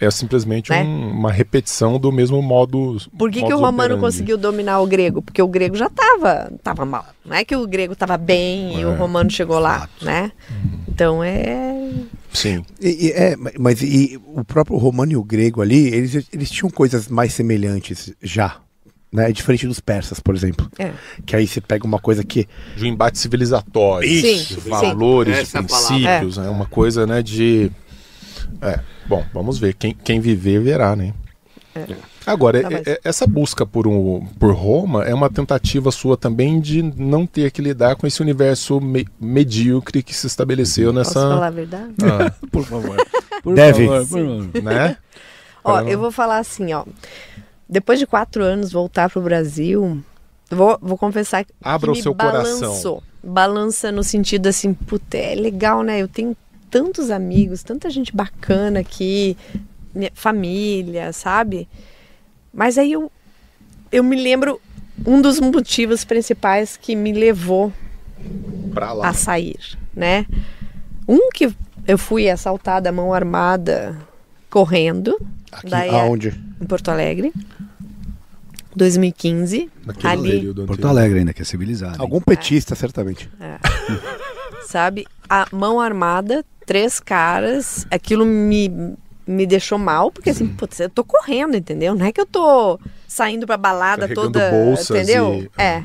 [0.00, 0.82] É simplesmente Né?
[0.82, 2.96] um- uma repetição do mesmo modo.
[3.18, 4.00] Por que, que o romano operandi.
[4.00, 5.20] conseguiu dominar o grego?
[5.22, 7.06] Porque o grego já estava tava mal.
[7.24, 10.04] Não é que o grego estava bem e o É, romano chegou lá, fato.
[10.04, 10.32] né?
[10.88, 11.92] Então é.
[12.32, 12.64] Sim.
[12.80, 16.50] E- e- é, ma- mas e o próprio romano e o grego ali, eles, eles
[16.50, 18.56] tinham coisas mais semelhantes já.
[19.10, 19.32] Né?
[19.32, 20.70] Diferente dos persas, por exemplo.
[20.78, 20.92] é.
[21.24, 22.46] Que aí você pega uma coisa que.
[22.76, 24.06] De um embate civilizatório.
[24.06, 24.68] Sim, de sim.
[24.68, 26.48] valores, de Essa é princípios, né?
[26.50, 27.70] Uma coisa, né, de.
[28.60, 28.80] É.
[29.08, 29.74] Bom, vamos ver.
[29.74, 31.14] Quem, quem viver, verá, né?
[32.26, 36.16] Agora, Tá, mas- é- é- essa busca por, um, por Roma é uma tentativa sua
[36.16, 41.12] também de não ter que lidar com esse universo me- medíocre que se estabeleceu Posso
[41.14, 41.46] falar nessa.
[41.46, 41.94] a verdade?
[42.02, 42.96] Ah, Por favor.
[43.42, 43.86] Por Deve.
[43.86, 44.62] favor, por favor.
[44.62, 44.96] né?
[45.64, 46.84] Ó, Para não- eu vou falar assim, ó.
[47.68, 50.02] Depois de quatro anos voltar pro Brasil,
[50.50, 52.60] vou, vou confessar que Abra o me seu coração.
[52.60, 53.02] balançou.
[53.22, 56.00] Balança no sentido assim, puta, é legal, né?
[56.00, 56.36] Eu tenho
[56.70, 59.36] tantos amigos, tanta gente bacana aqui,
[59.94, 61.68] minha família, sabe?
[62.52, 63.10] Mas aí eu,
[63.92, 64.60] eu me lembro
[65.06, 67.72] um dos motivos principais que me levou
[68.74, 69.08] Pra lá.
[69.08, 69.58] a sair,
[69.94, 70.26] né?
[71.06, 71.52] Um que
[71.86, 73.96] eu fui assaltada mão armada
[74.50, 75.16] correndo,
[75.52, 76.34] Aqui, daí aonde?
[76.60, 77.32] em Porto Alegre,
[78.74, 80.86] 2015, Naquele ali, Porto.
[80.86, 82.00] Alegre ainda, que é civilizado.
[82.00, 83.28] Algum petista, certamente.
[84.66, 85.06] sabe?
[85.28, 88.94] A mão armada, três caras, aquilo me,
[89.26, 91.94] me deixou mal, porque assim, putz, eu tô correndo, entendeu?
[91.94, 95.48] Não é que eu tô saindo pra balada Carregando toda, entendeu?
[95.56, 95.84] e- É.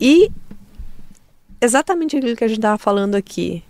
[0.00, 0.32] E
[1.60, 3.62] exatamente aquilo que a gente tava falando aqui.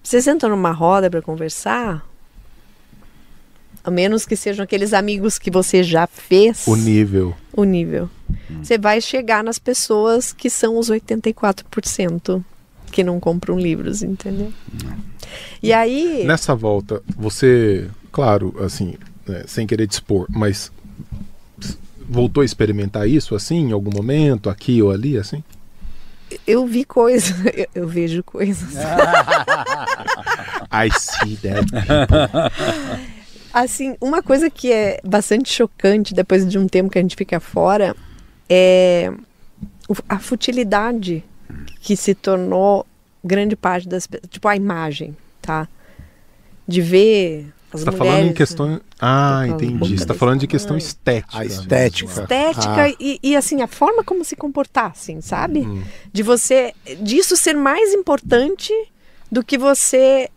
[0.00, 2.06] Vocês entram numa roda pra conversar,
[3.82, 7.34] a menos que sejam aqueles amigos que você já fez O nível.
[7.52, 8.08] o nível.
[8.62, 12.44] Você vai chegar nas pessoas que são os 84%
[12.92, 14.52] que não compram livros, entendeu?
[15.62, 18.94] E aí, Nessa volta, você, claro, assim,
[19.26, 20.70] né, sem querer dispor, mas
[22.08, 25.42] voltou a experimentar isso assim, em algum momento, aqui ou ali, assim?
[26.46, 28.74] eu vi coisas, eu, eu vejo coisas.
[30.72, 31.66] I see that.
[33.52, 37.38] Assim, uma coisa que é bastante chocante depois de um tempo que a gente fica
[37.38, 37.94] fora
[38.48, 39.12] é
[40.08, 41.22] a futilidade
[41.80, 42.86] que se tornou
[43.24, 44.30] grande parte das pessoas.
[44.30, 45.68] Tipo, a imagem, tá?
[46.66, 48.14] De ver as Você tá mulheres...
[48.14, 48.80] falando em questão.
[49.00, 49.98] Ah, entendi.
[49.98, 50.86] Você tá falando de questão tamanho.
[50.86, 51.38] estética.
[51.38, 52.10] A estética.
[52.22, 52.94] estética Ah.
[53.00, 55.60] e, e, assim a forma como se comportar, assim, sabe?
[55.60, 55.82] Hum.
[56.12, 58.72] De você disso ser mais importante
[59.30, 60.28] do que você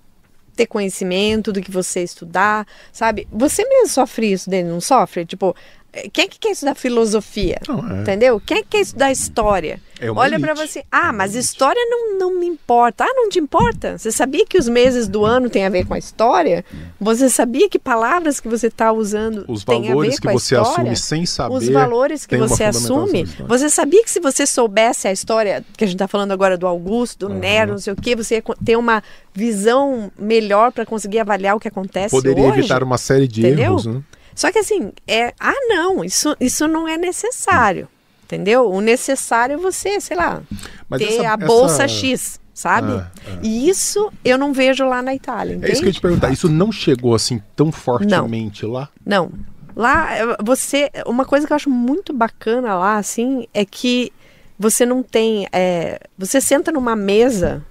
[0.56, 3.28] ter conhecimento, do que você estudar, sabe?
[3.32, 5.26] Você mesmo sofre isso, dele, não sofre?
[5.26, 5.54] Tipo,
[5.92, 7.60] eh, quem é que quer estudar filosofia?
[7.68, 8.02] Não, é.
[8.02, 8.40] Entendeu?
[8.40, 9.82] Quem é que quer estudar história?
[10.00, 10.68] É Olha pra elite.
[10.68, 13.06] você, ah, mas história não, não me importa.
[13.06, 13.98] Ah, não te importa?
[13.98, 16.66] Você sabia que os meses do ano têm a ver com a história?
[17.00, 20.30] Você sabia que palavras que você está usando Os têm a ver valores que com
[20.30, 20.72] a você história?
[20.92, 21.56] assume sem saber.
[21.56, 23.24] os valores que você assume.
[23.48, 26.68] Você sabia que se você soubesse a história que a gente está falando agora do
[26.68, 27.40] Augusto, do Uhum.
[27.40, 29.02] Nero, não sei o que, você ia ter uma
[29.34, 32.60] visão melhor para conseguir avaliar o que acontece Poderia hoje?
[32.60, 33.64] evitar uma série de Entendeu?
[33.74, 34.02] erros, né?
[34.34, 37.88] Só que assim, é, ah não, isso, isso não é necessário,
[38.26, 38.70] entendeu?
[38.70, 40.42] O necessário é você, sei lá,
[40.90, 42.92] Mas ter essa- a bolsa essa- X, sabe?
[42.94, 43.12] Ah,
[43.42, 45.72] E isso eu não vejo lá na Itália, É entende?
[45.74, 46.32] isso que eu ia te perguntar.
[46.32, 48.90] Isso não chegou assim tão fortemente lá?
[49.06, 49.32] Não.
[49.76, 50.90] Lá, você.
[51.06, 54.12] Uma coisa que eu acho muito bacana lá, assim, é que
[54.58, 55.48] você não tem.
[55.52, 57.62] é, você senta numa mesa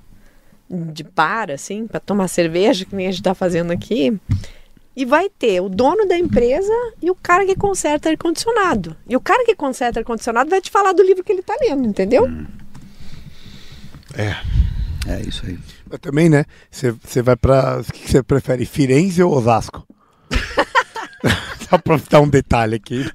[0.70, 4.12] de bar, assim, para tomar cerveja, que nem a gente tá fazendo aqui.
[4.97, 6.72] E vai ter o dono da empresa
[7.03, 8.97] e o cara que conserta ar-condicionado.
[9.09, 11.86] E o cara que conserta ar-condicionado vai te falar do livro que ele tá lendo,
[11.86, 12.28] entendeu?
[14.16, 14.36] É.
[15.07, 15.59] É isso aí.
[15.90, 16.45] Mas também, né?
[16.70, 17.80] Você você vai pra.
[17.80, 18.64] O que que você prefere?
[18.64, 19.86] Firenze ou Osasco?
[22.11, 23.11] Dar um detalhe aqui.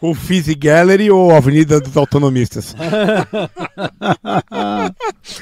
[0.00, 2.74] o Fizzy Gallery ou Avenida dos Autonomistas?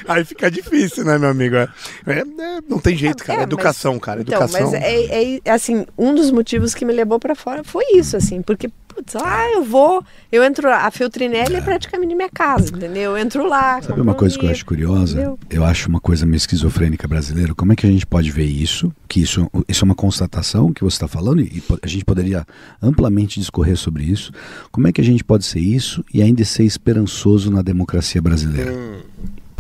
[0.09, 1.57] Aí fica difícil, né, meu amigo?
[1.57, 1.69] É,
[2.07, 2.25] é, é,
[2.69, 3.41] não tem jeito, cara.
[3.41, 4.21] É, educação, mas- cara.
[4.23, 4.71] Então, Educação.
[4.71, 8.43] mas é, é, assim, um dos motivos que me levou pra fora foi isso, assim,
[8.43, 8.71] porque,
[9.01, 13.13] putz, lá eu vou, eu entro lá, a Feltrinelli é praticamente minha casa, entendeu?
[13.13, 13.81] Eu entro lá.
[13.83, 15.15] Sabe uma um coisa que eu acho curiosa?
[15.15, 15.39] entendeu?
[15.49, 17.55] Eu acho uma coisa meio esquizofrênica brasileira.
[17.55, 18.93] Como é que a gente pode ver isso?
[19.09, 22.47] Que isso, isso é uma constatação que você está falando e a gente poderia
[22.83, 24.33] amplamente discorrer sobre isso.
[24.71, 28.73] Como é que a gente pode ser isso e ainda ser esperançoso na democracia brasileira?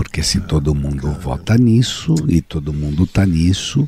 [0.02, 3.86] Porque se todo mundo vota nisso e todo mundo está nisso,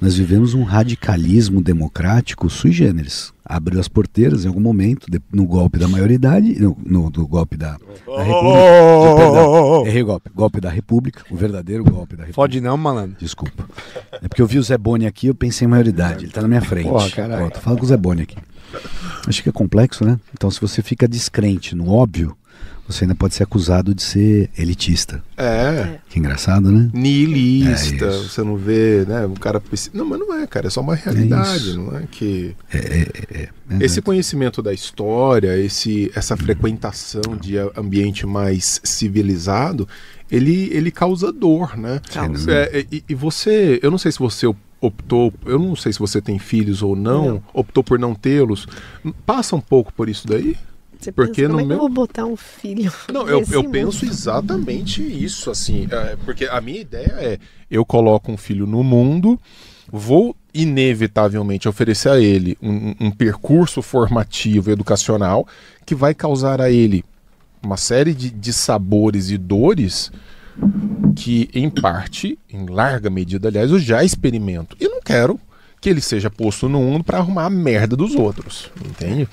[0.00, 3.32] nós vivemos um radicalismo democrático sui generis.
[3.44, 7.74] Abriu as porteiras em algum momento, no golpe da maioridade, no, no- do golpe da,
[7.78, 9.40] da República.
[9.40, 9.84] Oh!
[9.86, 10.30] Errei o golpe.
[10.34, 12.34] Golpe da República, o verdadeiro golpe da República.
[12.34, 13.16] Pode não, malandro.
[13.20, 13.64] Desculpa.
[14.20, 16.24] É porque eu vi o Zé Boni aqui eu pensei em maioridade.
[16.24, 16.88] Ele tá na minha frente.
[16.88, 17.50] Porra, caralho.
[17.52, 18.36] Tô falando com o Zé Boni aqui.
[19.28, 20.18] Acho que é complexo, né?
[20.32, 22.36] Então, se você fica descrente no óbvio,
[22.92, 25.22] você ainda pode ser acusado de ser elitista.
[25.36, 25.98] É.
[26.08, 26.90] Que engraçado, né?
[26.92, 29.26] Nihilista, É você não vê, né?
[29.26, 29.62] Um cara.
[29.92, 30.66] Não, mas não é, cara.
[30.66, 31.78] É só uma realidade, isso.
[31.80, 32.54] não é que.
[32.72, 39.88] É, é, é, é, Esse conhecimento da história, esse, essa frequentação de ambiente mais civilizado,
[40.30, 42.00] ele, ele causa dor, né?
[42.12, 42.50] Causa.
[42.52, 44.46] É, e, e você, eu não sei se você
[44.80, 47.42] optou, eu não sei se você tem filhos ou não, Não.
[47.54, 48.66] optou por não tê-los,
[49.24, 50.56] passa um pouco por isso daí?
[51.02, 52.92] Você Porque pensa, no é meu- eu vou botar um filho?
[53.12, 53.72] Não, eu, eu mundo?
[53.72, 57.38] penso exatamente isso, assim, é, porque a minha ideia é,
[57.70, 59.38] eu coloco um filho no mundo,
[59.90, 65.46] vou inevitavelmente oferecer a ele um, um percurso formativo educacional
[65.84, 67.04] que vai causar a ele
[67.62, 70.10] uma série de, de sabores e dores
[71.16, 74.76] que, em parte, em larga medida, aliás, eu já experimento.
[74.80, 75.38] E não quero
[75.80, 79.28] que ele seja posto no mundo para arrumar a merda dos outros, entende?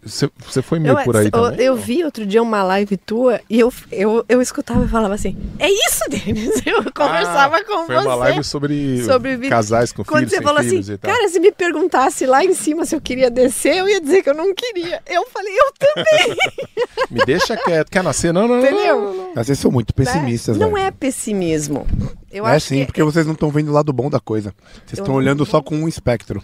[0.00, 1.60] Você foi meio Eu, por aí eu, também?
[1.66, 5.36] eu vi outro dia uma live tua e eu, eu, eu escutava e falava assim:
[5.58, 6.62] É isso, Denis.
[6.64, 8.06] Eu conversava Ah, com foi você.
[8.06, 11.50] uma live sobre, sobre casais com Quando filhos, você falou assim, e cara, se me
[11.50, 15.02] perguntasse lá em cima se eu queria descer, eu ia dizer que eu não queria.
[15.04, 16.36] Eu falei, eu também.
[17.10, 18.32] Me deixa quieto, quer nascer?
[18.32, 19.30] Não, não, não, Entendeu?
[19.34, 20.86] não, vocês são muito pessimistas, Não velho.
[20.86, 21.86] é pessimismo.
[22.30, 24.54] Eu é acho sim, que porque vocês não estão vendo o lado bom da coisa.
[24.86, 26.42] Vocês estão não- olhando só com um espectro.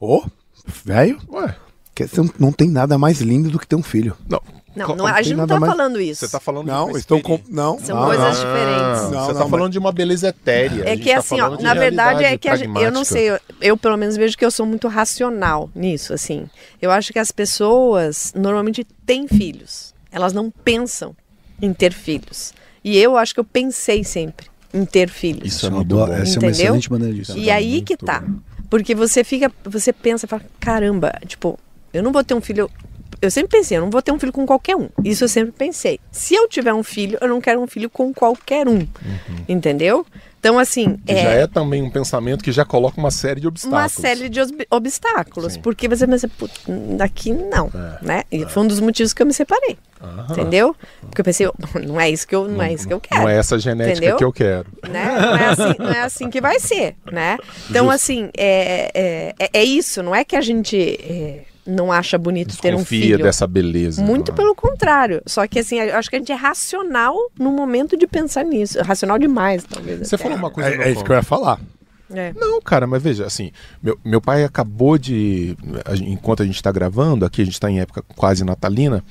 [0.00, 0.24] Ô,
[0.84, 1.54] velho, Ué,
[2.08, 4.16] que não- tem nada mais lindo do que ter um filho.
[4.28, 4.40] não.
[4.72, 6.24] Não, não, a tem gente não nada tá mais- falando isso.
[6.24, 7.40] Você tá falando de Não, uma estou com.
[7.48, 8.30] Não, São não, coisas não.
[8.46, 9.02] diferentes.
[9.10, 10.84] Não, você não, tá falando de uma beleza etérea.
[10.84, 13.04] a É que tá assim, ó, de na verdade é que a gente, eu não
[13.04, 16.48] sei, eu, eu pelo menos vejo que eu sou muito racional nisso, assim.
[16.80, 19.92] Eu acho que as pessoas normalmente têm filhos.
[20.12, 21.16] Elas não pensam
[21.60, 22.54] em ter filhos.
[22.84, 25.52] E eu acho que eu pensei sempre em ter filhos.
[25.52, 26.12] Isso é uma muito boa, bom.
[26.12, 26.50] essa é uma Entendeu?
[26.52, 27.44] excelente maneira de Isso pensar.
[27.44, 28.20] E aí que tá.
[28.20, 28.36] bom.
[28.70, 31.58] Porque você fica, você pensa, fala, caramba, tipo,
[31.92, 32.70] eu não vou ter um filho.
[33.22, 34.88] Eu sempre pensei, eu não vou ter um filho com qualquer um.
[35.04, 36.00] Isso eu sempre pensei.
[36.10, 38.86] Se eu tiver um filho, eu não quero um filho com qualquer um.
[39.48, 40.06] Entendeu?
[40.38, 43.82] Então, assim, Que já é também um pensamento que já coloca uma série de obstáculos.
[43.82, 45.52] uma série de obs- obstáculos.
[45.52, 45.60] Sim.
[45.60, 46.62] Porque você pensa, "Putz,
[46.96, 48.22] daqui não, É, né?
[48.32, 49.76] E foi um dos motivos que eu me separei.
[50.02, 50.26] Aham.
[50.30, 50.74] Entendeu?
[51.02, 51.46] Porque eu pensei,
[51.86, 53.20] não é isso que eu, não, é isso que eu quero.
[53.20, 54.16] Não é essa genética Entendeu?
[54.16, 54.66] que eu quero.
[54.88, 55.04] né?
[55.20, 57.36] Não é assim, não é assim que vai ser, né?
[57.68, 57.96] Então, Justo.
[57.96, 60.02] assim, é, é, é- é isso.
[60.02, 63.22] Não é que a gente é, não acha bonito ter um Desconfia filho.
[63.22, 64.02] dessa beleza.
[64.02, 65.22] Muito pelo contrário.
[65.26, 68.80] Só que, assim, eu acho que a gente é racional no momento de pensar nisso.
[68.82, 70.00] Racional demais, talvez.
[70.08, 70.24] Você até.
[70.24, 70.70] falou uma coisa...
[70.70, 71.60] É, é isso que eu ia falar.
[72.12, 72.32] É.
[72.34, 75.56] Não, cara, mas veja, assim, meu, meu pai acabou de.
[76.02, 79.04] Enquanto a gente tá gravando, aqui a gente tá em época quase natalina.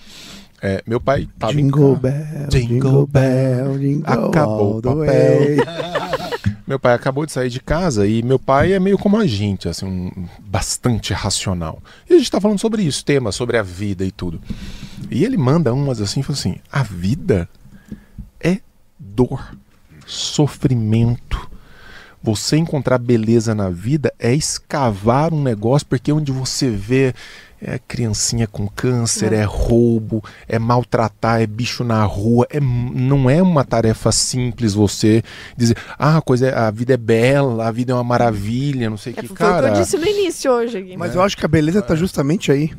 [0.61, 2.01] é, meu pai tava em Jingle casa.
[2.01, 5.99] bell, Jingle jingle bell, jingle Acabou all o the papel.
[6.69, 9.67] Meu pai acabou de sair de casa e meu pai é meio como a gente,
[9.67, 11.81] assim, um, bastante racional.
[12.07, 14.39] E a gente tá falando sobre isso, tema, sobre a vida e tudo.
[15.09, 17.49] E ele manda umas assim, fala assim: a vida
[18.39, 18.59] é
[18.99, 19.57] dor,
[20.05, 21.49] sofrimento.
[22.21, 27.15] Você encontrar beleza na vida é escavar um negócio, porque onde você vê
[27.61, 33.41] é criancinha com câncer, é, roubo, é maltratar, é bicho na rua, é, não é
[33.41, 35.21] uma tarefa simples você
[35.57, 38.97] dizer, ah, a coisa é- a vida é bela, a vida é uma maravilha, não
[38.97, 39.67] sei o É, que, foi cara.
[39.69, 40.77] o que eu disse no início hoje.
[40.77, 40.97] Aqui.
[40.97, 42.71] Mas eu acho que a beleza tá justamente aí.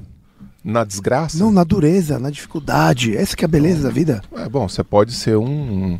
[0.62, 1.38] Na desgraça?
[1.38, 3.16] Não, na dureza, na dificuldade.
[3.16, 4.22] Essa que é a beleza da vida.
[4.36, 5.98] É, bom, você pode ser um,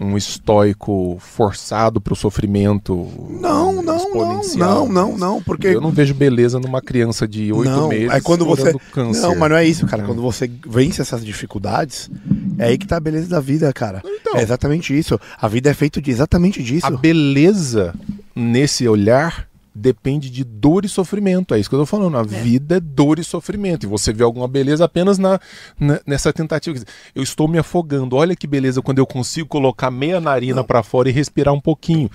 [0.00, 6.14] um estoico forçado pro sofrimento Não, não, não, não, não, não, porque Eu não vejo
[6.14, 9.20] beleza numa criança de oito não, meses é quando você câncer.
[9.20, 10.02] Não, mas não é isso, cara.
[10.02, 10.08] Não.
[10.08, 12.10] Quando você vence essas dificuldades,
[12.58, 14.02] é aí que tá a beleza da vida, cara.
[14.04, 14.36] Então.
[14.36, 15.20] É exatamente isso.
[15.38, 16.86] A vida é feita de exatamente disso.
[16.86, 17.94] A beleza
[18.34, 19.49] nesse olhar
[19.80, 21.54] depende de dor e sofrimento.
[21.54, 22.16] É isso que eu tô falando.
[22.16, 23.84] A vida é dor e sofrimento.
[23.84, 25.40] E você vê alguma beleza apenas na,
[25.78, 26.78] na- nessa tentativa.
[27.14, 28.16] Eu estou me afogando.
[28.16, 32.10] Olha que beleza quando eu consigo colocar meia narina para fora e respirar um pouquinho.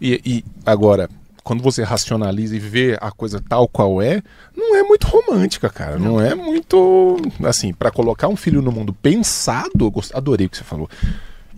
[0.00, 1.08] E, e agora.
[1.42, 4.22] Quando você racionaliza e vê a coisa tal qual é,
[4.54, 5.98] não é muito romântica, cara.
[5.98, 7.16] Não, é muito.
[7.42, 10.88] Assim, para colocar um filho no mundo pensado, eu gost- adorei o que você falou.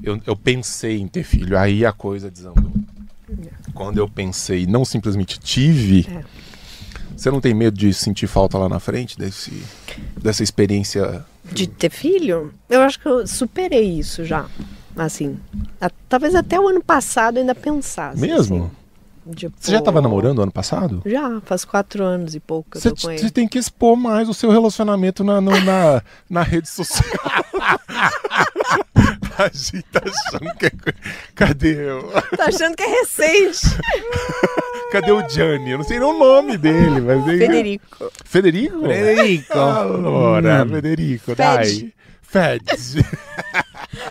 [0.01, 2.70] Eu, eu pensei em ter filho, aí a coisa desandou.
[3.74, 6.24] Quando eu pensei, não simplesmente tive, É.
[7.16, 9.62] você não tem medo de sentir falta lá na frente desse,
[10.20, 11.24] dessa experiência?
[11.52, 14.46] De ter filho, eu acho que eu superei isso já.
[14.96, 15.38] Assim,
[15.80, 18.20] a- talvez até o ano passado ainda pensasse.
[18.20, 18.70] Mesmo?
[19.26, 21.02] assim, tipo, Você já estava namorando ano passado?
[21.06, 25.24] Já, faz quatro anos e pouco Você, você tem que expor mais o seu relacionamento
[25.24, 27.04] na, no- na, na rede social.
[29.43, 30.70] A gente tá achando que é...
[31.35, 32.09] Cadê eu?
[32.36, 33.60] Tá achando que é recente.
[34.93, 35.70] Cadê o Gianni?
[35.73, 37.27] Eu não sei nem o nome dele, mas...
[37.27, 38.12] ele- Federico.
[38.24, 38.81] Federico?
[38.82, 39.59] Federico.
[39.59, 41.93] Allora, Federico, dai.
[42.23, 42.62] Fed.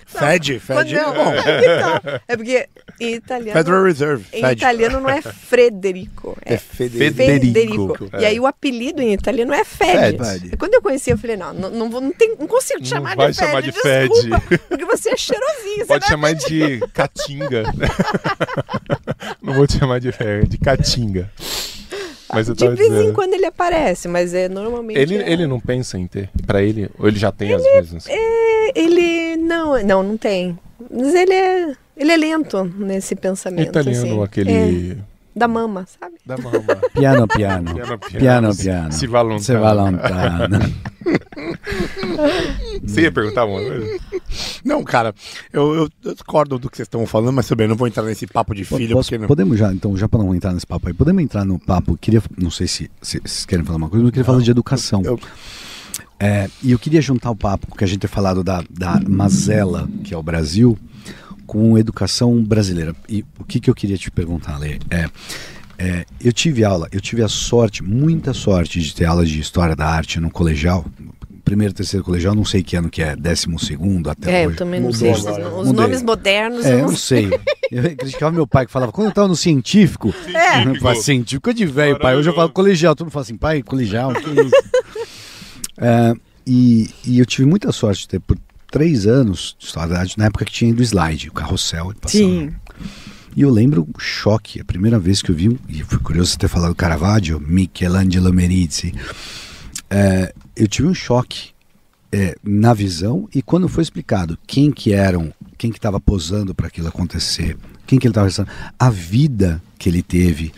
[0.06, 0.96] Fed, Quando Fed.
[0.96, 1.34] É bom.
[1.34, 2.22] é que.
[2.28, 3.58] É porque em italiano.
[3.58, 4.26] Federal Reserve.
[4.32, 4.54] Em Fed.
[4.62, 6.38] italiano não é Frederico.
[6.46, 7.16] É É Federico.
[7.18, 7.98] Federico.
[7.98, 8.28] Federico, E é.
[8.28, 10.18] aí o apelido em italiano é Fed.
[10.24, 10.58] Fed.
[10.58, 13.16] Quando eu conheci, eu falei, não, não, não, não, tem, não consigo te Não chamar
[13.16, 13.48] vai de Fed.
[13.48, 14.62] chamar de desculpa, Fed.
[14.70, 15.88] Porque você é cheirosinho.
[15.88, 17.64] Pode você chamar de Caatinga.
[19.42, 21.32] Não vou te chamar de velho, de Caatinga.
[22.34, 23.14] Mas De vez em dizendo.
[23.14, 25.00] quando ele aparece, mas é normalmente.
[25.00, 26.30] Ele, é- ele não pensa em ter?
[26.46, 26.90] Pra ele?
[26.98, 28.06] Ou ele já tem às vezes?
[28.08, 30.58] É, ele não, não, não tem.
[30.90, 33.68] Mas ele é, ele é lento nesse pensamento.
[33.70, 34.24] Italiano, assim.
[34.24, 34.52] aquele.
[34.52, 34.96] É,
[35.36, 36.16] da mama, sabe?
[36.26, 36.62] Da mama.
[36.94, 37.74] Piano, piano.
[37.74, 38.92] Piano, Piano, piano.
[38.92, 39.40] Se va lontano.
[39.44, 40.60] Se va lontano.
[42.84, 44.00] Você ia perguntar uma coisa?
[44.64, 45.14] Não, cara,
[45.52, 48.28] eu, eu- eu discordo do que vocês estão falando, mas também não vou entrar nesse
[48.28, 49.28] papo de filho, Posso- porque não.
[49.28, 51.98] Podemos já, então, já para não entrar nesse papo aí, podemos entrar no papo.
[52.00, 54.52] Queria, não sei se, se vocês querem falar uma coisa, mas eu queria falar de
[54.52, 55.02] educação.
[55.04, 55.20] eu-
[56.20, 59.90] É, e eu queria juntar o papo que a gente tem falado da, da mazela,
[60.04, 60.78] que é o Brasil,
[61.52, 62.96] com educação brasileira.
[63.10, 64.80] E o que, que eu queria te perguntar, Lê?
[64.90, 65.10] É,
[65.78, 69.76] é, eu tive aula, eu tive a sorte, muita sorte de ter aula de história
[69.76, 70.86] da arte no colegial.
[71.44, 74.58] Primeiro, terceiro colegial, não sei que ano que é, décimo segundo até É, eu hoje.
[74.60, 75.12] também não Mudou sei.
[75.12, 75.50] Os, agora.
[75.50, 75.82] os Mudei.
[75.82, 76.66] nomes modernos.
[76.66, 77.30] É, eu eu não sei.
[77.70, 80.66] Eu criticava meu pai que falava, quando eu tava no científico, É.
[80.68, 82.18] eu falava, científico é de velho, pai.
[82.18, 84.52] Hoje eu falo colegial, todo mundo fala assim, pai, colegial, que isso?
[85.78, 86.14] É,
[86.46, 88.38] e, e eu tive muita sorte de ter por
[88.72, 91.94] três anos de história da arte, na época que tinha do slide, o carrossel.
[92.00, 92.24] passava.
[92.24, 92.54] Sim.
[93.36, 96.48] E eu lembro o choque, a primeira vez que eu vi, e fui curioso ter
[96.48, 98.94] falado Caravaggio, Michelangelo Merizzi.
[99.90, 101.52] É, eu tive um choque
[102.12, 106.68] é, na visão e quando foi explicado quem que eram, quem que estava posando para
[106.68, 110.54] aquilo acontecer, quem que ele estava a vida que ele teve,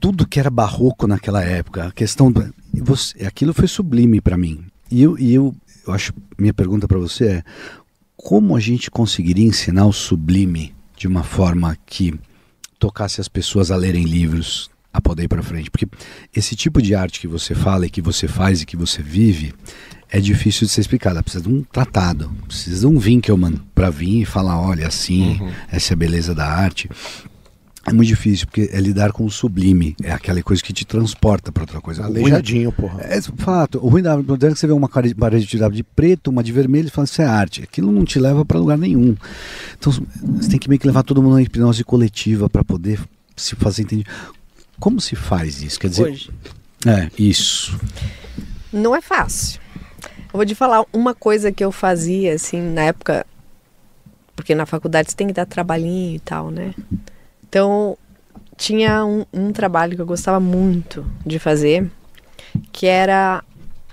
[0.00, 4.64] tudo que era barroco naquela época, a questão do, você, aquilo foi sublime para mim.
[4.90, 5.54] E eu, e eu,
[5.90, 7.44] eu acho, minha pergunta para você é
[8.16, 12.18] como a gente conseguiria ensinar o sublime de uma forma que
[12.78, 15.70] tocasse as pessoas a lerem livros, a poder ir para frente?
[15.70, 15.88] Porque
[16.34, 19.54] esse tipo de arte que você fala e que você faz e que você vive
[20.10, 21.22] é difícil de ser explicado.
[21.22, 25.40] Precisa de um tratado, precisa de um Winkelmann para vir e falar: olha, assim,
[25.70, 26.90] essa é a beleza da arte.
[27.86, 31.50] É muito difícil, porque é lidar com o sublime, é aquela coisa que te transporta
[31.50, 32.04] para outra coisa.
[32.04, 33.00] Aleijadinho, porra.
[33.02, 33.78] é fato.
[33.78, 36.52] O ruim da moderna é que você vê uma parede de de preto, uma de
[36.52, 37.62] vermelho e fala isso é arte.
[37.62, 39.16] Aquilo não te leva para lugar nenhum.
[39.78, 43.00] Então você tem que meio que levar todo mundo na hipnose coletiva para poder
[43.34, 44.06] se fazer entender.
[44.78, 45.80] Como se faz isso?
[45.80, 46.30] Quer dizer, Hoje.
[46.86, 47.78] é isso.
[48.72, 49.60] Não é fácil.
[50.32, 53.26] Eu vou te falar uma coisa que eu fazia, assim, na época.
[54.36, 56.72] Porque na faculdade você tem que dar trabalhinho e tal, né?
[57.50, 57.98] Então,
[58.56, 61.90] tinha um, um trabalho que eu gostava muito de fazer,
[62.70, 63.42] que era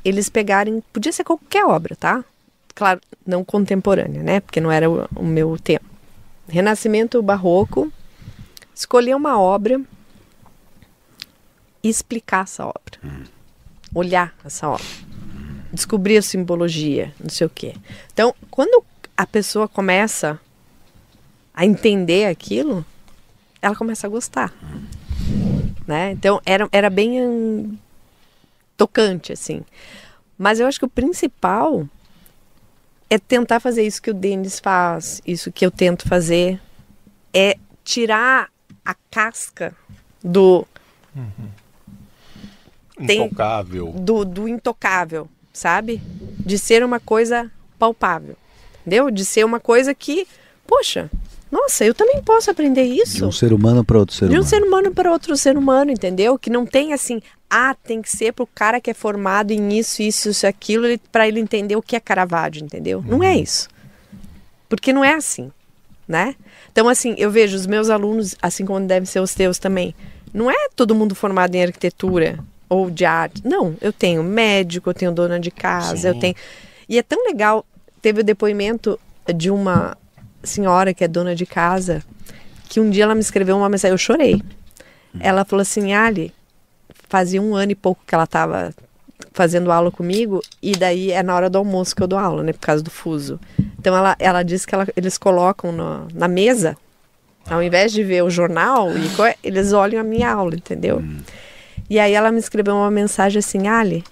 [0.05, 0.81] eles pegarem.
[0.93, 2.23] Podia ser qualquer obra, tá?
[2.75, 4.39] Claro, não contemporânea, né?
[4.41, 5.85] Porque não era o, o meu tempo.
[6.47, 7.91] Renascimento Barroco,
[8.75, 9.81] escolher uma obra
[11.83, 13.25] e explicar essa obra.
[13.93, 14.85] Olhar essa obra
[15.71, 17.75] descobrir a simbologia, não sei o quê.
[18.11, 18.83] Então, quando
[19.15, 20.39] a pessoa começa
[21.53, 22.85] a entender aquilo,
[23.67, 24.53] ela começa a gostar.
[25.85, 26.11] Né?
[26.11, 27.77] Então, era, era bem hum,
[28.75, 29.61] tocante, assim.
[30.37, 31.87] Mas eu acho que o principal
[33.09, 36.59] é tentar fazer isso que o Denis faz, isso que eu tento fazer,
[37.33, 38.49] é tirar
[38.83, 39.73] a casca
[40.23, 40.67] do,
[43.05, 43.91] Tem- Intocável.
[43.95, 46.01] do, do intocável, sabe?
[46.39, 47.49] De ser uma coisa
[47.79, 48.35] palpável,
[48.81, 49.09] entendeu?
[49.11, 50.27] De ser uma coisa que,
[50.67, 51.09] poxa,
[51.51, 53.25] nossa, eu também posso aprender De isso.
[53.25, 54.47] um ser humano para outro ser De um humano.
[54.49, 56.37] ser humano para outro ser humano, entendeu?
[56.37, 60.01] Que não tem assim, ah, tem que ser pro cara que é formado em isso,
[60.01, 63.01] isso, isso, aquilo, para ele entender o que é Caravaggio, entendeu?
[63.05, 63.69] Não é isso.
[64.67, 65.49] Porque não é assim,
[66.07, 66.35] né?
[66.71, 69.95] Então, assim, eu vejo os meus alunos, assim como devem ser os teus também.
[70.33, 72.37] Não é todo mundo formado em arquitetura
[72.69, 73.41] ou de arte.
[73.45, 76.35] Não, eu tenho médico, eu tenho dona de casa, eu tenho.
[76.89, 77.65] E é tão legal.
[78.01, 78.99] Teve o depoimento
[79.33, 79.97] de uma
[80.47, 82.01] senhora que é dona de casa,
[82.67, 84.41] que um dia ela me escreveu uma mensagem, eu chorei.
[85.19, 86.33] Ela falou assim, Ali,
[87.07, 88.73] fazia um ano e pouco que ela estava
[89.33, 92.53] fazendo aula comigo, e daí é na hora do almoço que eu dou aula, né,
[92.53, 93.39] por causa do fuso.
[93.79, 96.75] Então ela, ela disse que ela- eles colocam no- na mesa,
[97.49, 98.89] ao invés de ver o jornal,
[99.43, 101.03] eles olham a minha aula, entendeu?
[101.89, 104.03] E aí ela me escreveu uma mensagem assim, Ali,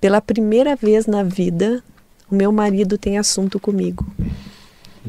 [0.00, 1.82] pela primeira vez na vida,
[2.30, 4.06] o meu marido tem assunto comigo.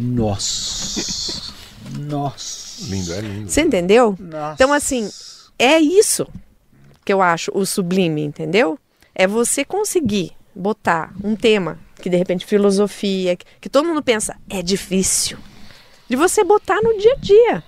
[0.02, 1.54] Nossa.
[2.00, 2.84] Nossa.
[2.90, 3.50] Lindo, é lindo.
[3.50, 4.18] Você entendeu?
[4.56, 5.10] Então, assim,
[5.60, 6.28] é isso
[7.06, 8.80] que eu acho o sublime, entendeu?
[9.14, 14.36] É você conseguir botar um tema que, de repente, filosofia, que, que todo mundo pensa,
[14.50, 15.38] é difícil.
[16.10, 17.64] De você botar no dia a dia.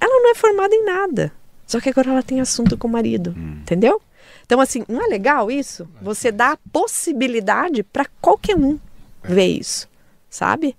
[0.00, 1.32] Ela não é formada em nada.
[1.66, 4.02] Só que agora ela tem assunto com o marido, entendeu?
[4.44, 5.88] Então, assim, não é legal isso?
[6.02, 8.78] Você dá a possibilidade para qualquer um
[9.22, 9.88] ver isso,
[10.28, 10.76] sabe?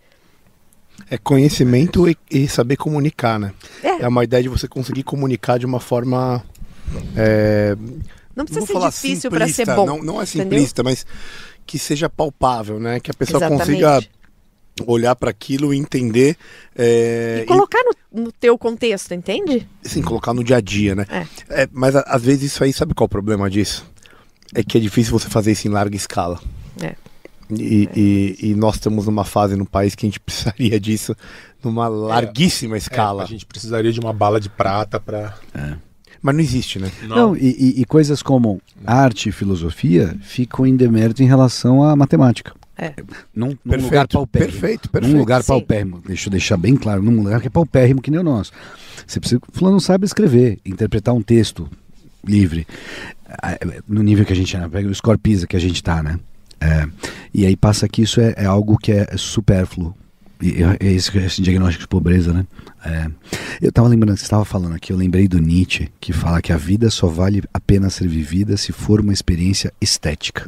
[1.12, 3.54] É conhecimento e, e saber comunicar, né?
[3.84, 4.04] É.
[4.04, 6.42] É uma ideia de você conseguir comunicar de uma forma.
[7.18, 7.76] é,
[8.36, 9.86] Não precisa ser difícil para ser bom.
[9.86, 10.44] Não, não é entendeu?
[10.44, 11.06] simplista, mas
[11.66, 13.00] que seja palpável, né?
[13.02, 13.68] Que a pessoa Exatamente.
[13.68, 14.02] consiga
[14.88, 16.38] olhar para aquilo e entender.
[16.76, 17.80] é, E colocar
[18.12, 19.68] no, no teu contexto, entende?
[19.84, 21.06] e, sim, colocar no dia a dia, né?
[21.10, 21.64] É.
[21.64, 23.86] É, mas a- às vezes isso aí, sabe qual é o problema disso?
[24.56, 26.40] É que é difícil você fazer isso em larga escala.
[26.82, 26.96] É.
[27.60, 31.16] E, e- e nós estamos numa fase no país que a gente precisaria disso
[31.64, 33.24] numa larguíssima É, escala.
[33.24, 35.36] a gente precisaria de uma bala de prata pra.
[36.22, 36.92] Mas não existe, né?
[37.08, 37.48] Não, e,
[37.78, 42.54] e- e coisas como arte e filosofia ficam em demérito em relação à matemática.
[42.78, 42.94] É.
[43.36, 44.52] Num, num Perfeito, lugar paupérrimo.
[44.52, 45.14] perfeito, perfeito.
[45.14, 45.48] Num lugar Sim.
[45.48, 46.02] paupérrimo.
[46.06, 48.52] Deixa eu deixar bem claro, num lugar que é paupérrimo que nem o nosso.
[49.06, 49.42] Você precisa.
[49.52, 51.68] Fulano sabe escrever, interpretar um texto
[52.26, 52.66] livre.
[53.42, 53.58] Ah,
[53.88, 56.20] No nível que a gente é, pega o score PISA que a gente tá, né?
[56.62, 56.88] É,
[57.34, 59.96] e aí passa que isso é, é algo que é supérfluo.
[60.42, 62.46] E é esse, esse diagnóstico de pobreza, né?
[62.84, 63.08] É.
[63.62, 66.58] Eu tava lembrando, você estava falando aqui, eu lembrei do Nietzsche, que fala que a
[66.58, 70.48] vida só vale a pena ser vivida se for uma experiência estética.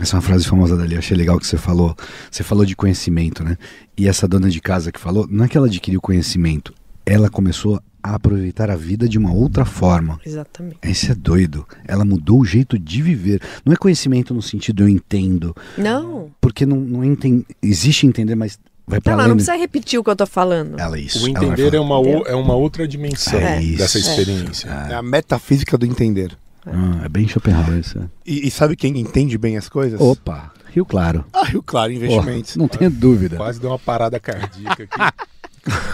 [0.00, 1.96] Essa é uma frase famosa dali, achei legal que você falou.
[2.30, 3.56] Você falou de conhecimento, né?
[3.96, 6.74] E essa dona de casa que falou, não é que ela adquiriu conhecimento,
[7.06, 10.18] ela começou a aproveitar a vida de uma outra forma.
[10.26, 10.78] Exatamente.
[10.82, 11.66] Esse é doido.
[11.86, 13.40] Ela mudou o jeito de viver.
[13.64, 16.30] Não é conhecimento no sentido eu entendo, Não.
[16.40, 19.28] porque não, não enten- existe entender, mas vai para além.
[19.28, 20.78] não precisa repetir o que eu tô falando.
[20.80, 21.24] Ela isso.
[21.24, 23.78] O entender é uma, o- é uma outra dimensão É isso.
[23.78, 24.00] dessa É.
[24.00, 24.68] experiência.
[24.68, 26.36] É a metafísica do entender.
[26.66, 27.98] Ah, é bem Schopenhauer isso.
[27.98, 28.02] é.
[28.26, 30.00] E, e sabe quem entende bem as coisas?
[30.00, 31.24] Opa, Rio Claro.
[31.32, 32.54] Ah, Rio Claro, investimentos.
[32.56, 33.36] não tenho dúvida.
[33.36, 35.14] Quase deu uma parada cardíaca aqui.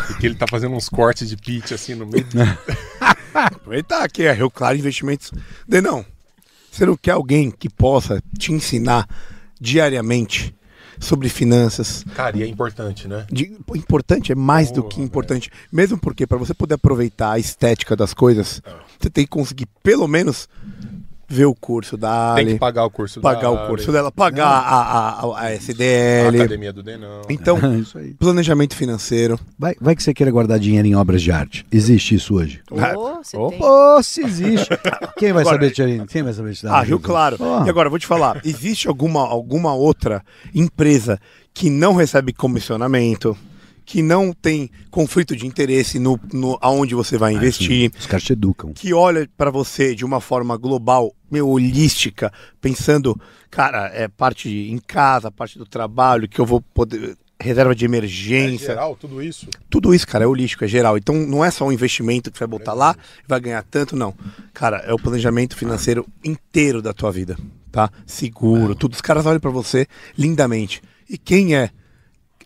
[0.06, 2.26] Porque ele tá fazendo uns cortes de pitch assim no meio.
[3.34, 5.30] Aproveitar aqui, é Rio Claro Investimentos.
[5.66, 6.04] Denão,
[6.70, 9.06] você não quer alguém que possa te ensinar
[9.60, 10.54] diariamente
[10.98, 12.04] sobre finanças?
[12.14, 13.26] Cara, e é importante, né?
[13.30, 15.50] De- importante, é mais do Porra, que importante.
[15.70, 18.62] Mesmo porque, para você poder aproveitar a estética das coisas,
[18.98, 20.48] você tem que conseguir, pelo menos,
[21.30, 24.10] ver o curso da Tem que Ali, pagar o curso pagar da o curso dela,
[24.10, 26.36] pagar a, a, a, a a SDL.
[26.36, 27.22] Academia do Denão.
[27.28, 28.14] Então, isso aí.
[28.14, 29.38] planejamento financeiro.
[29.58, 31.66] Vai, vai que você queira guardar dinheiro em obras de arte.
[31.70, 32.60] Existe isso hoje?
[32.70, 32.76] Ô,
[33.22, 33.50] você Opa.
[33.50, 33.58] tem.
[33.58, 34.68] Pô, se existe.
[35.18, 36.06] Quem vai Agora- saber, Tiarinho?
[36.06, 37.06] Quem vai saber te dar Ah, Rio ajuda?
[37.06, 37.36] Claro.
[37.66, 40.22] E agora, vou te falar, existe alguma, alguma outra
[40.54, 41.20] empresa
[41.52, 43.36] que não recebe comissionamento,
[43.90, 48.34] que não tem conflito de interesse no, no aonde você vai investir, Os caras te
[48.34, 48.70] educam.
[48.74, 53.18] que olha para você de uma forma global, meio holística, pensando,
[53.50, 57.88] cara, é parte em casa, parte do trabalho, que eu vou poder reserva de É
[57.88, 58.66] emergência.
[58.66, 59.46] geral, tudo isso.
[59.70, 60.98] Tudo isso, cara, é holístico, é geral.
[60.98, 62.94] Então não é só um investimento que você vai botar lá
[63.24, 64.14] e vai ganhar tanto, não.
[64.52, 67.38] Cara, é o planejamento financeiro inteiro da tua vida,
[67.72, 67.90] tá?
[68.04, 68.92] Seguro, tudo.
[68.92, 69.86] Os caras olham pra você
[70.18, 70.82] lindamente.
[71.08, 71.70] E quem é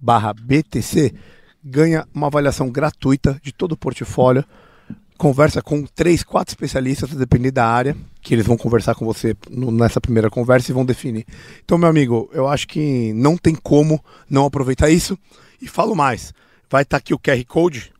[0.00, 1.14] barra BTC,
[1.62, 4.44] ganha uma avaliação gratuita de todo o portfólio,
[5.16, 9.36] conversa com três, quatro especialistas, a depender da área, que eles vão conversar com você
[9.48, 11.24] nessa primeira conversa e vão definir.
[11.64, 15.16] Então, meu amigo, eu acho que não tem como não aproveitar isso.
[15.60, 16.34] E falo mais,
[16.68, 17.91] vai estar aqui o QR Code,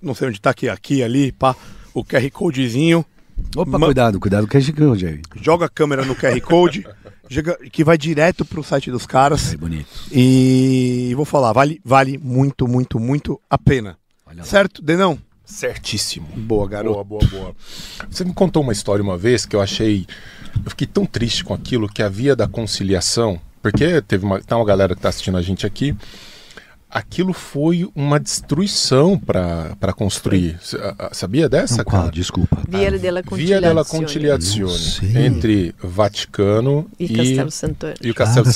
[0.00, 1.54] não sei onde está aqui, aqui, ali, pá,
[1.94, 3.04] o QR Codezinho,
[3.56, 5.22] Opa, Ma- cuidado, cuidado, que a gente Jerry.
[5.40, 6.84] joga a câmera no QR Code,
[7.72, 9.52] que vai direto pro site dos caras.
[9.54, 9.88] É bonito.
[10.10, 13.96] E vou falar, vale, vale muito, muito, muito a pena.
[14.42, 15.18] Certo, Denão?
[15.44, 16.26] Certíssimo.
[16.36, 17.02] Boa, garoto.
[17.04, 17.56] Boa, boa, boa.
[18.10, 20.06] Você me contou uma história uma vez que eu achei.
[20.64, 23.40] Eu fiquei tão triste com aquilo que a via da conciliação.
[23.62, 25.96] Porque teve uma, tem uma galera que está assistindo a gente aqui.
[26.90, 30.58] Aquilo foi uma destruição para construir.
[31.12, 32.02] Sabia dessa, Não, qual?
[32.04, 32.12] cara?
[32.12, 32.58] Desculpa.
[32.66, 34.72] Via dela Via della Conciliazione.
[34.72, 35.16] Não sei.
[35.26, 37.94] entre Vaticano E e, Castelo Santana.
[38.02, 38.52] e o Castelo Ah.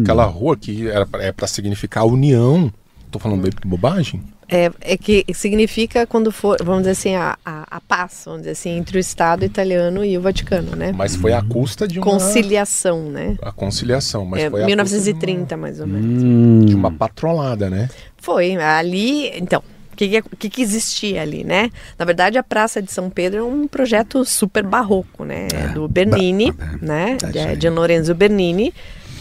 [0.00, 2.72] Aquela rua que era pra, é para significar a união.
[3.12, 4.22] Tô falando bem bobagem?
[4.50, 8.52] É, é que significa quando for, vamos dizer assim, a, a, a paz, vamos dizer
[8.52, 10.90] assim, entre o Estado italiano e o Vaticano, né?
[10.96, 12.04] Mas foi à custa de uma.
[12.06, 13.36] Conciliação, né?
[13.42, 14.24] A conciliação.
[14.24, 16.22] Mas É, foi à custa de uma- 1930, mais ou menos.
[16.22, 17.90] Hum, de uma patrolada, né?
[18.16, 19.62] Foi, ali, então,
[19.92, 21.70] o que, que, que, existia ali, né?
[21.98, 25.48] Na verdade, a Praça de São Pedro é um projeto super barroco, né?
[25.52, 27.18] É, do Bernini, ba- né?
[27.22, 28.72] é de, de Lorenzo Bernini.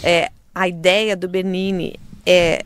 [0.02, 1.96] É, a ideia do Bernini
[2.26, 2.64] é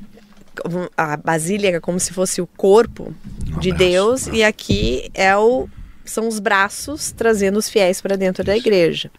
[0.98, 3.14] a Basílica como se fosse o corpo
[3.56, 5.68] Um de abraço, Deus e aqui é o
[6.04, 9.12] são os braços trazendo os fiéis para dentro da igreja.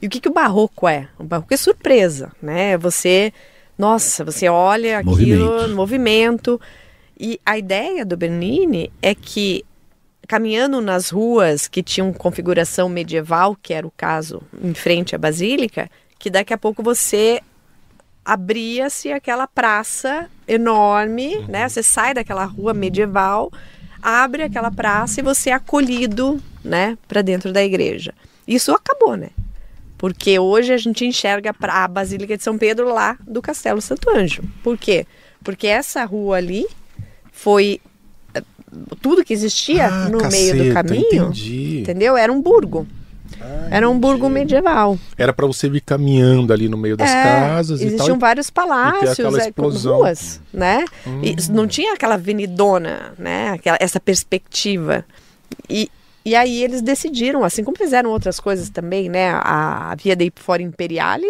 [0.00, 1.08] E o que, que o barroco é?
[1.18, 2.78] O barroco é surpresa, né?
[2.78, 3.32] Você,
[3.76, 5.74] nossa, você olha aquilo, Movimento.
[5.74, 6.60] movimento.
[7.18, 9.64] E a ideia do Bernini é que
[10.28, 15.90] caminhando nas ruas que tinham configuração medieval, que era o caso em frente à Basílica,
[16.18, 17.40] que daqui a pouco você
[18.28, 21.66] abria-se aquela praça enorme, né?
[21.66, 23.50] Você sai daquela rua medieval,
[24.02, 28.12] abre aquela praça e você é acolhido, né, para dentro da igreja.
[28.46, 29.30] Isso acabou, né?
[29.96, 34.42] Porque hoje a gente enxerga a Basílica de São Pedro lá do Castelo Santo Anjo.
[34.62, 35.06] Por quê?
[35.42, 36.66] Porque essa rua ali
[37.32, 37.80] foi
[38.34, 38.42] eh,
[39.00, 41.80] tudo que existia Ah, no meio do caceta, caminho, Entendi.
[41.80, 42.14] entendeu?
[42.14, 42.86] Era um burgo.
[43.70, 44.98] Era um burgo medieval.
[45.16, 47.92] Era pra você vir caminhando ali no meio das É, casas e tal.
[47.94, 49.98] Existiam vários palácios, é, explosão.
[49.98, 50.84] ruas, né?
[51.22, 51.36] E Hum.
[51.50, 53.50] não tinha aquela avenidona, né?
[53.50, 55.04] Aquela, essa perspectiva.
[55.68, 55.90] E,
[56.28, 59.30] e aí eles decidiram, assim como fizeram outras coisas também, né?
[59.30, 61.26] A, a Via dei Fora Imperiale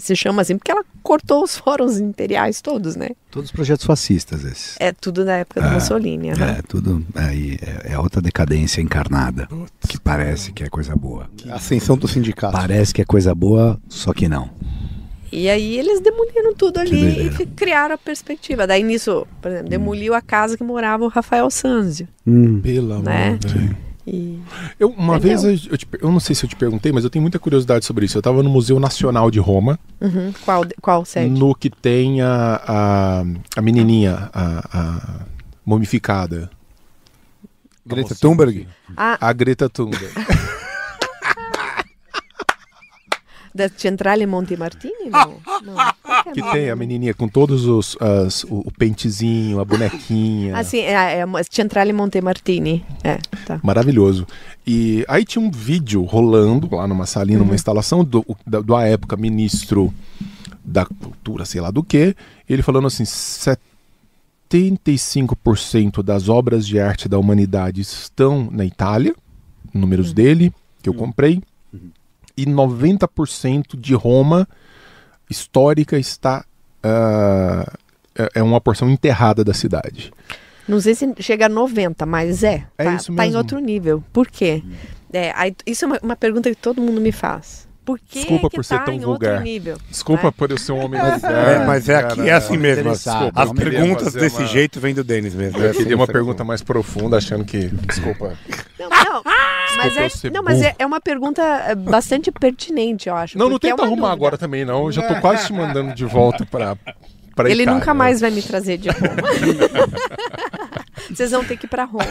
[0.00, 3.10] se chama assim porque ela cortou os fóruns imperiais todos, né?
[3.30, 4.76] Todos projetos fascistas esses.
[4.80, 6.30] É tudo da época do Mussolini.
[6.30, 6.44] aham.
[6.58, 9.48] É, tudo aí é, é outra decadência encarnada.
[9.88, 11.28] Que parece que é coisa boa.
[11.50, 12.52] Ascensão do sindicato.
[12.56, 14.50] Parece que é coisa boa, só que não.
[15.32, 18.66] E aí eles demoliram tudo ali e criaram a perspectiva.
[18.66, 22.08] Daí nisso, por exemplo, demoliu a casa que morava o Rafael Sanzio.
[22.26, 23.38] Hum, Pelo amor, Né?
[23.42, 23.76] velho.
[24.06, 24.38] E
[24.78, 25.40] Eu, uma Entendeu?
[25.40, 27.38] vez, eu, eu, te eu não sei se eu te perguntei, mas eu tenho muita
[27.38, 28.16] curiosidade sobre isso.
[28.16, 30.32] Eu tava no Museu Nacional de Roma, Uhum.
[30.44, 31.28] Qual, qual sede?
[31.30, 33.24] no que tem a, a,
[33.56, 35.20] a menininha, a, a
[35.64, 36.48] mumificada.
[37.84, 38.66] Greta Thunberg.
[38.96, 40.06] Ah, A Greta Thunberg.
[43.56, 45.10] da Centrale Monte Martini?
[45.10, 45.34] Não.
[45.64, 45.74] não.
[45.74, 45.94] Qual
[46.32, 50.56] que é tem a menininha com todos os as- o, o pentezinho, a bonequinha.
[50.56, 52.84] Ah, sim, é, é a Centrale Monte Martini.
[53.02, 53.16] É,
[53.46, 53.58] tá.
[53.62, 54.26] Maravilhoso.
[54.66, 57.44] E aí tinha um vídeo rolando lá numa salinha, Uhum.
[57.46, 59.92] numa instalação do, da, do à época ministro
[60.64, 62.14] da cultura, sei lá do que,
[62.48, 69.14] ele falando assim, 75% das obras de arte da humanidade estão na Itália,
[69.74, 69.80] Uhum.
[69.80, 70.52] números dele,
[70.82, 71.40] que eu comprei,
[72.36, 74.46] e 90% de Roma
[75.28, 76.44] histórica está
[76.82, 77.72] ah,
[78.16, 80.12] é- é uma porção enterrada da cidade.
[80.68, 82.66] Não sei se chega a 90, mas é.
[82.78, 83.38] É tá, isso tá em mesmo.
[83.38, 84.02] outro nível.
[84.12, 84.62] Por quê?
[85.12, 87.66] É, aí, isso é uma, uma pergunta que todo mundo me faz.
[87.84, 89.40] Por que Desculpa que por ser tá tão em vulgar.
[89.42, 89.78] nível?
[89.88, 90.32] Desculpa Né?
[90.36, 92.90] por eu ser um homem É, vulgar, mas é aqui, é assim mesmo.
[92.90, 95.58] As, as perguntas desse uma- jeito vêm do Denis mesmo.
[95.60, 97.68] Eu É queria assim, uma pergunta mais profunda, achando que.
[97.68, 98.36] Desculpa.
[98.76, 98.88] Não,
[99.76, 100.68] mas, eu é, ser não, mas burro.
[100.68, 103.36] é, é uma pergunta é, bastante pertinente, eu acho.
[103.38, 104.12] Não, não é tenta uma arrumar dúvida.
[104.12, 104.84] agora também, não.
[104.86, 106.76] Eu já tô quase te mandando de volta pra.
[107.34, 107.78] pra Ele Itália.
[107.78, 109.16] nunca mais vai me trazer de Roma.
[111.10, 112.04] Vocês vão ter que ir pra Roma.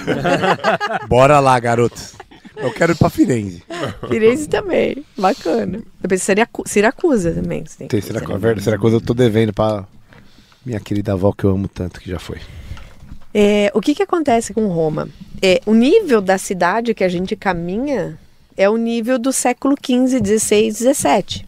[1.07, 2.13] Bora lá, garotos.
[2.55, 3.61] Eu quero ir pra Firenze.
[4.07, 5.03] Firenze também.
[5.17, 5.79] Bacana.
[6.01, 7.65] Eu pensei Siracu Siracusa também.
[7.65, 9.83] Você tem que Tem, que- será coisa eu tô devendo pra
[10.65, 12.39] minha querida avó que eu amo tanto, que já foi.
[13.38, 15.10] É, o que, que acontece com Roma?
[15.41, 18.18] É, o nível da cidade que a gente caminha
[18.56, 21.45] é o nível do século XV, XVI, XVII.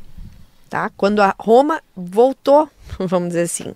[0.70, 0.92] Tá?
[0.98, 2.70] Quando a Roma voltou,
[3.00, 3.74] vamos dizer assim.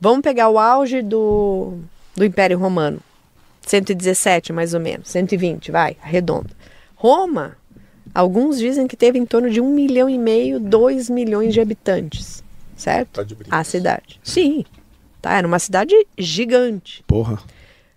[0.00, 1.78] Vamos pegar o auge do,
[2.16, 2.98] do Império Romano.
[3.64, 5.08] 117, mais ou menos.
[5.08, 6.50] 120, vai, arredondo.
[6.96, 7.56] Roma,
[8.12, 12.42] alguns dizem que teve em torno de um milhão e meio, dois milhões de habitantes.
[12.76, 13.10] Certo?
[13.10, 13.36] Tá de.
[13.48, 14.18] A cidade.
[14.24, 14.64] Sim.
[15.24, 15.32] Tá?
[15.32, 17.02] Era uma cidade gigante.
[17.06, 17.38] Porra.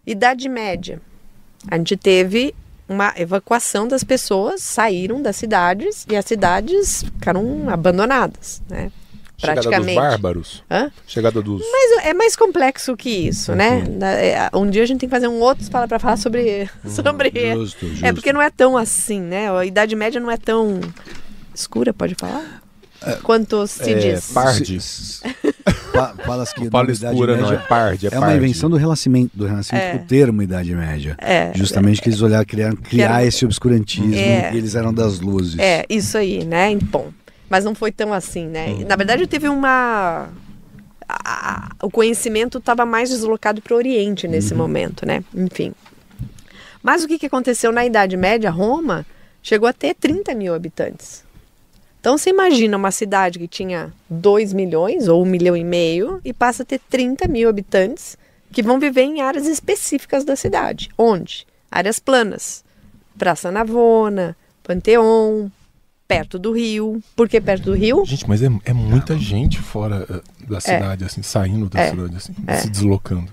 [0.06, 1.02] Idade Média.
[1.70, 2.56] A gente teve
[2.88, 8.90] uma evacuação das pessoas, saíram das cidades e as cidades ficaram abandonadas, né?
[9.38, 9.96] Chegada dos Praticamente.
[10.00, 10.64] bárbaros.
[10.72, 10.90] Hã?
[11.06, 11.62] Chegada dos.
[11.70, 13.84] Mas é mais complexo que isso, né?
[13.90, 17.30] Na- é, Um dia a gente tem que fazer um outro para falar sobre sobre
[17.54, 18.06] justo, justo.
[18.06, 19.52] é porque não é tão assim, né?
[19.52, 20.80] A Idade Média não é tão
[21.54, 22.64] escura, pode falar?
[23.24, 24.32] Quanto se é, diz.
[24.32, 24.78] Parde.
[25.94, 28.38] Pa- Falas que Fala escura, não é Média parde, é, é uma parde.
[28.44, 29.96] invenção do Renascimento, do Renascimento É.
[29.96, 31.16] o termo Idade Média.
[31.20, 34.52] É, Justamente que eles olharam, criaram, criar era- esse obscurantismo É.
[34.54, 35.58] e eles eram das luzes.
[35.60, 36.76] É, isso aí, né?
[36.84, 37.12] Bom,
[37.50, 38.78] mas não foi tão assim, né?
[38.88, 40.30] Na verdade, teve uma.
[41.10, 45.24] a- a- o conhecimento estava mais deslocado para o Oriente nesse momento, né?
[45.34, 45.74] Enfim.
[46.84, 48.52] Mas o que, que aconteceu na Idade Média?
[48.52, 49.06] Roma
[49.42, 51.24] chegou a ter 30 mil habitantes.
[52.08, 56.32] Então você imagina uma cidade que tinha 2 milhões ou 1 milhão e meio e
[56.32, 58.18] passa a ter 30 mil habitantes
[58.50, 60.88] que vão viver em áreas específicas da cidade.
[60.98, 61.46] Onde?
[61.70, 62.64] Áreas planas.
[63.18, 65.52] Praça Navona, Panteão,
[66.08, 67.04] perto do rio.
[67.14, 68.06] Por que perto do rio?
[68.06, 71.90] Gente, mas é, é muita gente fora eh, da cidade, assim, saindo da É.
[71.90, 72.56] cidade, assim, É.
[72.56, 73.28] se deslocando.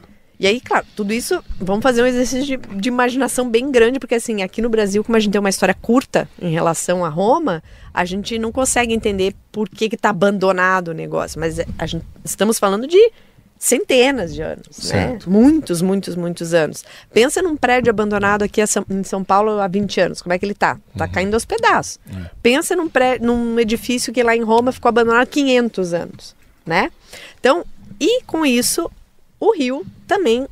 [0.44, 4.16] E aí, claro, tudo isso, vamos fazer um exercício de, de imaginação bem grande, porque
[4.16, 7.62] assim, aqui no Brasil, como a gente tem uma história curta em relação a Roma,
[7.94, 11.40] a gente não consegue entender por que que tá abandonado o negócio.
[11.40, 13.10] Mas a gente, estamos falando de
[13.58, 15.08] centenas de anos, né?
[15.08, 15.30] Certo.
[15.30, 16.84] Muitos, muitos, muitos anos.
[17.10, 20.52] Pensa num prédio abandonado aqui em São Paulo há 20 anos, como é que ele
[20.52, 20.78] tá?
[20.94, 21.98] Tá caindo aos pedaços.
[22.42, 22.90] Pensa num,
[23.22, 26.92] num edifício que lá em Roma ficou abandonado há 500 anos, né?
[27.40, 27.64] Então,
[27.98, 28.90] e com isso,
[29.40, 30.46] o Rio também,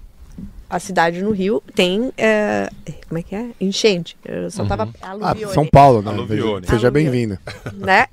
[0.68, 2.70] a cidade no Rio tem, é,
[3.08, 3.50] como é que é?
[3.60, 4.16] Enchente.
[4.24, 6.10] Eu só tava Ah, aluvione São Paulo, né?
[6.10, 6.66] Aluvione.
[6.66, 7.38] Seja bem-vindo.
[7.74, 8.06] né?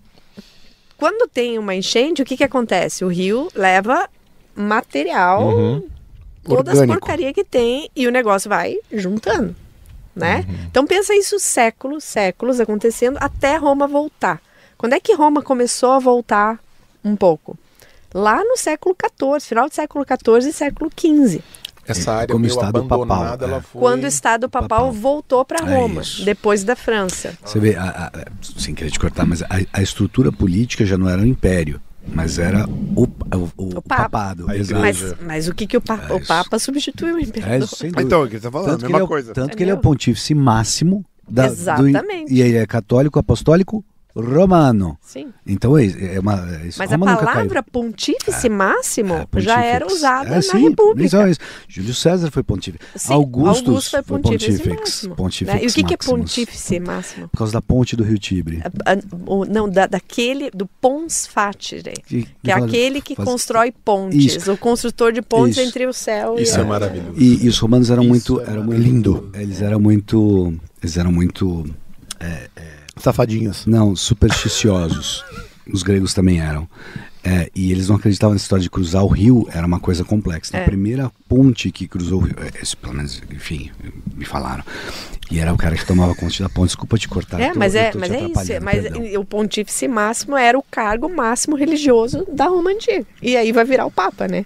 [0.97, 3.05] Quando tem uma enchente, o que que acontece?
[3.05, 4.09] O rio leva
[4.53, 5.87] material, Uhum.
[6.43, 6.99] todas as Orgânico.
[6.99, 9.55] porcaria que tem e o negócio vai juntando,
[10.13, 10.45] né?
[10.47, 10.55] Uhum.
[10.69, 14.41] Então pensa isso séculos, séculos acontecendo até Roma voltar.
[14.77, 16.59] Quando é que Roma começou a voltar
[17.03, 17.57] um pouco?
[18.13, 21.41] Lá no século XIV, final do século XIV e século XV.
[21.87, 23.49] Essa área Como meio estado papal, abandonada, é.
[23.49, 23.81] ela foi...
[23.81, 24.91] Quando o Estado papal, Papal.
[24.91, 26.23] voltou para É Roma, isso.
[26.23, 27.35] depois da França.
[27.43, 28.25] Você vê, a- a-
[28.59, 31.81] sem querer te cortar, mas a, a estrutura política já não era o império,
[32.13, 33.07] mas era o, o,
[33.57, 34.03] o O Papa.
[34.03, 34.45] papado.
[34.45, 36.23] Mas, mas o que, que o, pa- É o.
[36.23, 37.53] Papa substituiu o imperador?
[37.55, 38.05] É isso, sem dúvida.
[38.07, 39.33] Então, o que você tá falando, tanto a que, mesma ele é, o- coisa.
[39.33, 42.31] tanto que ele é o pontífice máximo da, do- Exatamente.
[42.31, 43.83] e ele é católico, apostólico,
[44.19, 44.97] romano.
[45.01, 45.27] Sim.
[45.45, 45.85] Então é,
[46.15, 46.33] é uma.
[46.61, 50.69] é isso, Mas Roma a palavra pontífice máximo É, já era usada É, na sim,
[50.69, 51.05] República.
[51.07, 51.39] isso é isso.
[51.67, 52.83] Júlio César foi pontífice.
[52.95, 54.79] Sim, Augusto foi foi pontífice, pontífex.
[54.79, 55.15] máximo.
[55.15, 55.63] Pontífex né?
[55.65, 57.27] E o que, que é pontífice máximo?
[57.29, 58.61] Por causa da ponte do Rio Tibre.
[58.85, 63.15] A- a- o- não, da, daquele, do pons fatire, Que, que é fala- aquele que
[63.15, 64.51] faz- constrói pontes, Isso.
[64.51, 65.67] o construtor de pontes Isso.
[65.67, 67.13] entre o céu e Isso é maravilhoso.
[67.17, 69.29] E, e os romanos eram Isso muito, é eram muito lindo.
[69.33, 71.65] Eles eram muito, eles eram muito,
[72.99, 73.65] Safadinhos.
[73.65, 75.23] não, supersticiosos.
[75.71, 76.67] os gregos também eram.
[77.23, 80.55] É, e eles não acreditavam nessa história de cruzar o rio, era uma coisa complexa.
[80.55, 80.61] É.
[80.61, 83.69] A primeira ponte que cruzou o rio, é, esse, pelo menos, enfim,
[84.15, 84.63] me falaram.
[85.29, 86.69] E era o cara que tomava conta da ponte.
[86.69, 87.39] Desculpa te cortar.
[87.39, 88.63] É, tô- mas é, mas é isso.
[88.63, 89.21] Mas perdão.
[89.21, 93.05] o pontífice máximo era o cargo máximo religioso da Roma antiga.
[93.21, 94.45] E aí vai virar o Papa, né?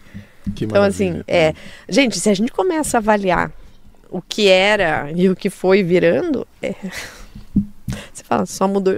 [0.55, 1.53] Que Então, assim, é.
[1.87, 3.49] Gente, se a gente começa a avaliar
[4.09, 6.75] o que era e o que foi virando, é,
[8.13, 8.93] você fala, só mudou.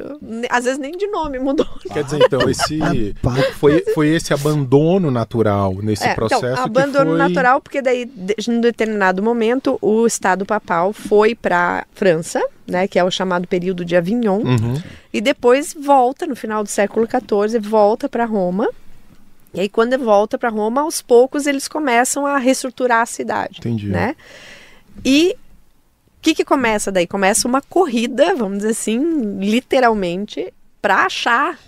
[0.49, 1.68] Às vezes nem de nome mudou.
[1.91, 2.80] Quer dizer, então, esse
[3.22, 7.18] Pá, foi, foi esse abandono natural nesse É, processo então, que abandono foi...
[7.18, 12.98] natural, porque daí, de, em determinado momento, o Estado papal foi para França, né, que
[12.99, 14.82] é o chamado período de Avignon, Uhum.
[15.14, 18.70] e depois volta, no final do século XIV, volta para Roma.
[19.53, 23.60] E aí, quando volta para Roma, aos poucos eles começam a reestruturar a cidade.
[23.60, 23.88] Entendi.
[23.88, 24.16] Né?
[25.03, 25.36] E
[26.26, 27.06] que, que começa daí?
[27.06, 28.99] Começa uma corrida, vamos dizer assim,
[29.39, 31.60] literalmente, para achar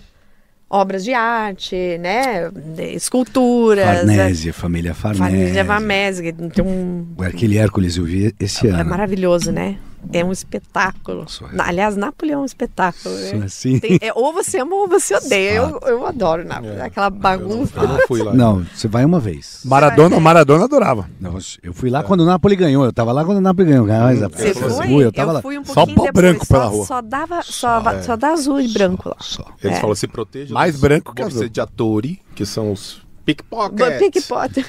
[0.68, 2.50] obras de arte, né?
[2.92, 3.84] Esculturas.
[3.84, 5.38] Farnésia, família Farnésia.
[5.38, 8.90] Família Vamese, tem um Aquele Hércules eu vi esse é ano.
[8.90, 9.78] maravilhoso, né?
[10.12, 11.26] É um espetáculo.
[11.58, 13.14] Aliás, Napoleão é um espetáculo.
[13.14, 13.42] Né?
[13.44, 13.78] assim.
[13.78, 15.52] Tem- é, ou você ama ou você odeia.
[15.56, 16.78] Eu, eu adoro Nápoles.
[16.78, 17.72] É, Aquela bagunça.
[17.76, 18.32] Eu não, eu não fui lá.
[18.34, 19.60] Não, você vai uma vez.
[19.64, 21.08] Maradona, Maradona adorava.
[21.20, 22.84] Não, eu fui lá quando o Napoli ganhou.
[22.84, 23.86] Eu tava lá quando o Napoli ganhou.
[23.86, 24.86] Mas, Você foi?
[24.86, 25.42] Fui, eu tava lá.
[25.42, 26.24] fui um Só pouquinho pó depois.
[26.24, 26.86] branco só, pela rua.
[26.86, 29.16] Só dava, só, só dá azul e branco lá.
[29.20, 29.44] Só.
[29.62, 29.80] Eles É.
[29.80, 31.34] falam se proteja Mais dos branco que azul.
[31.34, 33.98] borseggiatori, que são os pickpockets.
[33.98, 34.64] Pickpocket.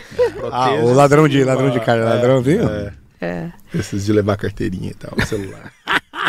[0.51, 2.63] Ah, o ladrão de- ladrão de cara, ladrãozinho?
[2.69, 3.49] É, É.
[3.73, 5.73] esses de levar carteirinha e tal, o celular.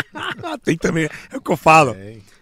[0.63, 1.09] Tem também.
[1.31, 1.95] É o que eu falo.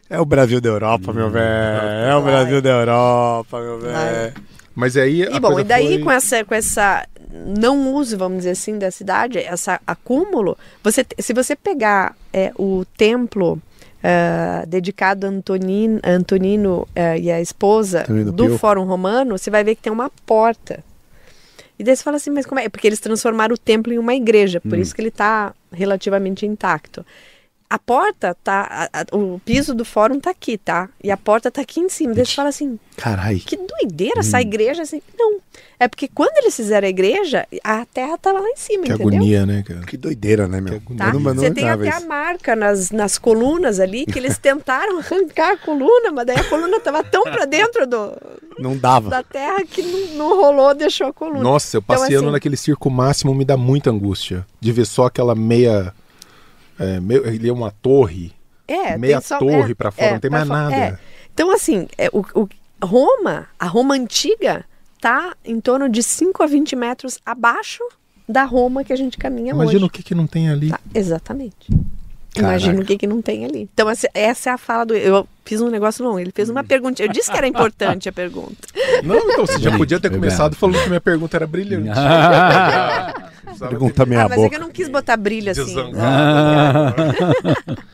[0.09, 1.45] É o Brasil da Europa, meu velho.
[1.45, 4.34] É o Brasil da Europa, meu velho.
[4.73, 6.03] Mas aí E bom, coisa e daí foi...
[6.03, 11.34] com essa com essa não uso, vamos dizer assim, da cidade, essa acúmulo, você se
[11.34, 13.61] você pegar é, o templo
[14.03, 18.57] ah, dedicado a Antonino, Antonino ah, e a esposa Antonino do Pio.
[18.57, 20.84] Fórum Romano, você vai ver que tem uma porta.
[21.80, 22.68] E daí você fala assim, mas como é?
[22.68, 27.06] Porque eles transformaram o templo em uma igreja, por isso que ele está relativamente intacto.
[27.71, 30.89] A porta tá, a- a- o piso do fórum tá aqui, tá?
[31.03, 32.15] E a porta tá aqui em cima.
[32.15, 33.35] Daí você fala assim, Carai.
[33.35, 35.01] que doideira essa igreja assim.
[35.15, 35.37] Não.
[35.79, 39.07] É porque quando eles fizeram a igreja, a terra tava lá em cima, Que entendeu?
[39.09, 39.81] agonia, né, cara?
[39.81, 40.81] Que doideira, né, meu?
[40.81, 41.09] Que Tá?
[41.09, 42.07] Eu não- eu não Você tem até a isso.
[42.07, 46.79] marca nas, nas colunas ali que eles tentaram arrancar a coluna, mas daí a coluna
[46.79, 48.17] tava tão pra dentro do,
[48.57, 49.11] Não dava.
[49.11, 51.39] da terra que não, não rolou, deixou a coluna.
[51.43, 54.43] Nossa, eu Então, passeando assim- naquele circo máximo me dá muita angústia.
[54.59, 55.93] De ver só aquela meia.
[56.80, 58.31] É, meio, ele é uma torre.
[58.68, 60.76] É, meia só- torre é, pra fora, é, não tem mais fo- nada.
[60.76, 60.97] é.
[61.34, 62.47] Então, assim, é, o, o-
[62.84, 64.64] Roma, a Roma antiga,
[65.01, 67.84] tá em torno de 5 a 20 metros abaixo
[68.27, 69.85] da Roma que a gente caminha Imagina hoje.
[69.85, 70.69] o que, que não tem ali.
[70.69, 71.68] Tá, exatamente.
[72.38, 73.68] Imagina o que, que não tem ali.
[73.73, 74.95] Então, essa, essa é a fala do.
[74.95, 76.19] Eu fiz um negócio longo.
[76.19, 77.01] Ele fez uma pergunta.
[77.01, 78.56] Eu disse que era importante a pergunta.
[79.03, 81.89] Não, então você já podia ter começado falando que minha pergunta era brilhante.
[83.57, 84.49] Pergunta ter- meia ah, mas é boca.
[84.49, 85.65] que eu não quis botar brilho assim.
[85.65, 86.95] Desangado.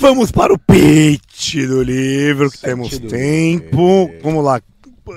[0.00, 4.10] Vamos para o pitch do livro, que temos tempo.
[4.22, 4.60] Vamos lá.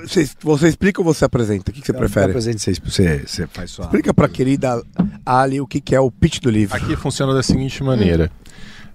[0.04, 1.72] Você, você explica ou você apresenta?
[1.72, 2.32] O que, que você prefere?
[2.34, 3.86] Presente, você, você, você faz sua.
[3.86, 4.84] Explica pra querida
[5.26, 6.76] Ali o que, que é o pitch do livro.
[6.76, 8.30] Aqui funciona da seguinte maneira: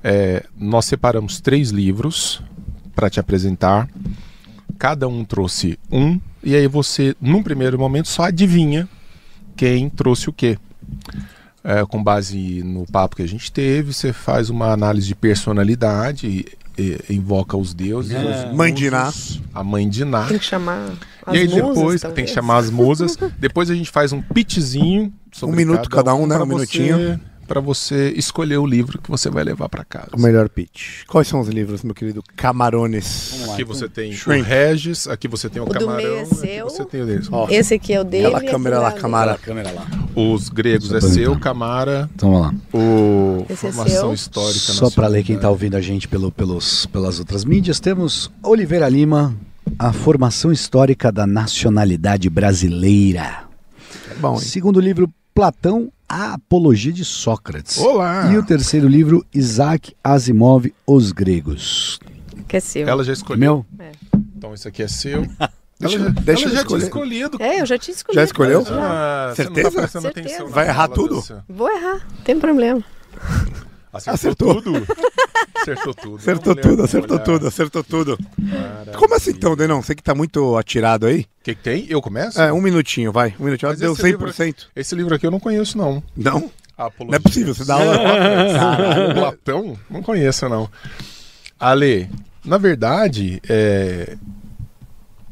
[0.05, 2.43] É, nós separamos três livros
[2.94, 3.89] para te apresentar.
[4.78, 8.89] Cada um trouxe um, e aí você, num primeiro momento, só adivinha
[9.57, 10.59] quem trouxe o quê.
[11.65, 16.27] É, com base no papo que a gente teve, você faz uma análise de personalidade,
[16.27, 16.47] e-
[16.77, 19.12] e- invoca os deuses, os Mãe de Ná.
[19.55, 20.27] a mãe de Ná.
[20.27, 20.91] Tem que chamar
[21.24, 22.15] as E aí musas, depois talvez.
[22.16, 23.16] tem que chamar as musas.
[23.39, 25.12] depois a gente faz um pitchzinho.
[25.31, 26.35] sobre Um minuto cada um, né?
[26.35, 27.20] pra Um você- minutinho.
[27.53, 30.09] Pra você escolher o livro que você vai levar pra casa.
[30.16, 31.05] O melhor pitch.
[31.07, 33.47] Quais são os livros, meu querido Camarones?
[33.53, 34.41] Aqui você tem Shrink.
[34.41, 36.65] o Regis, aqui você tem o, O do Camarão, meio é aqui seu.
[36.70, 37.29] você tem o deles.
[37.51, 38.29] Esse aqui é o dele.
[38.29, 39.37] Aquela câmera lá, é Camara.
[39.37, 39.87] câmera lá.
[40.16, 41.39] Os gregos é seu.
[41.39, 42.55] Camara, Então vamos lá.
[42.73, 44.15] o Esse é Formação seu.
[44.15, 48.31] Histórica Só para ler quem está ouvindo a gente pelo, pelos, pelas outras mídias, temos
[48.43, 49.37] Oliveira Lima,
[49.79, 53.45] a formação histórica da nacionalidade brasileira.
[54.11, 54.41] É bom, hein?
[54.41, 57.78] Segundo livro, Platão, a Apologia de Sócrates.
[57.78, 58.30] Olá!
[58.30, 61.98] E o terceiro livro, Isaac Asimov, Os Gregos.
[62.47, 62.86] Que é seu.
[62.86, 63.64] Ela já escolheu.
[63.78, 63.90] Meu?
[64.36, 65.22] Então esse aqui é seu.
[65.80, 66.82] Deixa- ela já, deixa ela eu já tinha escolher.
[66.84, 67.43] escolhido.
[67.43, 68.20] É, eu já tinha escolhido.
[68.20, 68.64] Já escolheu?
[68.70, 69.62] Ah, você Certeza?
[69.64, 70.44] Não tá prestando Certeza.
[70.47, 71.14] Vai errar tudo?
[71.16, 72.84] dessa- Vou errar, não tem problema.
[73.93, 74.62] Acertou, Acertou.
[74.62, 74.86] tudo.
[75.55, 76.16] Acertou tudo.
[76.16, 77.24] Acertou tudo, olhar, acertou olhar.
[77.24, 78.19] tudo, acertou tudo.
[78.39, 78.97] Maravilha.
[78.98, 79.81] Como assim então, Denão?
[79.82, 81.20] Você que tá muito atirado aí?
[81.20, 81.86] O que, que tem?
[81.89, 82.40] Eu começo?
[82.40, 83.35] É, um minutinho, vai.
[83.39, 83.70] Um minutinho.
[83.70, 84.66] Mas Deu esse livro- 100%.
[84.74, 86.02] Esse livro aqui eu não conheço, não.
[86.16, 86.51] Não?
[86.77, 87.97] A Não é possível, você dá aula.
[88.59, 89.78] Caralho, Platão?
[89.90, 90.69] Não conheço, não.
[91.60, 92.09] Ale,
[92.44, 94.16] na verdade, é,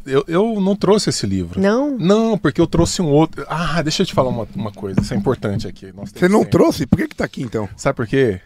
[0.06, 1.58] eu, eu não trouxe esse livro.
[1.60, 1.96] Não?
[1.98, 3.44] Não, porque eu trouxe um outro.
[3.48, 5.90] Ah, deixa eu te falar uma, uma coisa, isso é importante aqui.
[5.92, 6.86] Você não sempre- trouxe?
[6.86, 7.68] Por que que tá aqui então?
[7.76, 8.40] Sabe por quê?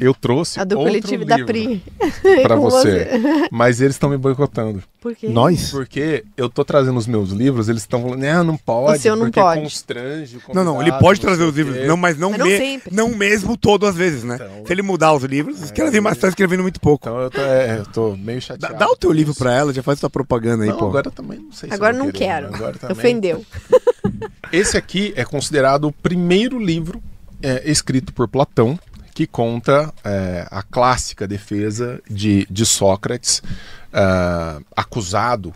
[0.00, 1.82] Eu trouxe A do outro coletivo da livro Pri.
[2.42, 3.08] pra Com você,
[3.50, 4.82] mas eles estão me boicotando.
[5.00, 5.28] Por quê?
[5.28, 5.70] Nós?
[5.70, 9.16] Porque eu tô trazendo os meus livros, eles estão falando, não, não pode, O seu
[9.16, 11.86] não porque pode." constrange o Não, não, ele pode não trazer os livros.
[11.86, 12.94] Não, mas não, Mas não me- sempre.
[12.94, 14.36] não mesmo todas as vezes, né?
[14.36, 17.08] Então- Se ele mudar os livros, escreve mais, tá escrevendo muito pouco.
[17.08, 18.78] Então eu tô, é, eu tô meio Dá, chateado.
[18.78, 20.86] dá o teu livro pra ela, já faz sua propaganda aí, Não, pô.
[20.86, 22.54] agora também não sei se Agora não querer, quero.
[22.54, 22.96] Agora também.
[22.96, 23.44] Ofendeu.
[24.52, 27.02] Esse aqui é considerado o primeiro livro
[27.42, 28.78] é, escrito por Platão
[29.14, 33.42] que conta é, a clássica defesa de, de Sócrates,
[33.92, 35.52] ah, acusado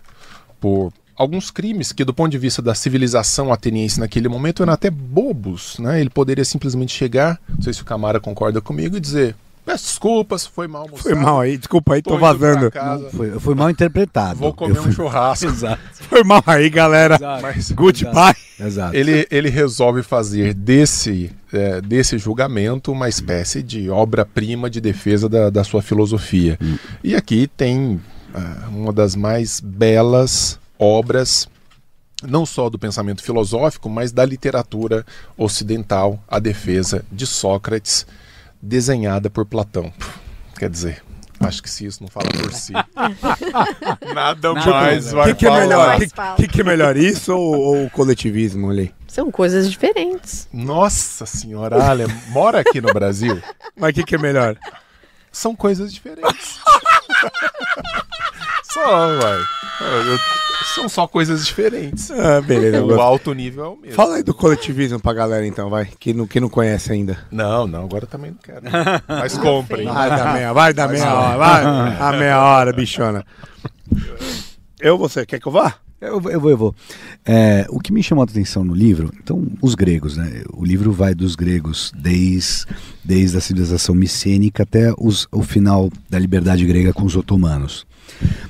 [0.60, 4.90] por alguns crimes que, do ponto de vista da civilização ateniense naquele momento, eram até
[4.90, 5.78] bobos.
[5.78, 6.00] Né?
[6.00, 9.34] Ele poderia simplesmente chegar, não sei se o Camara concorda comigo, e dizer:
[9.64, 12.70] peço desculpas, foi mal moçada, Foi mal aí, desculpa aí, tô, tô vazando.
[13.10, 14.38] Foi, foi mal interpretado.
[14.38, 15.46] Vou comer Eu um fui- churrasco.
[15.48, 15.80] Exato.
[15.94, 17.18] Foi mal aí, galera.
[17.40, 18.36] Mas Goodbye.
[18.58, 18.94] Exato.
[18.96, 25.50] ele, ele resolve fazer desse, é, desse julgamento uma espécie de obra-prima de defesa da,
[25.50, 26.58] da sua filosofia.
[27.02, 28.00] E aqui tem
[28.34, 31.48] ah, uma das mais belas obras,
[32.22, 35.04] não só do pensamento filosófico, mas da literatura
[35.36, 38.06] ocidental, a defesa de Sócrates,
[38.60, 39.92] desenhada por Platão.
[40.58, 41.02] Quer dizer.
[41.38, 42.72] Acho que se isso não fala por si.
[44.14, 45.60] Nada, mais O vai que, que é falar.
[45.60, 45.84] melhor?
[45.84, 48.94] O Mais que, que é melhor, isso ou, ou o coletivismo ali?
[49.16, 50.46] São coisas diferentes.
[50.52, 53.40] Nossa senhora, Ale, mora aqui no Brasil?
[53.74, 54.58] Mas o que, que é melhor?
[55.32, 56.60] São coisas diferentes.
[58.70, 59.40] só, vai.
[60.74, 62.10] São só coisas diferentes.
[62.10, 62.84] Ah, beleza.
[62.84, 63.96] O alto nível é o mesmo.
[63.96, 65.86] Fala aí do coletivismo pra galera então, vai.
[65.98, 67.18] Que não, que não conhece ainda.
[67.30, 68.66] Não, não, agora também não quero.
[69.08, 69.86] Mas comprem.
[69.88, 71.64] Vai dar meia, vai dar meia hora, vai.
[72.00, 73.24] A meia hora, bichona.
[74.78, 75.76] Eu, você, quer que eu vá?
[76.00, 76.74] Eu, vou- eu vou, eu vou.
[77.24, 80.42] É, o que me chamou a atenção no livro, então, os gregos, né?
[80.52, 82.66] O livro vai dos gregos desde,
[83.04, 87.86] desde a civilização micênica até os, o final da liberdade grega com os otomanos.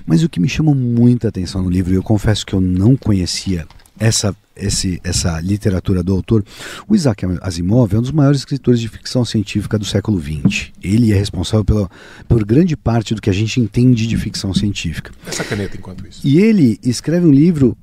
[0.04, 2.96] Mas o que me chamou muita atenção no livro, e eu confesso que eu não
[2.96, 3.66] conhecia
[3.98, 6.44] essa, esse, essa literatura do autor,
[6.88, 10.70] o Isaac Asimov é um dos maiores escritores de ficção científica do século XX.
[10.82, 11.90] Ele é responsável pela,
[12.28, 15.12] por grande parte do que a gente entende de ficção científica.
[15.26, 16.20] Essa caneta enquanto isso.
[16.24, 17.76] E ele escreve um livro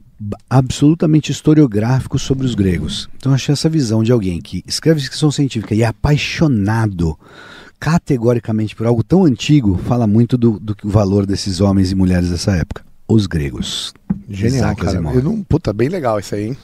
[0.49, 3.09] absolutamente historiográfico sobre os gregos.
[3.17, 7.17] Então achei essa visão de alguém que escreve ficção científica e é apaixonado
[7.79, 12.55] categoricamente por algo tão antigo, fala muito do, do valor desses homens e mulheres dessa
[12.55, 12.81] época.
[13.07, 13.93] Os gregos.
[14.29, 14.91] Genial, Isaac cara.
[14.91, 15.15] Asimov.
[15.15, 16.57] Eu não, puta, bem legal isso aí, hein?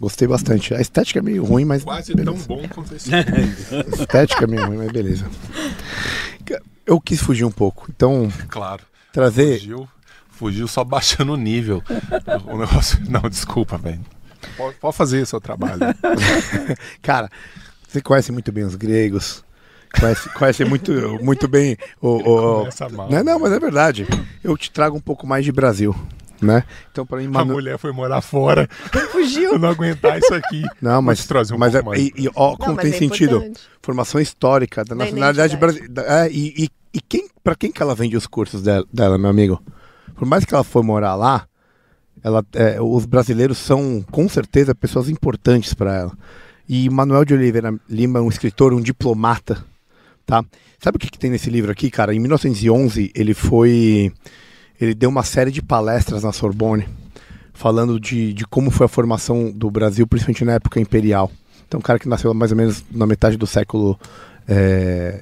[0.00, 0.74] Gostei bastante.
[0.74, 1.82] A estética é meio ruim, mas.
[1.82, 2.36] Quase beleza.
[2.36, 3.10] tão bom quanto esse.
[3.98, 5.26] Estética é meio ruim, mas beleza.
[6.84, 7.86] Eu quis fugir um pouco.
[7.94, 8.82] Então, Claro.
[9.12, 9.58] trazer.
[9.58, 9.88] Fugiu,
[10.30, 11.82] fugiu só baixando o nível.
[12.46, 12.98] O negócio.
[13.10, 14.00] Não, desculpa, velho.
[14.56, 15.80] Pode, pode fazer o seu trabalho.
[17.02, 17.28] Cara,
[17.88, 19.42] você conhece muito bem os gregos.
[20.00, 20.92] Conhece, conhece muito,
[21.22, 22.16] muito bem o.
[22.64, 23.10] o- mal.
[23.10, 24.06] Não, não, mas é verdade.
[24.42, 25.94] Eu te trago um pouco mais de Brasil.
[26.40, 26.64] né?
[26.92, 27.54] Então, para mim, A Manu...
[27.54, 28.68] mulher foi morar fora.
[29.10, 29.52] Fugiu.
[29.54, 30.62] Eu não aguentar isso aqui.
[30.82, 32.02] Não, mas, trazer um mas é, pouco mais.
[32.08, 33.36] e, e, ó, como Não, tem mas é sentido.
[33.36, 33.60] importante.
[33.82, 36.02] Formação histórica da Da nacionalidade brasileira.
[36.06, 39.30] É, e e, e quem, para quem que ela vende os cursos dela, dela, meu
[39.30, 39.62] amigo?
[40.14, 41.46] Por mais que ela for morar lá,
[42.22, 46.12] ela, é, os brasileiros são, com certeza, pessoas importantes para ela.
[46.68, 49.64] E Manuel de Oliveira Lima é um escritor, um diplomata,
[50.26, 50.44] tá?
[50.78, 52.14] Sabe o que, que tem nesse livro aqui, cara?
[52.14, 54.12] Em 1911, ele foi...
[54.78, 56.86] Ele deu uma série de palestras na Sorbonne,
[57.54, 61.30] falando de, de como foi a formação do Brasil, principalmente na época imperial.
[61.66, 63.98] Então, um cara que nasceu mais ou menos na metade do século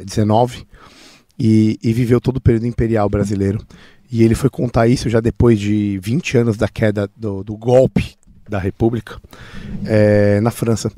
[0.08, 0.66] XIX
[1.38, 3.64] e, e viveu todo o período imperial brasileiro.
[4.10, 8.14] E ele foi contar isso já depois de 20 anos da queda do, do golpe
[8.48, 9.18] da República
[9.86, 10.92] eh, na França.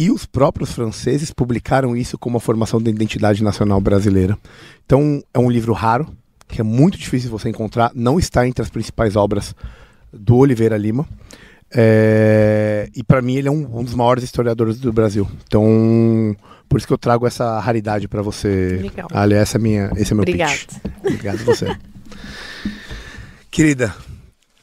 [0.00, 4.38] E os próprios franceses publicaram isso como a formação da identidade nacional brasileira.
[4.86, 6.08] Então, é um livro raro,
[6.48, 9.54] que é muito difícil você encontrar, não está entre as principais obras
[10.10, 11.06] do Oliveira Lima.
[11.70, 15.28] É, e para mim ele é um, um dos maiores historiadores do Brasil.
[15.46, 16.34] Então,
[16.66, 18.78] por isso que eu trago essa raridade para você.
[18.80, 19.08] Legal.
[19.12, 20.50] Ali, essa é minha, esse é meu Obrigada.
[20.50, 20.78] pitch.
[21.04, 21.76] Obrigado a você.
[23.52, 23.94] Querida,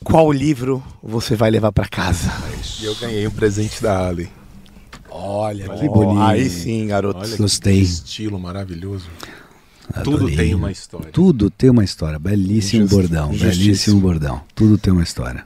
[0.03, 2.31] qual livro você vai levar para casa?
[2.81, 4.35] Eu ganhei um presente da Ali.
[5.19, 6.22] Olha, que bonito.
[6.22, 7.19] Aí sim, garoto.
[7.19, 7.77] Olha Gostei.
[7.77, 9.06] que estilo maravilhoso.
[9.94, 10.19] Adorei.
[10.19, 11.11] Tudo tem uma história.
[11.11, 12.19] Tudo tem uma história.
[12.19, 13.31] Belíssimo bordão.
[13.34, 13.61] justíssimo.
[13.64, 14.41] Belíssimo bordão.
[14.53, 15.45] Tudo tem uma história.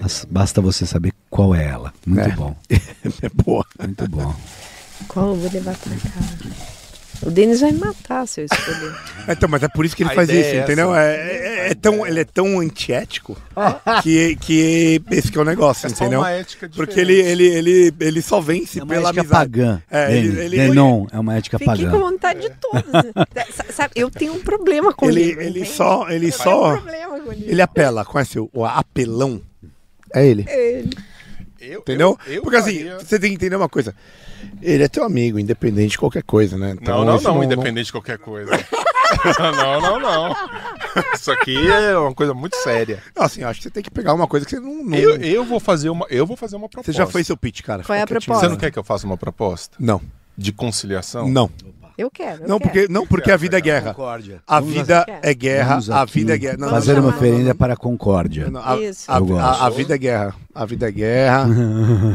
[0.00, 1.92] Bas- Basta você saber qual é ela.
[2.06, 2.34] Muito É.
[2.36, 2.56] bom.
[3.22, 3.64] É boa.
[3.80, 4.34] Muito bom.
[5.08, 6.38] Qual eu vou levar pra casa?
[7.20, 8.92] O Denis vai me matar se eu escolher.
[9.30, 10.94] Então, mas é por isso que ele A faz isso, é entendeu?
[10.94, 11.04] essa.
[11.10, 13.36] É, é- é tão, ele é tão antiético
[14.02, 16.20] que, que esse que é o negócio, É só entendeu?
[16.20, 19.50] uma ética Porque ele, ele, ele, ele só vence É uma pela ética amizade.
[19.50, 19.82] pagã.
[19.90, 20.38] É, ele- Denis.
[20.44, 21.90] ele- Denon é uma ética Fiquei pagã.
[21.90, 22.84] com vontade de todos.
[23.54, 25.74] Sa- Sabe, eu tenho um problema com Ele, livro, ele entende?
[25.76, 27.50] só, ele Eu tenho só, um problema com livro.
[27.50, 29.42] ele apela, conhece o, o apelão?
[30.14, 30.90] É ele, Ele.
[31.60, 32.18] Eu- entendeu?
[32.26, 33.94] eu- eu Porque assim, faria- você tem que entender uma coisa.
[34.62, 36.76] Ele é teu amigo, independente de qualquer coisa, né?
[36.80, 38.50] Então, Não, não, isso não, independente de qualquer coisa.
[39.40, 40.36] não, não, não.
[41.14, 43.02] Isso aqui é uma coisa muito séria.
[43.16, 44.84] Não, assim, acho que você tem que pegar uma coisa que você não.
[44.84, 46.92] não- Eu, eu vou fazer uma, eu vou fazer uma proposta.
[46.92, 47.82] Você já fez seu pitch, cara.
[47.82, 48.44] Qual é a proposta?
[48.44, 50.00] Você não quer que eu faça uma proposta Não,
[50.36, 51.28] de conciliação?
[51.28, 51.50] não.
[51.98, 52.44] Eu quero.
[52.44, 52.70] eu Não quero.
[52.72, 53.92] porque, não, porque a vida é guerra.
[53.92, 54.40] Concórdia.
[54.46, 56.56] A Vamos vida é guerra, a vida é guerra.
[56.56, 58.48] Não, fazer não, uma oferenda para a concórdia.
[58.48, 59.10] não, a, Isso.
[59.10, 60.34] a- a- a vida é guerra.
[60.54, 61.44] A vida é guerra.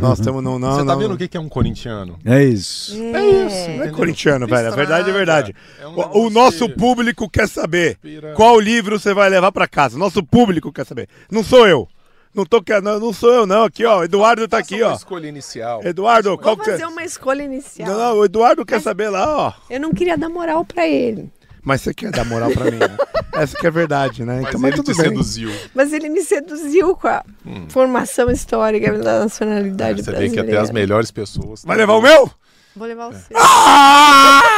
[0.02, 1.00] Nós estamos não, não, Você tá não.
[1.00, 2.18] vendo o que que é um corintiano?
[2.24, 2.96] É isso.
[2.96, 3.78] É.
[3.78, 4.68] Não é corintiano, velho.
[4.70, 5.56] É verdade, é verdade.
[5.82, 9.52] É um O, o nosso que público quer saber inspira- qual livro você vai levar
[9.52, 9.98] pra casa.
[9.98, 11.10] Nosso público quer saber.
[11.30, 11.88] Não sou eu.
[12.34, 13.64] Não tô quer- não, não sou eu não.
[13.66, 14.04] Aqui, ó.
[14.04, 14.96] Eduardo tá aqui, uma ó.
[14.96, 15.82] escolha inicial.
[15.84, 16.80] Eduardo, qual Vou que você...
[16.80, 17.88] fazer uma escolha inicial.
[17.90, 19.54] Não, não, o Eduardo quer Mas- saber lá, ó.
[19.70, 21.32] Eu não queria dar moral pra ele.
[21.66, 22.98] Mas você quer dar moral pra mim, né?
[23.34, 24.40] Essa que é verdade, né?
[24.42, 25.10] Mas então, mas ele tudo te bem.
[25.12, 25.50] seduziu.
[25.74, 27.24] Mas ele me seduziu com a
[27.70, 30.44] formação histórica da nacionalidade Você vê brasileira.
[30.44, 31.64] que até as melhores pessoas.
[31.64, 32.30] Vai levar o meu?
[32.76, 33.16] Vou levar o É.
[33.16, 33.38] seu.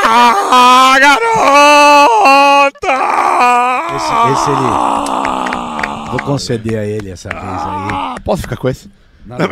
[0.08, 2.96] Ah, garota!
[3.96, 5.45] Esse, esse ele.
[6.18, 7.50] Vou conceder a ele essa vez aí.
[7.92, 8.90] Ah, Posso ficar com esse?
[9.26, 9.48] Nada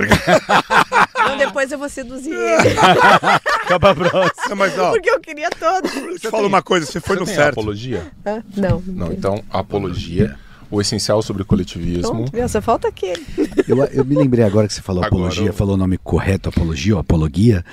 [1.27, 2.77] Não, depois eu vou seduzir ele.
[3.63, 4.49] Acaba próximo.
[4.49, 5.93] Não, mas ó, Porque eu queria todos.
[5.95, 7.53] eu te falo uma coisa, você foi Você no tem certo.
[7.59, 8.11] apologia?
[8.25, 8.43] Hã?
[8.55, 8.83] Não.
[8.85, 10.35] Não, então apologia,
[10.69, 12.01] o essencial sobre coletivismo.
[12.11, 12.47] Pronto, viu?
[12.47, 13.25] Só falta aquele.
[13.67, 16.49] Eu, eu me lembrei agora que você falou Agora apologia, eu- falou o nome correto,
[16.49, 17.63] apologia ou apologia.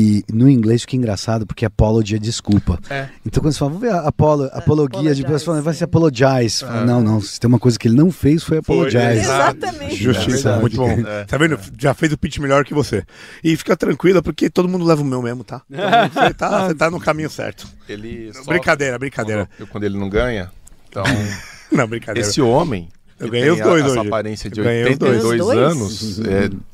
[0.00, 2.78] E no inglês fica engraçado porque apology é desculpa.
[2.88, 3.08] É.
[3.26, 5.82] Então quando você fala, vamos ver a apolo, apologia, de apologize, você fala, vai se
[5.82, 6.50] apologize.
[6.58, 8.96] Você fala, não, não, se tem uma coisa que ele não fez foi apologize.
[9.18, 9.56] exato.
[9.58, 9.96] Exatamente.
[9.96, 11.02] Justiça, É muito bom.
[11.02, 11.24] cara.
[11.26, 11.58] Tá vendo?
[11.76, 13.02] Já fez o pitch melhor que você.
[13.42, 15.62] E fica tranquila, porque todo mundo leva o meu mesmo, tá?
[15.68, 17.66] Você, tá você tá no caminho certo.
[17.88, 19.48] Ele só- Brincadeira, brincadeira.
[19.56, 20.50] Quando, quando ele não ganha.
[20.88, 21.02] Então,
[21.72, 22.26] Não, brincadeira.
[22.28, 22.88] esse homem.
[23.18, 24.08] Eu ganhei os dois a, essa hoje.
[24.08, 25.24] aparência de Eu ganhei os dois.
[25.24, 25.58] 82 Os dois?
[25.58, 26.20] anos,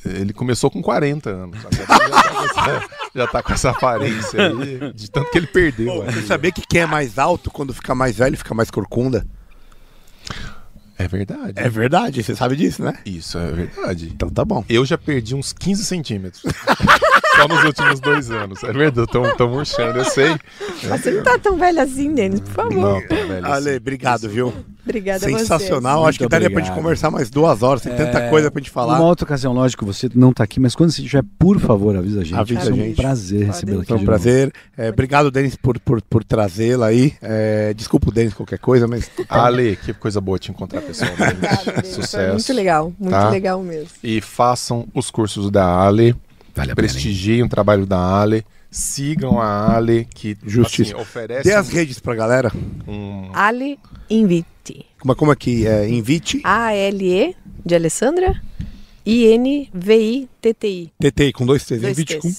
[0.07, 1.57] é, ele começou com 40 anos.
[1.63, 5.93] Já, tá com essa, já tá com essa aparência aí, de tanto que ele perdeu.
[5.93, 6.13] Pô, né?
[6.13, 9.27] Você sabia que quem é mais alto, quando fica mais velho, fica mais corcunda?
[10.97, 11.53] É verdade.
[11.57, 12.95] É verdade, você sabe disso, né?
[13.05, 14.11] Isso é verdade.
[14.15, 14.65] Então tá bom.
[14.69, 16.43] Eu já perdi uns 15 centímetros.
[17.37, 18.63] Só nos últimos dois anos.
[18.63, 20.37] É verdade, tô, tô murchando, eu sei.
[20.89, 22.75] Mas você não tá tão velho assim, Denis, por favor.
[22.75, 23.47] Não, tá velho.
[23.47, 23.77] Ale, assim.
[23.77, 24.53] obrigado, viu?
[24.85, 25.97] Obrigada Sensacional.
[26.01, 28.61] Muito Acho que daria pra gente conversar mais duas horas, tem tanta É, coisa pra
[28.61, 28.99] gente falar.
[28.99, 32.21] Numa outra ocasião, lógico, você não tá aqui, mas quando você estiver, por favor, avisa
[32.21, 32.35] a gente.
[32.39, 32.97] Avisa a um gente.
[32.97, 34.19] prazer recebê-lo aqui Foi um de novo.
[34.19, 34.53] prazer.
[34.77, 37.15] É, obrigado, Denis, por, por, por trazê-la aí.
[37.23, 39.11] É, desculpa o Denis qualquer coisa, mas.
[39.29, 41.23] Ale, que coisa boa te encontrar pessoalmente.
[41.33, 41.95] Obrigada, Denis.
[41.95, 42.33] Foi Sucesso.
[42.35, 43.31] muito legal, muito Tá?
[43.31, 43.89] legal mesmo.
[44.03, 46.15] E façam os cursos da Ale.
[46.55, 46.89] Vale a pena.
[46.89, 48.45] Prestigiem o trabalho da Ale.
[48.71, 50.93] Sigam a Ale, que Justiça.
[50.95, 52.51] assim, oferece Dê as redes pra galera.
[52.89, 53.79] um, Ali
[54.11, 54.87] Invite.
[54.99, 55.89] Como, como é que é?
[55.89, 56.41] Invite.
[56.43, 58.41] A-L-E de Alessandra.
[59.07, 60.93] I-N-V-I-T-T-I.
[60.99, 61.81] TT com dois T's.
[61.81, 62.33] Dois Invite com,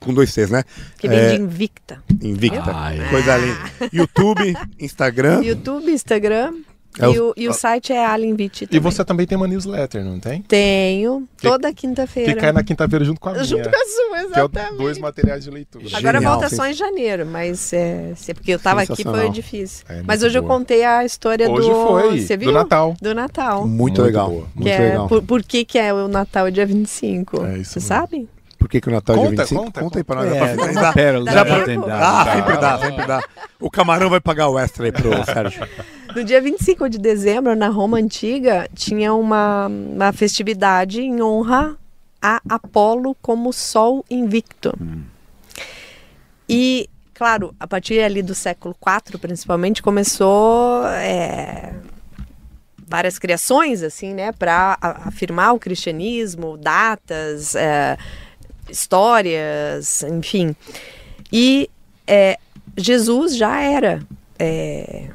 [0.00, 0.62] com dois T's, né?
[0.98, 2.02] Que vem É, de Invicta.
[2.22, 2.72] Invicta.
[2.74, 2.98] Ai.
[3.10, 3.58] Coisa linda.
[3.92, 5.42] YouTube, Instagram.
[5.44, 6.54] YouTube, Instagram.
[7.00, 8.80] É e, o- e o site é Ali Invite E também.
[8.80, 10.42] você também tem uma newsletter, não tem?
[10.42, 11.26] Tenho.
[11.40, 12.34] Toda quinta-feira.
[12.34, 13.44] Que cai na quinta-feira junto com a minha.
[13.44, 14.76] Junto com a sua, que é o exatamente.
[14.78, 15.84] dois materiais de leitura.
[15.96, 19.30] Agora Genial, volta sens- só em janeiro, mas é, se- porque eu tava aqui foi
[19.30, 19.84] difícil.
[19.88, 20.58] É, mas hoje eu boa.
[20.58, 21.74] contei a história Hoje do.
[21.86, 22.52] foi, Você do viu?
[22.52, 22.94] Natal.
[23.00, 23.60] Do Natal.
[23.66, 24.28] Muito, Muito legal.
[24.30, 24.46] boa.
[24.54, 25.08] Muito que é, legal.
[25.08, 27.44] por, por que, que é o Natal dia 25?
[27.44, 28.28] É isso Você mesmo.
[28.62, 29.64] Por que, que o Natal é dia Conta, 25?
[29.64, 30.32] conta, Conta aí pra nós.
[30.32, 31.64] É, dá é pérola Dá da pra-.
[31.96, 32.32] Ah, Dá.
[32.32, 33.22] sempre dá, sempre dá.
[33.58, 35.66] O camarão vai pagar o extra aí pro Sérgio.
[36.14, 41.76] No dia 25 de dezembro, na Roma Antiga, tinha uma, uma festividade em honra
[42.22, 44.72] a Apolo como Sol invicto.
[46.48, 51.72] E, claro, a partir ali do século IV, principalmente, começou é,
[52.86, 57.96] várias criações, assim, né, para afirmar o cristianismo, datas, é,
[58.68, 60.54] histórias, enfim.
[61.32, 61.68] E
[62.06, 62.38] é,
[62.76, 64.02] Jesus já era
[64.38, 65.08] é,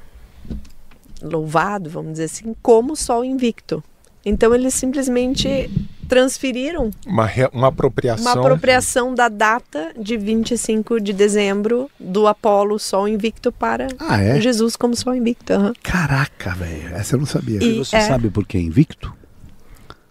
[1.22, 3.84] louvado, vamos dizer assim, como Sol invicto.
[4.26, 5.70] Então eles simplesmente
[6.08, 8.32] transferiram Uma, re- uma apropriação.
[8.34, 14.40] uma apropriação da data de 25 de dezembro do Apolo Sol invicto para Ah, é?
[14.40, 15.54] Jesus como Sol invicto.
[15.54, 15.74] aham.
[15.82, 16.94] Caraca, velho.
[16.96, 17.62] Essa eu não sabia.
[17.64, 18.02] E- Você é.
[18.02, 19.14] sabe por que invicto?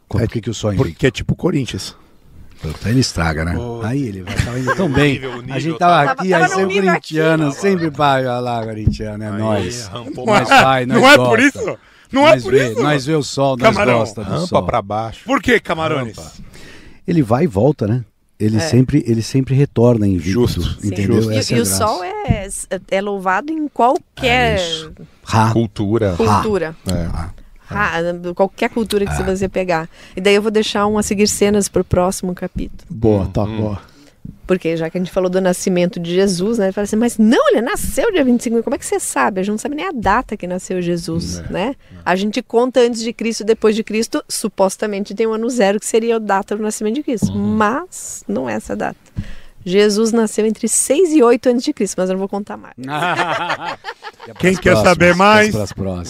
[0.08, 0.92] Por É que, que o sol é invicto?
[0.92, 1.94] Porque é tipo Corinthians.
[2.60, 3.56] Puta, ele estraga, né?
[3.56, 3.80] Oh.
[3.84, 5.12] Aí ele vai tava indo tão bem.
[5.14, 8.64] nível, nível a gente tava Tava- aqui, tava aí sempre corintiano, sempre vai vai lá,
[8.64, 9.86] corintiano, é Aí, nós.
[9.88, 11.30] rampou Nós pra- vai, nós não é gosta.
[11.30, 11.78] por isso?
[12.12, 12.82] Não é nós por vê, isso?
[12.82, 14.62] Nós vê o sol, nós Camarão, gosta do rampa sol.
[14.64, 15.24] pra baixo.
[15.24, 16.16] Por que, camarones?
[16.16, 16.32] Rampa.
[17.06, 18.04] Ele vai e volta, né?
[18.38, 18.60] Ele, É.
[18.60, 20.30] sempre, ele sempre retorna invicto.
[20.30, 20.62] Justo.
[20.80, 20.88] Sim.
[20.88, 21.32] Entendeu?
[21.32, 21.86] E, Essa e é o graça.
[21.86, 22.48] Sol é,
[22.90, 24.88] é louvado em qualquer É.
[25.24, 25.52] Ra.
[25.52, 26.14] Cultura.
[26.16, 26.76] cultura.
[26.86, 27.45] É.
[27.70, 27.98] Ah,
[28.34, 29.88] qualquer cultura que você pegar.
[30.16, 32.82] E daí eu vou deixar um a seguir cenas pro próximo capítulo.
[32.90, 33.60] Boa, tá, Hum.
[33.60, 33.82] boa.
[34.46, 36.66] Porque já que a gente falou do nascimento de Jesus, né?
[36.66, 38.62] Ele fala assim, mas não, ele nasceu dia 25.
[38.62, 39.40] Como é que você sabe?
[39.40, 41.74] A gente não sabe nem a data que nasceu Jesus, né?
[42.04, 44.22] A gente conta antes de Cristo depois de Cristo.
[44.28, 47.32] Supostamente tem um ano zero, que seria a data do nascimento de Cristo.
[47.36, 48.96] Mas não é essa data.
[49.68, 52.74] Jesus nasceu entre 6 e 8 antes de Cristo, mas eu não vou contar mais.
[54.38, 55.52] Quem quer próximas, saber mais,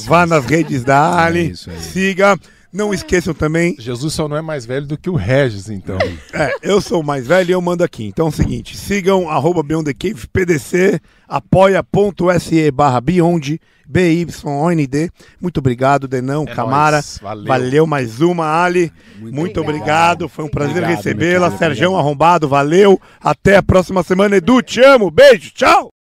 [0.04, 1.80] vá nas redes da Ali, É isso aí.
[1.80, 2.38] siga.
[2.72, 5.96] Não esqueçam também, Jesus só não é mais velho do que o Regis, então.
[6.34, 8.04] é, eu sou o mais velho e eu mando aqui.
[8.04, 15.10] Então é o seguinte, sigam arroba Beyond the Cave, PDC, apoia.se barra Beyond, BYOND.
[15.40, 16.96] Muito obrigado, Denão, É Camara.
[16.96, 17.46] nóis, valeu.
[17.46, 18.92] Valeu mais uma, Ali.
[19.18, 19.64] Muito, obrigado.
[20.24, 20.28] obrigado.
[20.28, 21.50] Foi um prazer recebê-la.
[21.56, 23.00] Sergião Arrombado, valeu.
[23.20, 24.36] Até a próxima semana.
[24.36, 25.10] Edu, te amo.
[25.10, 25.92] Beijo, tchau.